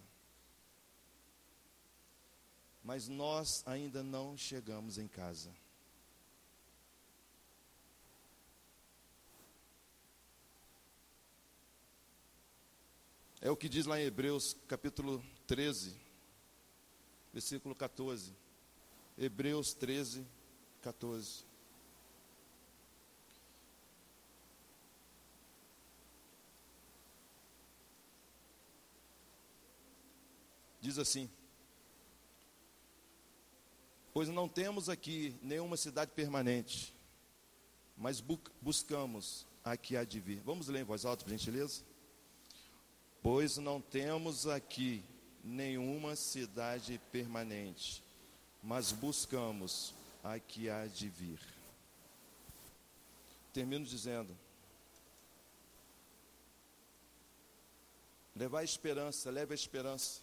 Mas 2.83 3.07
nós 3.07 3.63
ainda 3.65 4.03
não 4.03 4.37
chegamos 4.37 4.99
em 4.99 5.07
casa. 5.07 5.55
É 13.41 13.49
o 13.51 13.57
que 13.57 13.69
diz 13.69 13.87
lá 13.87 14.01
em 14.01 14.05
Hebreus 14.05 14.57
capítulo 14.67 15.25
13, 15.47 15.95
versículo 17.33 17.73
14. 17.73 18.33
Hebreus 19.17 19.73
13, 19.75 20.27
14. 20.83 21.45
Diz 30.81 30.99
assim: 30.99 31.31
Pois 34.13 34.29
não 34.29 34.49
temos 34.49 34.89
aqui 34.89 35.37
nenhuma 35.41 35.77
cidade 35.77 36.11
permanente, 36.11 36.93
mas 37.97 38.21
bu 38.21 38.41
buscamos 38.61 39.47
a 39.63 39.77
que 39.77 39.97
há 39.97 40.03
de 40.03 40.19
vir. 40.19 40.41
Vamos 40.41 40.67
ler 40.67 40.81
em 40.81 40.85
voz 40.85 41.05
alta, 41.05 41.23
por 41.23 41.31
gentileza? 41.31 41.88
Pois 43.23 43.57
não 43.57 43.81
temos 43.81 44.47
aqui 44.47 45.05
nenhuma 45.43 46.15
cidade 46.15 47.01
permanente, 47.11 48.03
mas 48.63 48.93
buscamos 48.93 49.95
a 50.23 50.39
que 50.39 50.69
há 50.69 50.87
de 50.87 51.09
vir. 51.09 51.41
Termino 53.53 53.85
dizendo: 53.85 54.37
levar 58.35 58.61
a 58.61 58.65
esperança, 58.65 59.31
leve 59.31 59.53
a 59.53 59.55
esperança. 59.55 60.21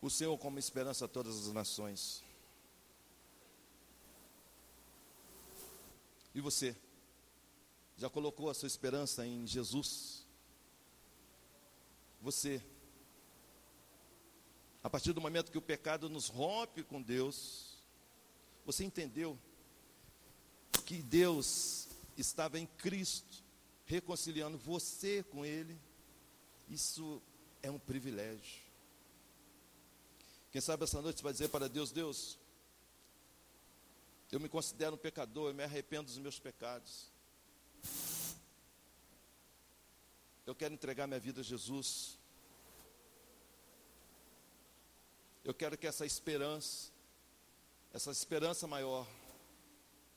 O 0.00 0.10
Senhor 0.10 0.36
como 0.38 0.58
esperança 0.58 1.06
a 1.06 1.08
todas 1.08 1.46
as 1.46 1.52
nações. 1.52 2.22
E 6.34 6.40
você? 6.40 6.76
Já 7.96 8.10
colocou 8.10 8.50
a 8.50 8.54
sua 8.54 8.66
esperança 8.66 9.26
em 9.26 9.46
Jesus? 9.46 10.26
Você, 12.20 12.62
a 14.82 14.90
partir 14.90 15.12
do 15.12 15.20
momento 15.20 15.52
que 15.52 15.58
o 15.58 15.62
pecado 15.62 16.08
nos 16.08 16.28
rompe 16.28 16.82
com 16.82 17.00
Deus, 17.00 17.78
você 18.64 18.84
entendeu 18.84 19.38
que 20.84 21.02
Deus 21.02 21.88
estava 22.16 22.58
em 22.58 22.66
Cristo, 22.66 23.42
reconciliando 23.84 24.58
você 24.58 25.22
com 25.22 25.44
Ele? 25.44 25.78
Isso 26.68 27.22
é 27.62 27.70
um 27.70 27.78
privilégio. 27.78 28.64
Quem 30.50 30.60
sabe 30.60 30.84
essa 30.84 31.02
noite 31.02 31.18
você 31.18 31.22
vai 31.22 31.32
dizer 31.32 31.48
para 31.48 31.68
Deus: 31.68 31.90
Deus, 31.90 32.38
eu 34.30 34.40
me 34.40 34.48
considero 34.48 34.94
um 34.94 34.98
pecador, 34.98 35.50
eu 35.50 35.54
me 35.54 35.62
arrependo 35.62 36.06
dos 36.06 36.18
meus 36.18 36.38
pecados. 36.38 37.13
Eu 40.46 40.54
quero 40.54 40.74
entregar 40.74 41.06
minha 41.06 41.18
vida 41.18 41.40
a 41.40 41.44
Jesus. 41.44 42.18
Eu 45.42 45.54
quero 45.54 45.76
que 45.76 45.86
essa 45.86 46.04
esperança, 46.04 46.90
essa 47.92 48.10
esperança 48.10 48.66
maior, 48.66 49.06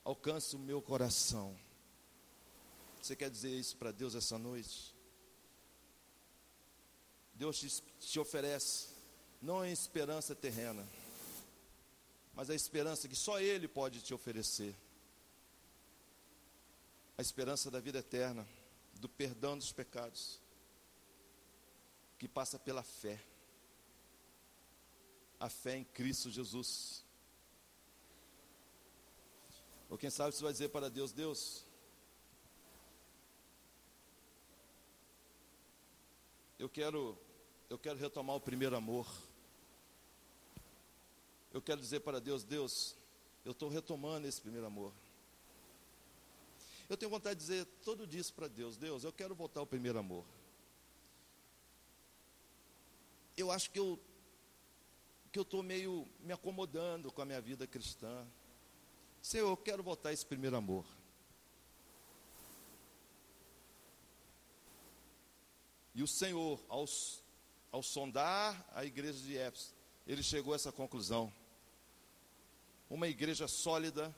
alcance 0.04 0.56
o 0.56 0.60
meu 0.60 0.82
coração. 0.82 1.58
Você 3.02 3.16
quer 3.16 3.30
dizer 3.30 3.58
isso 3.58 3.78
para 3.78 3.92
Deus 3.92 4.16
essa 4.16 4.38
noite? 4.38 4.96
Deus 7.34 7.60
te, 7.60 7.84
te 8.00 8.20
oferece, 8.20 8.88
não 9.42 9.60
a 9.60 9.70
esperança 9.70 10.36
terrena, 10.36 10.86
mas 12.34 12.50
a 12.50 12.56
esperança 12.56 13.08
que 13.08 13.16
só 13.16 13.40
Ele 13.40 13.68
pode 13.68 14.02
te 14.02 14.14
oferecer 14.14 14.76
a 17.18 17.22
esperança 17.22 17.72
da 17.72 17.80
vida 17.80 17.98
eterna, 17.98 18.48
do 19.00 19.10
perdão 19.10 19.58
dos 19.58 19.72
pecados, 19.72 20.40
que 22.20 22.28
passa 22.28 22.60
pela 22.60 22.84
fé. 22.84 23.20
A 25.40 25.50
fé 25.50 25.78
em 25.78 25.84
Cristo 25.84 26.30
Jesus. 26.30 27.04
Ou 29.90 29.98
quem 29.98 30.10
sabe 30.10 30.32
você 30.36 30.44
vai 30.44 30.52
dizer 30.52 30.70
para 30.70 30.90
Deus: 30.90 31.12
Deus, 31.12 31.66
eu 36.60 36.70
quero, 36.70 37.18
eu 37.70 37.78
quero 37.80 37.98
retomar 37.98 38.36
o 38.36 38.42
primeiro 38.42 38.76
amor. 38.76 39.08
Eu 41.52 41.62
quero 41.62 41.82
dizer 41.82 42.02
para 42.02 42.20
Deus: 42.20 42.44
Deus, 42.44 42.96
eu 43.46 43.54
estou 43.54 43.70
retomando 43.70 44.28
esse 44.28 44.42
primeiro 44.42 44.66
amor. 44.68 44.92
Eu 46.90 46.96
tenho 46.96 47.10
vontade 47.10 47.40
de 47.40 47.46
dizer 47.46 47.66
todo 47.84 48.08
dia 48.08 48.24
para 48.36 48.48
Deus: 48.48 48.78
Deus, 48.78 49.04
eu 49.04 49.12
quero 49.12 49.36
voltar 49.36 49.60
ao 49.60 49.68
primeiro 49.68 50.00
amor. 50.00 50.26
Eu 53.36 53.52
acho 53.52 53.70
que 53.70 53.80
eu 53.80 54.00
que 55.32 55.38
eu 55.38 55.44
estou 55.44 55.62
meio 55.62 56.08
me 56.22 56.34
acomodando 56.34 57.12
com 57.12 57.22
a 57.22 57.26
minha 57.26 57.42
vida 57.42 57.68
cristã. 57.68 58.26
Senhor, 59.22 59.50
eu 59.50 59.58
quero 59.58 59.84
voltar 59.84 60.14
esse 60.14 60.26
primeiro 60.26 60.56
amor. 60.56 60.86
E 65.94 66.02
o 66.02 66.08
Senhor, 66.08 66.64
ao, 66.70 66.86
ao 67.72 67.84
sondar 67.84 68.68
a 68.72 68.86
igreja 68.86 69.20
de 69.20 69.38
Éfeso, 69.38 69.76
ele 70.06 70.24
chegou 70.24 70.54
a 70.54 70.56
essa 70.56 70.72
conclusão. 70.72 71.34
Uma 72.90 73.08
igreja 73.08 73.48
sólida, 73.48 74.16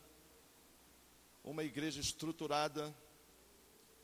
uma 1.43 1.63
igreja 1.63 1.99
estruturada, 1.99 2.95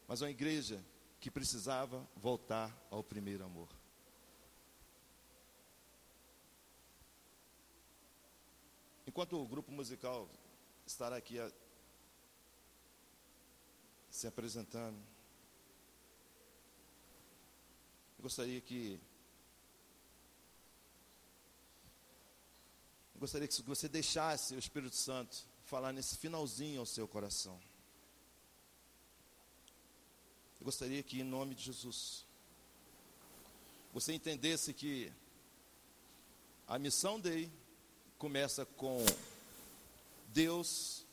mas 0.08 0.22
uma 0.22 0.30
igreja 0.30 0.84
que 1.20 1.32
precisava 1.32 2.08
voltar 2.16 2.76
ao 2.90 3.04
primeiro 3.04 3.44
amor. 3.44 3.70
Enquanto 9.08 9.42
o 9.42 9.48
grupo 9.48 9.72
musical 9.72 10.30
estará 10.86 11.16
aqui 11.18 11.40
a, 11.40 11.52
se 14.10 14.28
apresentando, 14.28 14.98
eu 18.18 18.24
gostaria 18.24 18.60
que 18.62 19.00
eu 23.14 23.20
gostaria 23.20 23.48
que 23.48 23.62
você 23.62 23.88
deixasse 23.88 24.56
o 24.56 24.60
Espírito 24.60 24.96
Santo 24.96 25.55
falar 25.66 25.92
nesse 25.92 26.16
finalzinho 26.18 26.80
ao 26.80 26.86
seu 26.86 27.08
coração. 27.08 27.60
Eu 30.60 30.66
gostaria 30.66 31.02
que, 31.02 31.20
em 31.20 31.24
nome 31.24 31.56
de 31.56 31.64
Jesus, 31.64 32.26
você 33.92 34.14
entendesse 34.14 34.74
que 34.74 35.12
a 36.68 36.78
missão 36.78 37.20
dele 37.20 37.52
começa 38.18 38.66
com 38.66 39.04
Deus, 40.28 41.06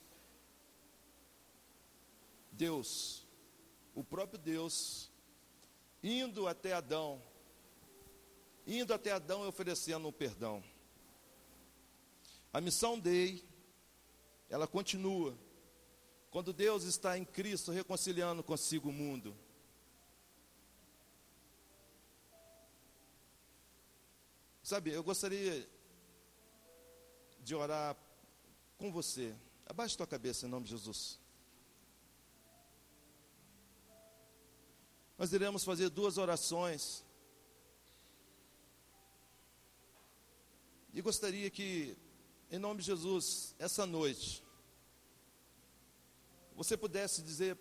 Deus, 2.51 3.27
o 3.95 4.05
próprio 4.05 4.39
Deus, 4.39 5.11
indo 6.03 6.47
até 6.47 6.75
Adão, 6.75 7.23
indo 8.67 8.93
até 8.93 9.13
Adão 9.13 9.45
e 9.45 9.49
oferecendo 9.49 10.09
um 10.09 10.13
perdão. 10.13 10.63
A 12.53 12.61
missão 12.61 12.99
dele 12.99 13.43
ela 14.53 14.67
continua. 14.67 15.35
Quando 16.31 16.53
Deus 16.53 16.85
está 16.85 17.17
em 17.17 17.25
Cristo 17.25 17.73
reconciliando 17.73 18.43
consigo 18.43 18.91
o 18.91 18.93
mundo. 18.93 19.35
Sabe, 24.63 24.93
eu 24.93 25.03
gostaria 25.03 25.67
de 27.41 27.55
orar 27.55 27.97
com 28.77 28.93
você. 28.93 29.35
Abaixe 29.65 29.97
tua 29.97 30.07
cabeça 30.07 30.47
em 30.47 30.51
nome 30.51 30.67
de 30.67 30.73
Jesus. 30.73 31.19
Nós 35.17 35.33
iremos 35.33 35.65
fazer 35.65 35.89
duas 35.89 36.19
orações. 36.19 37.03
E 40.93 41.01
gostaria 41.01 41.49
que 41.49 41.97
em 42.53 42.59
nome 42.59 42.81
de 42.81 42.87
Jesus, 42.87 43.55
essa 43.59 43.87
noite, 43.87 44.45
você 46.55 46.77
pudesse 46.77 47.23
dizer 47.23 47.57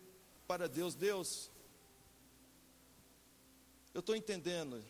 para 0.45 0.67
Deus: 0.67 0.95
Deus, 0.95 1.49
eu 3.93 4.01
estou 4.01 4.17
entendendo, 4.17 4.83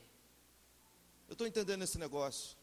eu 1.28 1.34
estou 1.34 1.46
entendendo 1.46 1.84
esse 1.84 2.00
negócio. 2.00 2.58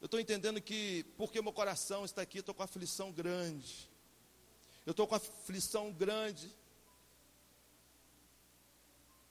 Eu 0.00 0.06
estou 0.06 0.18
entendendo 0.18 0.60
que, 0.60 1.04
porque 1.16 1.40
meu 1.40 1.52
coração 1.52 2.04
está 2.04 2.22
aqui, 2.22 2.38
estou 2.38 2.54
com 2.54 2.64
aflição 2.64 3.12
grande. 3.12 3.88
Eu 4.84 4.90
estou 4.90 5.06
com 5.06 5.14
aflição 5.14 5.92
grande. 5.92 6.52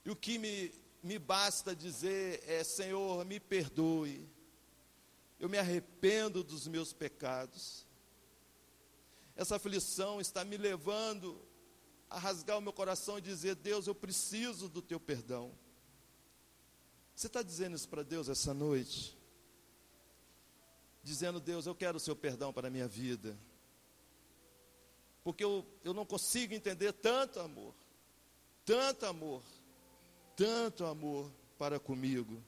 E 0.05 0.09
o 0.11 0.15
que 0.15 0.37
me, 0.37 0.71
me 1.03 1.19
basta 1.19 1.75
dizer 1.75 2.41
é: 2.47 2.63
Senhor, 2.63 3.25
me 3.25 3.41
perdoe. 3.41 4.38
Eu 5.39 5.47
me 5.47 5.57
arrependo 5.57 6.43
dos 6.43 6.67
meus 6.67 6.91
pecados. 6.91 7.85
Essa 9.35 9.55
aflição 9.55 10.19
está 10.19 10.43
me 10.43 10.57
levando 10.57 11.41
a 12.09 12.19
rasgar 12.19 12.57
o 12.57 12.61
meu 12.61 12.73
coração 12.73 13.17
e 13.17 13.21
dizer: 13.21 13.55
Deus, 13.55 13.87
eu 13.87 13.95
preciso 13.95 14.67
do 14.67 14.81
teu 14.81 14.99
perdão. 14.99 15.53
Você 17.15 17.27
está 17.27 17.41
dizendo 17.41 17.75
isso 17.75 17.87
para 17.87 18.03
Deus 18.03 18.27
essa 18.29 18.53
noite? 18.53 19.17
Dizendo, 21.03 21.39
Deus, 21.39 21.65
eu 21.65 21.75
quero 21.75 21.97
o 21.97 21.99
seu 21.99 22.15
perdão 22.15 22.51
para 22.51 22.67
a 22.67 22.71
minha 22.71 22.87
vida. 22.87 23.37
Porque 25.23 25.43
eu, 25.43 25.65
eu 25.83 25.93
não 25.93 26.05
consigo 26.05 26.53
entender 26.53 26.93
tanto 26.93 27.39
amor, 27.39 27.75
tanto 28.65 29.05
amor, 29.05 29.43
tanto 30.35 30.85
amor 30.85 31.31
para 31.57 31.79
comigo. 31.79 32.41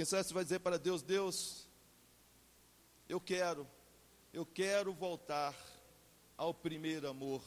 Quem 0.00 0.06
sabe 0.06 0.24
você 0.24 0.32
vai 0.32 0.44
dizer 0.44 0.60
para 0.60 0.78
Deus: 0.78 1.02
Deus, 1.02 1.68
eu 3.06 3.20
quero, 3.20 3.68
eu 4.32 4.46
quero 4.46 4.94
voltar 4.94 5.54
ao 6.38 6.54
primeiro 6.54 7.06
amor. 7.06 7.42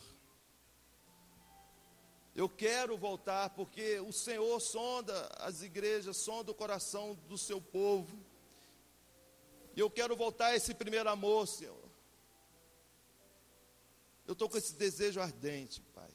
Eu 2.36 2.47
quero 2.47 2.95
voltar 2.95 3.49
porque 3.49 3.99
o 4.01 4.12
Senhor 4.12 4.60
sonda 4.60 5.30
as 5.39 5.64
igrejas, 5.64 6.18
sonda 6.18 6.51
o 6.51 6.54
coração 6.54 7.16
do 7.28 7.39
seu 7.39 7.60
povo. 7.60 8.24
E 9.76 9.80
eu 9.80 9.89
quero 9.89 10.16
voltar 10.16 10.49
a 10.49 10.56
esse 10.56 10.76
primeiro 10.76 11.10
amor, 11.10 11.47
Senhor. 11.47 11.89
Eu 14.28 14.34
estou 14.34 14.47
com 14.47 14.60
esse 14.60 14.76
desejo 14.76 15.20
ardente, 15.20 15.82
Pai. 15.82 16.12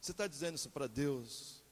Você 0.00 0.10
está 0.10 0.26
dizendo 0.26 0.56
isso 0.56 0.70
para 0.70 0.88
Deus? 0.88 1.63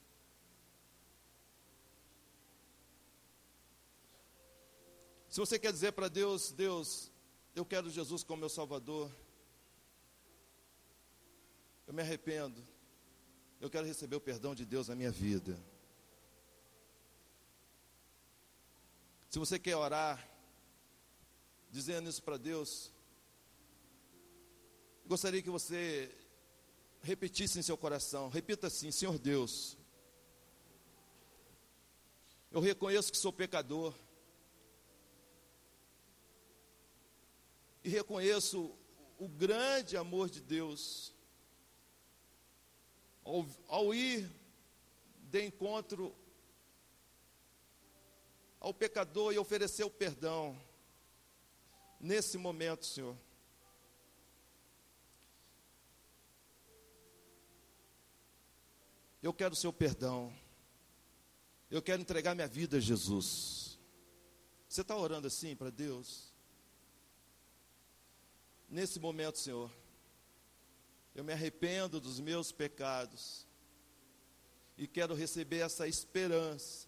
Se 5.33 5.39
você 5.39 5.57
quer 5.57 5.73
dizer 5.73 5.93
para 5.93 6.07
Deus, 6.07 6.51
Deus, 6.51 7.11
eu 7.55 7.65
quero 7.65 7.89
Jesus 7.89 8.23
como 8.23 8.41
meu 8.41 8.49
Salvador, 8.49 9.11
eu 11.87 11.93
me 11.95 12.03
arrependo, 12.03 12.63
eu 13.59 13.67
quero 13.67 13.87
receber 13.87 14.15
o 14.15 14.21
perdão 14.21 14.53
de 14.53 14.63
Deus 14.63 14.89
na 14.89 14.95
minha 14.95 15.09
vida. 15.09 15.59
Se 19.27 19.39
você 19.39 19.57
quer 19.57 19.75
orar, 19.75 20.23
dizendo 21.71 22.11
isso 22.11 22.21
para 22.21 22.37
Deus, 22.37 22.91
gostaria 25.07 25.41
que 25.41 25.49
você 25.49 26.15
repetisse 27.01 27.57
em 27.57 27.63
seu 27.63 27.75
coração, 27.75 28.29
repita 28.29 28.67
assim: 28.67 28.91
Senhor 28.91 29.17
Deus, 29.17 29.79
eu 32.51 32.61
reconheço 32.61 33.11
que 33.11 33.17
sou 33.17 33.33
pecador, 33.33 33.95
e 37.83 37.89
reconheço 37.89 38.75
o 39.17 39.27
grande 39.27 39.97
amor 39.97 40.29
de 40.29 40.41
Deus. 40.41 41.13
Ao, 43.23 43.45
ao 43.67 43.93
ir 43.93 44.29
de 45.29 45.45
encontro 45.45 46.15
ao 48.63 48.73
pecador 48.73 49.33
e 49.33 49.37
oferecer 49.37 49.83
o 49.83 49.89
perdão, 49.89 50.57
nesse 51.99 52.37
momento, 52.37 52.85
Senhor. 52.85 53.17
Eu 59.21 59.33
quero 59.33 59.53
o 59.53 59.57
seu 59.57 59.73
perdão. 59.73 60.33
Eu 61.69 61.81
quero 61.81 62.01
entregar 62.01 62.35
minha 62.35 62.47
vida 62.47 62.77
a 62.77 62.79
Jesus. 62.79 63.77
Você 64.67 64.81
está 64.81 64.95
orando 64.95 65.27
assim 65.27 65.55
para 65.55 65.69
Deus? 65.69 66.32
Nesse 68.73 68.99
momento, 68.99 69.37
Senhor, 69.37 69.71
eu 71.13 71.23
me 71.23 71.31
arrependo 71.31 72.01
dos 72.01 72.19
meus 72.19 72.51
pecados 72.51 73.45
e 74.75 74.87
quero 74.87 75.13
receber 75.13 75.59
essa 75.59 75.87
esperança, 75.87 76.87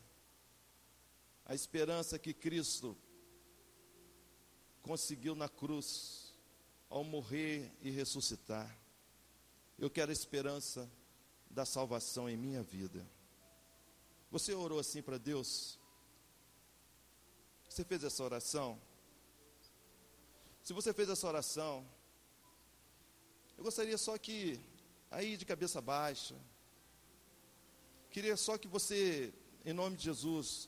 a 1.45 1.53
esperança 1.53 2.17
que 2.17 2.33
Cristo 2.33 2.97
conseguiu 4.81 5.35
na 5.35 5.47
cruz, 5.47 6.33
ao 6.89 7.03
morrer 7.03 7.71
e 7.79 7.91
ressuscitar. 7.91 8.75
Eu 9.77 9.87
quero 9.87 10.09
a 10.09 10.13
esperança 10.13 10.91
da 11.51 11.67
salvação 11.67 12.27
em 12.27 12.35
minha 12.35 12.63
vida. 12.63 13.07
Você 14.31 14.55
orou 14.55 14.79
assim 14.79 15.03
para 15.03 15.19
Deus? 15.19 15.79
Você 17.69 17.85
fez 17.85 18.03
essa 18.03 18.23
oração? 18.23 18.81
Se 20.65 20.73
você 20.73 20.91
fez 20.91 21.07
essa 21.07 21.27
oração, 21.27 21.87
eu 23.55 23.63
gostaria 23.63 23.95
só 23.99 24.17
que, 24.17 24.59
aí 25.11 25.37
de 25.37 25.45
cabeça 25.45 25.79
baixa, 25.79 26.35
queria 28.09 28.35
só 28.35 28.57
que 28.57 28.67
você, 28.67 29.31
em 29.63 29.73
nome 29.73 29.95
de 29.95 30.05
Jesus, 30.05 30.67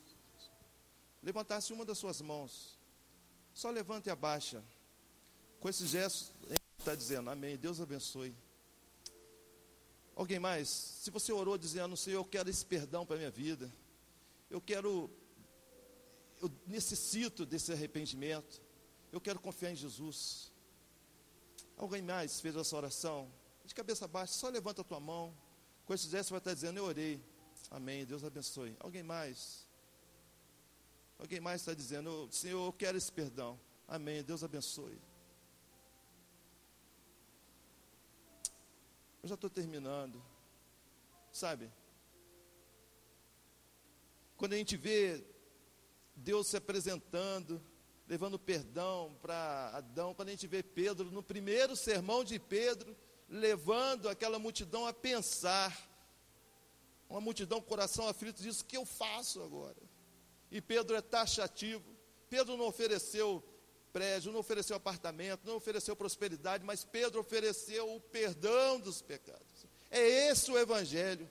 levantasse 1.20 1.72
uma 1.72 1.84
das 1.84 1.98
suas 1.98 2.20
mãos. 2.20 2.78
Só 3.52 3.70
levante 3.70 4.06
e 4.06 4.10
abaixa. 4.10 4.62
Com 5.58 5.68
esse 5.68 5.84
gesto, 5.84 6.32
está 6.78 6.94
dizendo, 6.94 7.28
amém, 7.28 7.56
Deus 7.56 7.80
abençoe. 7.80 8.32
Alguém 10.14 10.38
mais? 10.38 10.68
Se 10.68 11.10
você 11.10 11.32
orou 11.32 11.58
dizendo, 11.58 11.96
Senhor, 11.96 12.20
eu 12.20 12.24
quero 12.24 12.48
esse 12.48 12.64
perdão 12.64 13.04
para 13.04 13.16
a 13.16 13.18
minha 13.18 13.32
vida. 13.32 13.68
Eu 14.48 14.60
quero, 14.60 15.10
eu 16.40 16.48
necessito 16.68 17.44
desse 17.44 17.72
arrependimento. 17.72 18.67
Eu 19.10 19.20
quero 19.20 19.40
confiar 19.40 19.72
em 19.72 19.76
Jesus. 19.76 20.52
Alguém 21.76 22.02
mais 22.02 22.40
fez 22.40 22.56
essa 22.56 22.76
oração? 22.76 23.32
De 23.64 23.74
cabeça 23.74 24.06
baixa, 24.08 24.32
só 24.32 24.48
levanta 24.48 24.80
a 24.80 24.84
tua 24.84 25.00
mão. 25.00 25.36
Com 25.86 25.94
esse 25.94 26.08
gesto 26.08 26.30
vai 26.30 26.38
estar 26.38 26.54
dizendo, 26.54 26.78
eu 26.78 26.84
orei. 26.84 27.22
Amém, 27.70 28.04
Deus 28.04 28.24
abençoe. 28.24 28.76
Alguém 28.80 29.02
mais? 29.02 29.66
Alguém 31.18 31.40
mais 31.40 31.60
está 31.60 31.74
dizendo, 31.74 32.28
Senhor, 32.30 32.64
eu 32.64 32.72
quero 32.72 32.96
esse 32.96 33.10
perdão. 33.10 33.58
Amém, 33.86 34.22
Deus 34.22 34.44
abençoe. 34.44 35.00
Eu 39.22 39.28
já 39.28 39.34
estou 39.34 39.50
terminando. 39.50 40.22
Sabe? 41.32 41.70
Quando 44.36 44.52
a 44.52 44.56
gente 44.56 44.76
vê 44.76 45.24
Deus 46.14 46.46
se 46.46 46.56
apresentando, 46.56 47.60
levando 48.08 48.38
perdão 48.38 49.14
para 49.20 49.70
Adão, 49.74 50.14
quando 50.14 50.28
a 50.28 50.30
gente 50.30 50.46
vê 50.46 50.62
Pedro, 50.62 51.10
no 51.10 51.22
primeiro 51.22 51.76
sermão 51.76 52.24
de 52.24 52.38
Pedro, 52.38 52.96
levando 53.28 54.08
aquela 54.08 54.38
multidão 54.38 54.86
a 54.86 54.92
pensar, 54.94 55.86
uma 57.08 57.20
multidão 57.20 57.60
coração 57.60 58.08
aflito, 58.08 58.42
diz: 58.42 58.60
O 58.60 58.64
que 58.64 58.76
eu 58.76 58.86
faço 58.86 59.42
agora? 59.42 59.76
E 60.50 60.60
Pedro 60.60 60.96
é 60.96 61.02
taxativo. 61.02 61.84
Pedro 62.30 62.56
não 62.56 62.66
ofereceu 62.66 63.44
prédio, 63.92 64.32
não 64.32 64.40
ofereceu 64.40 64.76
apartamento, 64.76 65.46
não 65.46 65.56
ofereceu 65.56 65.94
prosperidade, 65.96 66.64
mas 66.64 66.84
Pedro 66.84 67.20
ofereceu 67.20 67.94
o 67.94 68.00
perdão 68.00 68.80
dos 68.80 69.02
pecados. 69.02 69.66
É 69.90 70.30
esse 70.30 70.50
o 70.50 70.58
Evangelho. 70.58 71.28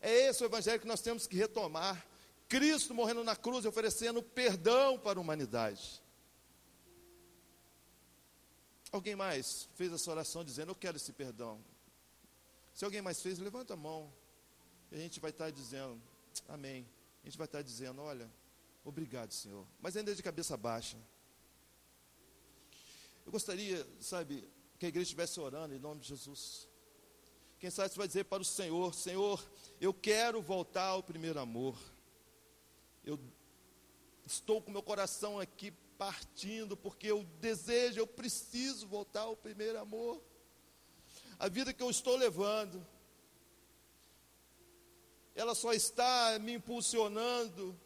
É 0.00 0.28
esse 0.28 0.42
o 0.42 0.46
Evangelho 0.46 0.80
que 0.80 0.86
nós 0.86 1.00
temos 1.00 1.26
que 1.26 1.36
retomar. 1.36 2.06
Cristo 2.52 2.92
morrendo 2.92 3.24
na 3.24 3.34
cruz 3.34 3.64
e 3.64 3.68
oferecendo 3.68 4.22
perdão 4.22 4.98
para 4.98 5.18
a 5.18 5.22
humanidade. 5.22 6.02
Alguém 8.90 9.16
mais 9.16 9.70
fez 9.74 9.90
essa 9.90 10.10
oração 10.10 10.44
dizendo: 10.44 10.70
Eu 10.70 10.74
quero 10.74 10.98
esse 10.98 11.14
perdão. 11.14 11.64
Se 12.74 12.84
alguém 12.84 13.00
mais 13.00 13.22
fez, 13.22 13.38
levanta 13.38 13.72
a 13.72 13.76
mão. 13.76 14.12
E 14.90 14.96
a 14.96 14.98
gente 14.98 15.18
vai 15.18 15.30
estar 15.30 15.48
dizendo: 15.48 15.98
Amém. 16.46 16.86
A 17.22 17.26
gente 17.26 17.38
vai 17.38 17.46
estar 17.46 17.62
dizendo: 17.62 18.02
Olha, 18.02 18.30
obrigado, 18.84 19.32
Senhor. 19.32 19.66
Mas 19.80 19.96
ainda 19.96 20.14
de 20.14 20.22
cabeça 20.22 20.54
baixa. 20.54 20.98
Eu 23.24 23.32
gostaria, 23.32 23.88
sabe, 23.98 24.46
que 24.78 24.84
a 24.84 24.90
igreja 24.90 25.04
estivesse 25.04 25.40
orando 25.40 25.74
em 25.74 25.78
nome 25.78 26.02
de 26.02 26.08
Jesus. 26.08 26.68
Quem 27.58 27.70
sabe 27.70 27.88
você 27.88 27.96
vai 27.96 28.08
dizer 28.08 28.24
para 28.24 28.42
o 28.42 28.44
Senhor: 28.44 28.92
Senhor, 28.92 29.42
eu 29.80 29.94
quero 29.94 30.42
voltar 30.42 30.88
ao 30.88 31.02
primeiro 31.02 31.40
amor. 31.40 31.91
Eu 33.04 33.18
estou 34.24 34.62
com 34.62 34.70
meu 34.70 34.82
coração 34.82 35.40
aqui 35.40 35.72
partindo, 35.98 36.76
porque 36.76 37.08
eu 37.08 37.24
desejo, 37.40 37.98
eu 37.98 38.06
preciso 38.06 38.86
voltar 38.86 39.22
ao 39.22 39.36
primeiro 39.36 39.78
amor. 39.78 40.22
A 41.38 41.48
vida 41.48 41.72
que 41.72 41.82
eu 41.82 41.90
estou 41.90 42.16
levando, 42.16 42.86
ela 45.34 45.54
só 45.54 45.72
está 45.72 46.38
me 46.38 46.54
impulsionando 46.54 47.78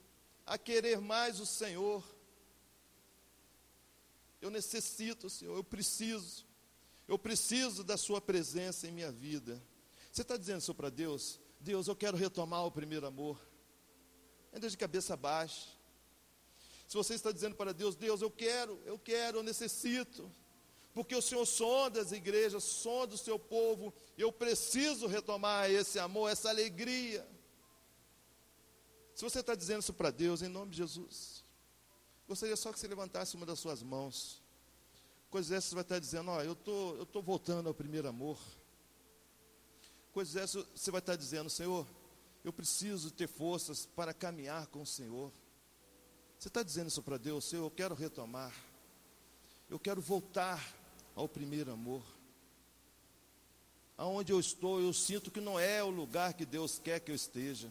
a 0.44 0.58
querer 0.58 1.00
mais 1.00 1.40
o 1.40 1.46
Senhor. 1.46 2.04
Eu 4.40 4.50
necessito, 4.50 5.30
Senhor, 5.30 5.56
eu 5.56 5.64
preciso. 5.64 6.46
Eu 7.08 7.18
preciso 7.18 7.84
da 7.84 7.96
Sua 7.96 8.20
presença 8.20 8.86
em 8.86 8.92
minha 8.92 9.12
vida. 9.12 9.62
Você 10.12 10.22
está 10.22 10.36
dizendo 10.36 10.60
isso 10.60 10.74
para 10.74 10.90
Deus? 10.90 11.40
Deus, 11.60 11.86
eu 11.86 11.96
quero 11.96 12.16
retomar 12.16 12.64
o 12.64 12.70
primeiro 12.70 13.06
amor. 13.06 13.45
Ainda 14.56 14.70
de 14.70 14.76
cabeça 14.78 15.14
baixa. 15.18 15.68
Se 16.88 16.96
você 16.96 17.12
está 17.12 17.30
dizendo 17.30 17.54
para 17.54 17.74
Deus, 17.74 17.94
Deus, 17.94 18.22
eu 18.22 18.30
quero, 18.30 18.80
eu 18.86 18.98
quero, 18.98 19.40
eu 19.40 19.42
necessito. 19.42 20.32
Porque 20.94 21.14
o 21.14 21.20
Senhor 21.20 21.44
sonda 21.44 22.00
as 22.00 22.10
igrejas, 22.10 22.64
sonda 22.64 23.14
o 23.14 23.18
seu 23.18 23.38
povo. 23.38 23.92
Eu 24.16 24.32
preciso 24.32 25.06
retomar 25.06 25.70
esse 25.70 25.98
amor, 25.98 26.30
essa 26.30 26.48
alegria. 26.48 27.28
Se 29.14 29.22
você 29.22 29.40
está 29.40 29.54
dizendo 29.54 29.82
isso 29.82 29.92
para 29.92 30.10
Deus, 30.10 30.40
em 30.40 30.48
nome 30.48 30.70
de 30.70 30.78
Jesus, 30.78 31.44
gostaria 32.26 32.56
só 32.56 32.72
que 32.72 32.80
você 32.80 32.88
levantasse 32.88 33.36
uma 33.36 33.44
das 33.44 33.58
suas 33.58 33.82
mãos. 33.82 34.42
Coisas 35.28 35.52
essas 35.52 35.68
você 35.68 35.74
vai 35.74 35.82
estar 35.82 35.98
dizendo, 35.98 36.30
ó, 36.30 36.42
eu 36.42 36.54
tô, 36.54 36.96
eu 36.96 37.04
tô 37.04 37.20
voltando 37.20 37.68
ao 37.68 37.74
primeiro 37.74 38.08
amor. 38.08 38.38
Coisas 40.14 40.34
essas 40.34 40.64
você 40.74 40.90
vai 40.90 41.00
estar 41.00 41.14
dizendo, 41.14 41.50
Senhor, 41.50 41.86
eu 42.46 42.52
preciso 42.52 43.10
ter 43.10 43.26
forças 43.26 43.86
para 43.86 44.14
caminhar 44.14 44.68
com 44.68 44.82
o 44.82 44.86
Senhor. 44.86 45.32
Você 46.38 46.46
está 46.46 46.62
dizendo 46.62 46.86
isso 46.86 47.02
para 47.02 47.18
Deus, 47.18 47.44
Senhor, 47.44 47.64
eu 47.64 47.70
quero 47.72 47.92
retomar. 47.92 48.54
Eu 49.68 49.80
quero 49.80 50.00
voltar 50.00 50.64
ao 51.16 51.28
primeiro 51.28 51.72
amor. 51.72 52.04
Aonde 53.98 54.32
eu 54.32 54.38
estou, 54.38 54.80
eu 54.80 54.92
sinto 54.92 55.28
que 55.28 55.40
não 55.40 55.58
é 55.58 55.82
o 55.82 55.90
lugar 55.90 56.34
que 56.34 56.46
Deus 56.46 56.78
quer 56.78 57.00
que 57.00 57.10
eu 57.10 57.16
esteja. 57.16 57.68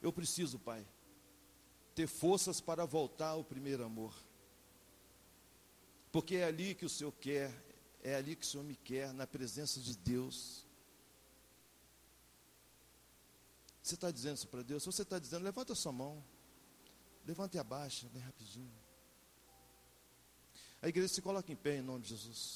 Eu 0.00 0.12
preciso, 0.12 0.56
Pai, 0.60 0.86
ter 1.96 2.06
forças 2.06 2.60
para 2.60 2.86
voltar 2.86 3.30
ao 3.30 3.42
primeiro 3.42 3.82
amor. 3.82 4.14
Porque 6.12 6.36
é 6.36 6.44
ali 6.44 6.72
que 6.72 6.86
o 6.86 6.88
Senhor 6.88 7.12
quer, 7.20 7.52
é 8.00 8.14
ali 8.14 8.36
que 8.36 8.46
o 8.46 8.48
Senhor 8.48 8.62
me 8.62 8.76
quer, 8.76 9.12
na 9.12 9.26
presença 9.26 9.80
de 9.80 9.96
Deus. 9.96 10.64
Você 13.82 13.94
está 13.94 14.10
dizendo 14.10 14.36
isso 14.36 14.48
para 14.48 14.62
Deus? 14.62 14.82
Se 14.82 14.86
você 14.86 15.02
está 15.02 15.18
dizendo, 15.18 15.42
levanta 15.42 15.72
a 15.72 15.76
sua 15.76 15.92
mão. 15.92 16.24
Levanta 17.26 17.56
e 17.56 17.60
abaixa, 17.60 18.08
bem 18.12 18.22
rapidinho. 18.22 18.72
A 20.80 20.88
igreja 20.88 21.08
se 21.08 21.22
coloca 21.22 21.50
em 21.52 21.56
pé 21.56 21.76
em 21.76 21.82
nome 21.82 22.02
de 22.02 22.10
Jesus. 22.10 22.50